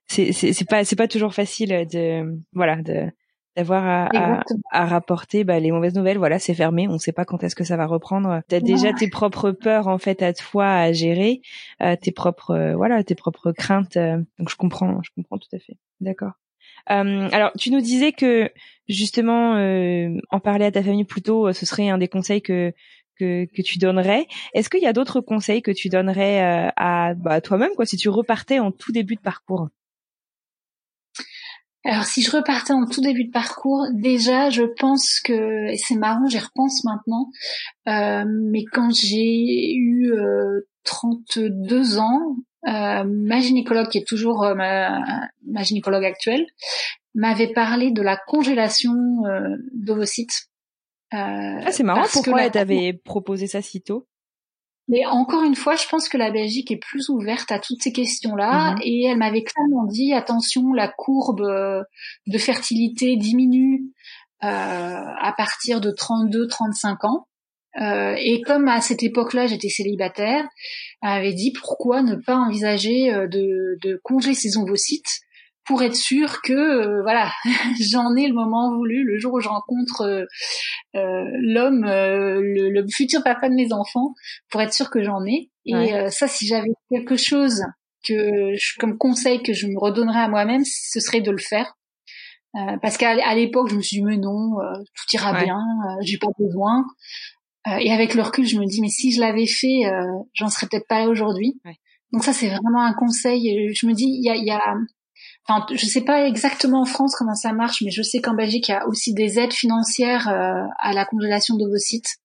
c'est 0.07 0.31
c'est 0.31 0.69
pas 0.69 0.85
c'est 0.85 0.95
pas 0.95 1.09
toujours 1.09 1.33
facile 1.33 1.85
de 1.91 2.39
voilà 2.53 2.77
de 2.77 3.11
d'avoir 3.55 3.85
à, 3.85 4.43
à, 4.71 4.85
rapporter 4.85 5.43
bah, 5.43 5.59
les 5.59 5.71
mauvaises 5.71 5.95
nouvelles. 5.95 6.17
Voilà 6.17 6.39
c'est 6.39 6.53
fermé. 6.53 6.87
On 6.87 6.97
sait 6.97 7.11
pas 7.11 7.25
quand 7.25 7.43
est-ce 7.43 7.55
que 7.55 7.63
ça 7.63 7.77
va 7.77 7.85
reprendre. 7.85 8.41
T'as 8.47 8.59
déjà 8.59 8.93
tes 8.93 9.09
propres 9.09 9.51
peurs 9.51 9.87
en 9.87 9.97
fait 9.97 10.21
à 10.21 10.33
toi 10.33 10.67
à 10.67 10.91
gérer 10.91 11.41
euh, 11.81 11.95
tes 11.95 12.11
propres 12.11 12.51
euh, 12.51 12.75
voilà 12.75 13.03
tes 13.03 13.15
propres 13.15 13.51
craintes 13.51 13.97
euh, 13.97 14.17
donc 14.39 14.49
je 14.49 14.55
comprends 14.55 15.01
je 15.03 15.11
comprends 15.15 15.37
tout 15.37 15.53
à 15.53 15.59
fait. 15.59 15.77
D'accord. 15.99 16.31
Alors 16.87 17.51
tu 17.57 17.71
nous 17.71 17.81
disais 17.81 18.11
que 18.11 18.49
justement 18.87 19.53
en 20.31 20.39
parler 20.39 20.65
à 20.65 20.71
ta 20.71 20.81
famille 20.81 21.05
plutôt 21.05 21.53
ce 21.53 21.65
serait 21.65 21.89
un 21.89 21.97
des 21.97 22.07
conseils 22.07 22.41
que 22.41 22.73
que, 23.19 23.45
que 23.45 23.61
tu 23.61 23.77
donnerais. 23.77 24.25
Est-ce 24.53 24.69
qu'il 24.69 24.81
y 24.81 24.87
a 24.87 24.93
d'autres 24.93 25.21
conseils 25.21 25.61
que 25.61 25.71
tu 25.71 25.89
donnerais 25.89 26.71
à 26.75 27.13
bah, 27.15 27.39
toi-même 27.39 27.71
quoi 27.75 27.85
si 27.85 27.97
tu 27.97 28.09
repartais 28.09 28.59
en 28.59 28.71
tout 28.71 28.91
début 28.91 29.15
de 29.15 29.21
parcours? 29.21 29.69
Alors 31.83 32.03
si 32.03 32.21
je 32.21 32.31
repartais 32.31 32.73
en 32.73 32.85
tout 32.85 33.01
début 33.01 33.25
de 33.25 33.31
parcours, 33.31 33.87
déjà 33.91 34.49
je 34.49 34.63
pense 34.63 35.19
que, 35.19 35.71
et 35.71 35.77
c'est 35.77 35.95
marrant, 35.95 36.27
j'y 36.27 36.37
repense 36.37 36.83
maintenant, 36.83 37.29
euh, 37.87 38.23
mais 38.27 38.63
quand 38.65 38.93
j'ai 38.93 39.73
eu 39.73 40.13
euh, 40.13 40.61
32 40.83 41.97
ans, 41.97 42.35
euh, 42.67 43.03
ma 43.03 43.39
gynécologue, 43.39 43.89
qui 43.89 43.97
est 43.97 44.07
toujours 44.07 44.43
euh, 44.43 44.53
ma, 44.53 45.01
ma, 45.47 45.63
gynécologue 45.63 46.05
actuelle, 46.05 46.45
m'avait 47.15 47.51
parlé 47.51 47.91
de 47.91 48.01
la 48.03 48.17
congélation 48.17 48.93
euh, 49.25 49.55
d'ovocytes. 49.73 50.49
ah 51.11 51.71
c'est 51.71 51.83
marrant, 51.83 52.05
pourquoi 52.13 52.43
elle 52.43 52.51
t'avait 52.51 52.93
proposé 52.93 53.47
ça 53.47 53.61
si 53.61 53.81
tôt? 53.81 54.07
Mais 54.91 55.05
encore 55.05 55.43
une 55.43 55.55
fois, 55.55 55.75
je 55.75 55.87
pense 55.87 56.09
que 56.09 56.17
la 56.17 56.31
Belgique 56.31 56.69
est 56.69 56.77
plus 56.77 57.07
ouverte 57.07 57.49
à 57.49 57.59
toutes 57.59 57.81
ces 57.81 57.93
questions-là. 57.93 58.73
Mhm. 58.73 58.81
Et 58.83 59.05
elle 59.05 59.17
m'avait 59.17 59.43
clairement 59.43 59.85
dit, 59.85 60.11
attention, 60.13 60.73
la 60.73 60.89
courbe 60.89 61.41
euh, 61.41 61.81
de 62.27 62.37
fertilité 62.37 63.15
diminue 63.15 63.85
euh, 64.43 64.47
à 64.47 65.33
partir 65.37 65.79
de 65.79 65.91
32-35 65.91 67.07
ans. 67.07 67.27
Euh, 67.79 68.15
et 68.19 68.41
comme 68.41 68.67
à 68.67 68.81
cette 68.81 69.01
époque-là, 69.01 69.47
j'étais 69.47 69.69
célibataire, 69.69 70.43
elle 71.01 71.09
m'avait 71.09 71.33
dit 71.33 71.53
pourquoi 71.53 72.01
ne 72.01 72.15
pas 72.15 72.35
envisager 72.35 73.13
de, 73.29 73.77
de 73.81 74.01
congeler 74.03 74.33
ses 74.33 74.57
ovocytes 74.57 75.21
pour 75.65 75.83
être 75.83 75.95
sûr 75.95 76.41
que 76.41 76.53
euh, 76.53 77.01
voilà 77.03 77.31
j'en 77.79 78.15
ai 78.15 78.27
le 78.27 78.33
moment 78.33 78.75
voulu 78.75 79.03
le 79.03 79.19
jour 79.19 79.33
où 79.33 79.39
je 79.39 79.49
rencontre 79.49 80.01
euh, 80.01 80.25
euh 80.95 81.25
l'homme 81.39 81.83
euh, 81.85 82.41
le, 82.41 82.69
le, 82.69 82.85
futur 82.89 83.23
papa 83.23 83.49
de 83.49 83.55
mes 83.55 83.71
enfants 83.71 84.13
pour 84.49 84.61
être 84.61 84.73
sûr 84.73 84.89
que 84.89 85.03
j'en 85.03 85.25
ai. 85.25 85.49
Et 85.65 86.09
ça 86.09 86.27
si 86.27 86.47
j'avais 86.47 86.71
quelque 86.89 87.15
chose 87.15 87.61
que 88.03 88.55
je, 88.55 88.79
comme 88.79 88.97
conseil 88.97 89.43
que 89.43 89.53
je 89.53 89.67
me 89.67 89.79
redonnerais 89.79 90.21
à 90.21 90.27
moi-même 90.27 90.63
ce 90.65 90.99
serait 90.99 91.21
de 91.21 91.29
le 91.29 91.37
faire. 91.37 91.77
Parce 92.81 92.97
qu'à 92.97 93.35
l'époque 93.35 93.69
je 93.69 93.75
me 93.75 93.81
suis 93.81 93.97
dit 93.97 94.03
mais 94.03 94.17
non 94.17 94.55
tout 94.95 95.15
ira 95.15 95.43
bien 95.43 95.59
j'ai 96.01 96.17
pas 96.17 96.31
besoin. 96.39 96.83
Et 97.79 97.91
avec 97.93 98.15
le 98.15 98.23
recul 98.23 98.47
je 98.47 98.57
me 98.57 98.65
dis 98.65 98.81
mais 98.81 98.89
si 98.89 99.11
je 99.11 99.21
l'avais 99.21 99.45
fait 99.45 99.83
j'en 100.33 100.49
serais 100.49 100.65
peut-être 100.65 100.87
pas 100.87 101.01
là 101.01 101.09
aujourd'hui. 101.09 101.61
Donc 102.11 102.23
ça 102.23 102.33
c'est 102.33 102.49
vraiment 102.49 102.83
un 102.83 102.93
conseil. 102.93 103.71
Je 103.75 103.85
me 103.85 103.93
dis 103.93 104.07
il 104.07 104.25
y 104.25 104.31
a, 104.31 104.35
y 104.35 104.49
a 104.49 104.75
Enfin, 105.47 105.65
je 105.73 105.85
sais 105.85 106.01
pas 106.01 106.27
exactement 106.27 106.81
en 106.81 106.85
France 106.85 107.15
comment 107.15 107.33
ça 107.33 107.51
marche, 107.51 107.81
mais 107.81 107.91
je 107.91 108.03
sais 108.03 108.21
qu'en 108.21 108.35
Belgique, 108.35 108.67
il 108.67 108.71
y 108.71 108.75
a 108.75 108.87
aussi 108.87 109.13
des 109.13 109.39
aides 109.39 109.53
financières 109.53 110.27
euh, 110.29 110.63
à 110.79 110.93
la 110.93 111.05
congélation 111.05 111.57
d'ovocytes 111.57 112.17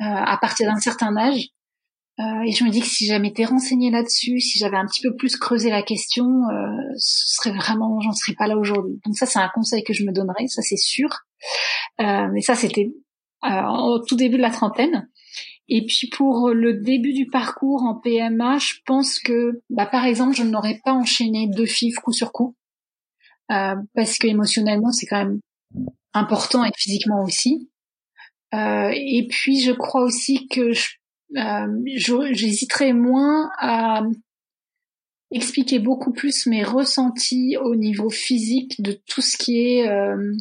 euh, 0.00 0.04
à 0.04 0.36
partir 0.36 0.70
d'un 0.70 0.78
certain 0.78 1.16
âge. 1.16 1.48
Euh, 2.20 2.42
et 2.44 2.52
je 2.52 2.64
me 2.64 2.70
dis 2.70 2.80
que 2.80 2.86
si 2.86 3.06
j'avais 3.06 3.28
été 3.28 3.44
renseignée 3.44 3.90
là-dessus, 3.90 4.40
si 4.40 4.58
j'avais 4.58 4.76
un 4.76 4.86
petit 4.86 5.02
peu 5.02 5.14
plus 5.14 5.36
creusé 5.36 5.70
la 5.70 5.82
question, 5.82 6.24
euh, 6.24 6.92
ce 6.96 7.36
serait 7.36 7.56
vraiment, 7.56 8.00
j'en 8.00 8.12
serais 8.12 8.34
pas 8.34 8.48
là 8.48 8.56
aujourd'hui. 8.56 9.00
Donc 9.04 9.16
ça, 9.16 9.24
c'est 9.24 9.38
un 9.38 9.48
conseil 9.54 9.84
que 9.84 9.92
je 9.92 10.04
me 10.04 10.12
donnerais, 10.12 10.48
ça 10.48 10.62
c'est 10.62 10.76
sûr. 10.76 11.08
Euh, 12.00 12.26
mais 12.32 12.40
ça, 12.40 12.56
c'était 12.56 12.92
au 13.44 14.00
tout 14.00 14.16
début 14.16 14.36
de 14.36 14.42
la 14.42 14.50
trentaine. 14.50 15.08
Et 15.68 15.84
puis 15.84 16.08
pour 16.08 16.50
le 16.50 16.74
début 16.74 17.12
du 17.12 17.26
parcours 17.26 17.82
en 17.82 17.94
PMA, 17.94 18.58
je 18.58 18.74
pense 18.86 19.18
que, 19.18 19.62
bah, 19.70 19.86
par 19.86 20.04
exemple, 20.04 20.34
je 20.34 20.42
n'aurais 20.42 20.80
pas 20.84 20.92
enchaîné 20.92 21.48
deux 21.48 21.66
FIV 21.66 21.96
coup 21.96 22.12
sur 22.12 22.32
coup. 22.32 22.54
Euh, 23.50 23.76
parce 23.94 24.18
que 24.18 24.26
émotionnellement 24.26 24.92
c'est 24.92 25.06
quand 25.06 25.24
même 25.24 25.40
important 26.12 26.64
et 26.64 26.70
physiquement 26.76 27.22
aussi. 27.24 27.70
et 28.52 29.26
puis 29.30 29.60
je 29.60 29.72
crois 29.72 30.02
aussi 30.02 30.48
que 30.48 30.72
j'hésiterais 32.32 32.92
moins 32.92 33.50
à 33.58 34.02
expliquer 35.30 35.78
beaucoup 35.78 36.12
plus 36.12 36.46
mes 36.46 36.62
ressentis 36.62 37.56
au 37.58 37.76
niveau 37.76 38.10
physique 38.10 38.80
de 38.82 38.92
tout 39.06 39.20
ce 39.20 39.36
qui 39.36 39.60
est 39.60 39.88
euh, 39.88 40.32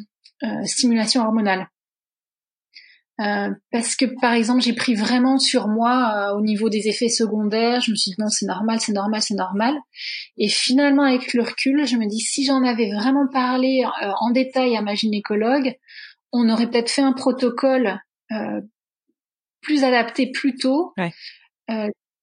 euh, 0.44 0.64
stimulation 0.66 1.22
hormonale. 1.24 1.68
Euh, 3.20 3.50
parce 3.72 3.96
que 3.96 4.06
par 4.22 4.34
exemple 4.34 4.62
j'ai 4.62 4.74
pris 4.74 4.94
vraiment 4.94 5.40
sur 5.40 5.68
moi 5.68 6.36
au 6.38 6.42
niveau 6.42 6.70
des 6.70 6.88
effets 6.88 7.10
secondaires, 7.10 7.82
je 7.82 7.90
me 7.90 7.96
suis 7.96 8.12
dit 8.12 8.18
non 8.20 8.30
c'est 8.30 8.46
normal, 8.46 8.80
c'est 8.80 8.94
normal, 8.94 9.22
c'est 9.22 9.34
normal. 9.34 9.76
Et 10.38 10.50
finalement 10.50 11.04
avec 11.04 11.34
le 11.34 11.42
recul, 11.42 11.88
je 11.88 11.96
me 11.96 12.08
dis 12.08 12.20
si 12.20 12.46
j'en 12.46 12.64
avais 12.64 12.92
vraiment 12.92 13.28
parlé 13.28 13.84
en 14.22 14.30
détail 14.32 14.78
à 14.78 14.82
ma 14.82 14.94
gynécologue, 14.94 15.76
on 16.32 16.48
aurait 16.50 16.70
peut-être 16.70 16.92
fait 16.92 17.02
un 17.02 17.14
protocole 17.14 18.00
plus 19.62 19.84
adapté 19.84 20.32
plus 20.32 20.56
tôt, 20.56 20.94
ouais 20.98 21.12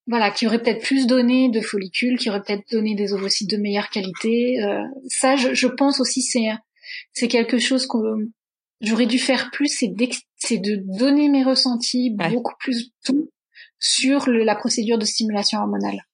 voilà, 0.07 0.31
qui 0.31 0.47
aurait 0.47 0.61
peut-être 0.61 0.83
plus 0.83 1.07
donné 1.07 1.49
de 1.49 1.61
follicules, 1.61 2.19
qui 2.19 2.29
aurait 2.29 2.43
peut-être 2.43 2.71
donné 2.71 2.95
des 2.95 3.13
ovocytes 3.15 3.51
de 3.51 3.57
meilleure 3.57 3.89
qualité. 3.89 4.63
Euh, 4.63 4.83
ça, 5.09 5.37
je, 5.37 5.55
je, 5.55 5.67
pense 5.67 6.01
aussi, 6.01 6.21
c'est 6.21 6.51
c'est 7.13 7.29
quelque 7.29 7.59
chose 7.59 7.87
que 7.87 7.97
j'aurais 8.85 9.07
dû 9.07 9.19
faire 9.19 9.51
plus, 9.51 9.69
c'est 9.69 9.89
de 10.59 10.99
donner 10.99 11.29
mes 11.29 11.43
ressentis 11.45 12.11
beaucoup 12.11 12.55
plus 12.59 12.93
tôt 13.05 13.31
sur 13.79 14.29
le, 14.29 14.45
la 14.45 14.55
procédure 14.55 14.99
de 14.99 15.05
stimulation 15.05 15.59
hormonale. 15.59 16.07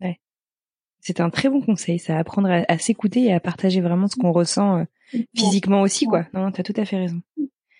Ouais. 0.00 0.20
C'est 1.00 1.20
un 1.20 1.30
très 1.30 1.48
bon 1.48 1.62
conseil, 1.62 1.98
ça, 1.98 2.18
apprendre 2.18 2.50
à, 2.50 2.64
à 2.68 2.78
s'écouter 2.78 3.24
et 3.24 3.32
à 3.32 3.40
partager 3.40 3.80
vraiment 3.80 4.08
ce 4.08 4.16
qu'on 4.16 4.32
ressent 4.32 4.78
euh, 4.78 5.18
physiquement 5.36 5.80
aussi, 5.80 6.06
quoi. 6.06 6.26
Non, 6.34 6.50
tu 6.52 6.60
as 6.60 6.64
tout 6.64 6.74
à 6.76 6.84
fait 6.84 6.96
raison. 6.96 7.22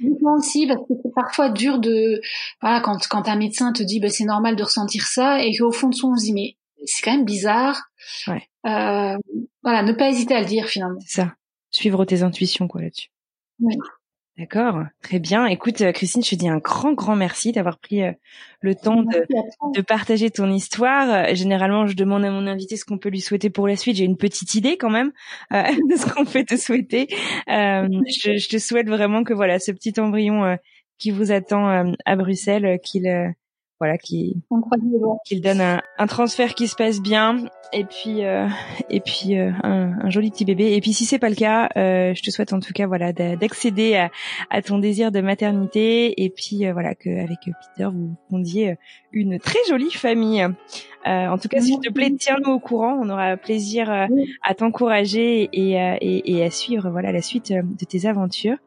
Moi 0.00 0.34
aussi, 0.36 0.66
parce 0.66 0.80
que 0.80 0.94
c'est 1.02 1.14
parfois 1.14 1.50
dur 1.50 1.78
de, 1.78 2.20
voilà, 2.60 2.80
quand, 2.80 3.06
quand 3.08 3.28
un 3.28 3.36
médecin 3.36 3.72
te 3.72 3.82
dit, 3.82 4.00
bah, 4.00 4.10
c'est 4.10 4.24
normal 4.24 4.56
de 4.56 4.62
ressentir 4.62 5.06
ça, 5.06 5.42
et 5.42 5.56
qu'au 5.56 5.72
fond 5.72 5.88
de 5.88 5.94
soi, 5.94 6.10
on 6.10 6.16
se 6.16 6.24
dit, 6.24 6.32
mais 6.32 6.56
c'est 6.84 7.02
quand 7.02 7.12
même 7.12 7.24
bizarre. 7.24 7.80
Ouais. 8.26 8.42
Euh, 8.66 9.16
voilà, 9.62 9.82
ne 9.82 9.92
pas 9.92 10.10
hésiter 10.10 10.34
à 10.34 10.40
le 10.40 10.46
dire 10.46 10.66
finalement. 10.66 11.00
C'est 11.00 11.22
ça. 11.22 11.34
Suivre 11.70 12.04
tes 12.04 12.22
intuitions, 12.22 12.68
quoi, 12.68 12.82
là-dessus. 12.82 13.08
Oui. 13.60 13.74
D'accord, 14.38 14.82
très 15.02 15.18
bien. 15.18 15.46
Écoute, 15.46 15.80
euh, 15.80 15.92
Christine, 15.92 16.22
je 16.22 16.28
te 16.28 16.34
dis 16.34 16.48
un 16.48 16.58
grand, 16.58 16.92
grand 16.92 17.16
merci 17.16 17.52
d'avoir 17.52 17.78
pris 17.78 18.02
euh, 18.02 18.12
le 18.60 18.74
temps 18.74 19.02
de, 19.02 19.26
de, 19.74 19.80
partager 19.80 20.30
ton 20.30 20.50
histoire. 20.50 21.08
Euh, 21.08 21.34
généralement, 21.34 21.86
je 21.86 21.96
demande 21.96 22.22
à 22.22 22.30
mon 22.30 22.46
invité 22.46 22.76
ce 22.76 22.84
qu'on 22.84 22.98
peut 22.98 23.08
lui 23.08 23.22
souhaiter 23.22 23.48
pour 23.48 23.66
la 23.66 23.76
suite. 23.76 23.96
J'ai 23.96 24.04
une 24.04 24.18
petite 24.18 24.54
idée 24.54 24.76
quand 24.76 24.90
même 24.90 25.12
euh, 25.54 25.62
de 25.90 25.96
ce 25.96 26.12
qu'on 26.12 26.26
peut 26.26 26.44
te 26.44 26.56
souhaiter. 26.56 27.08
Euh, 27.48 27.88
je, 28.22 28.36
je, 28.36 28.48
te 28.50 28.58
souhaite 28.58 28.88
vraiment 28.88 29.24
que 29.24 29.32
voilà, 29.32 29.58
ce 29.58 29.72
petit 29.72 29.98
embryon 29.98 30.58
qui 30.98 31.12
vous 31.12 31.32
attend 31.32 31.94
à 32.04 32.16
Bruxelles, 32.16 32.78
qu'il 32.82 33.06
voilà, 33.78 33.98
qui 33.98 34.36
qu'il 35.26 35.40
donne 35.42 35.60
un, 35.60 35.82
un, 35.98 36.06
transfert 36.06 36.54
qui 36.54 36.66
se 36.66 36.76
passe 36.76 37.00
bien 37.00 37.44
et 37.72 37.84
puis 37.84 38.24
euh, 38.24 38.48
et 38.88 39.00
puis 39.00 39.38
euh, 39.38 39.50
un, 39.62 39.92
un, 40.00 40.10
joli 40.10 40.30
petit 40.30 40.44
bébé. 40.44 40.74
Et 40.74 40.80
puis 40.80 40.92
si 40.92 41.04
c'est 41.04 41.18
pas 41.18 41.28
le 41.28 41.34
cas, 41.34 41.68
euh, 41.76 42.14
je 42.14 42.22
te 42.22 42.30
souhaite 42.30 42.52
en 42.52 42.60
tout 42.60 42.72
cas 42.72 42.86
voilà 42.86 43.12
d'accéder 43.12 43.96
à, 43.96 44.10
à, 44.50 44.62
ton 44.62 44.78
désir 44.78 45.12
de 45.12 45.20
maternité 45.20 46.22
et 46.22 46.30
puis 46.30 46.66
euh, 46.66 46.72
voilà 46.72 46.94
que 46.94 47.10
avec 47.10 47.38
Peter 47.44 47.88
vous 47.92 48.14
fondiez 48.30 48.76
une 49.12 49.38
très 49.38 49.58
jolie 49.68 49.90
famille. 49.90 50.46
en 51.04 51.38
tout 51.38 51.48
cas, 51.48 51.60
s'il 51.60 51.78
te 51.80 51.90
plaît, 51.92 52.12
tiens-nous 52.18 52.52
au 52.52 52.58
courant. 52.58 52.98
On 53.00 53.08
aura 53.10 53.36
plaisir 53.36 53.90
à 53.90 54.54
t'encourager 54.54 55.48
et, 55.52 55.72
et, 55.72 56.36
et, 56.36 56.44
à 56.44 56.50
suivre 56.50 56.90
voilà 56.90 57.12
la 57.12 57.22
suite 57.22 57.52
de 57.52 57.84
tes 57.84 58.06
aventures. 58.06 58.58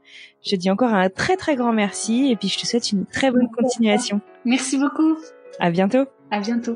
Je 0.44 0.52
te 0.52 0.56
dis 0.56 0.72
encore 0.72 0.94
un 0.94 1.10
très 1.10 1.36
très 1.36 1.56
grand 1.56 1.74
merci 1.74 2.30
et 2.32 2.36
puis 2.36 2.48
je 2.48 2.60
te 2.60 2.66
souhaite 2.66 2.92
une 2.92 3.06
très 3.06 3.32
bonne 3.32 3.50
continuation. 3.50 4.22
Merci 4.46 4.78
beaucoup. 4.78 5.18
À 5.60 5.70
bientôt. 5.70 6.06
À 6.32 6.40
bientôt. 6.40 6.76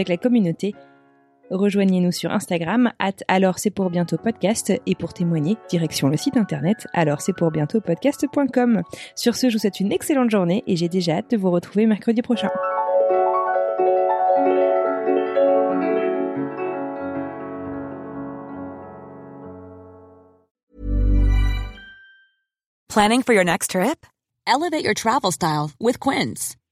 la 0.09 0.17
communauté. 0.17 0.73
Rejoignez-nous 1.49 2.13
sur 2.13 2.31
Instagram, 2.31 2.91
at 2.99 3.11
alors 3.27 3.59
c'est 3.59 3.71
pour 3.71 3.89
bientôt 3.89 4.17
podcast, 4.17 4.71
et 4.85 4.95
pour 4.95 5.13
témoigner, 5.13 5.57
direction 5.69 6.07
le 6.07 6.15
site 6.15 6.37
internet 6.37 6.87
alors 6.93 7.19
c'est 7.19 7.33
pour 7.33 7.51
bientôt 7.51 7.81
podcast.com. 7.81 8.83
Sur 9.15 9.35
ce, 9.35 9.49
je 9.49 9.55
vous 9.55 9.59
souhaite 9.59 9.81
une 9.81 9.91
excellente 9.91 10.31
journée 10.31 10.63
et 10.65 10.77
j'ai 10.77 10.87
déjà 10.87 11.17
hâte 11.17 11.31
de 11.31 11.37
vous 11.37 11.51
retrouver 11.51 11.85
mercredi 11.87 12.21
prochain. 12.21 12.49
Planning 22.87 23.23
for 23.23 23.33
your 23.33 23.45
next 23.45 23.71
trip? 23.71 24.05
Elevate 24.45 24.83
your 24.83 24.93
travel 24.93 25.31
style 25.31 25.71
with 25.79 25.97
Quince. 25.99 26.57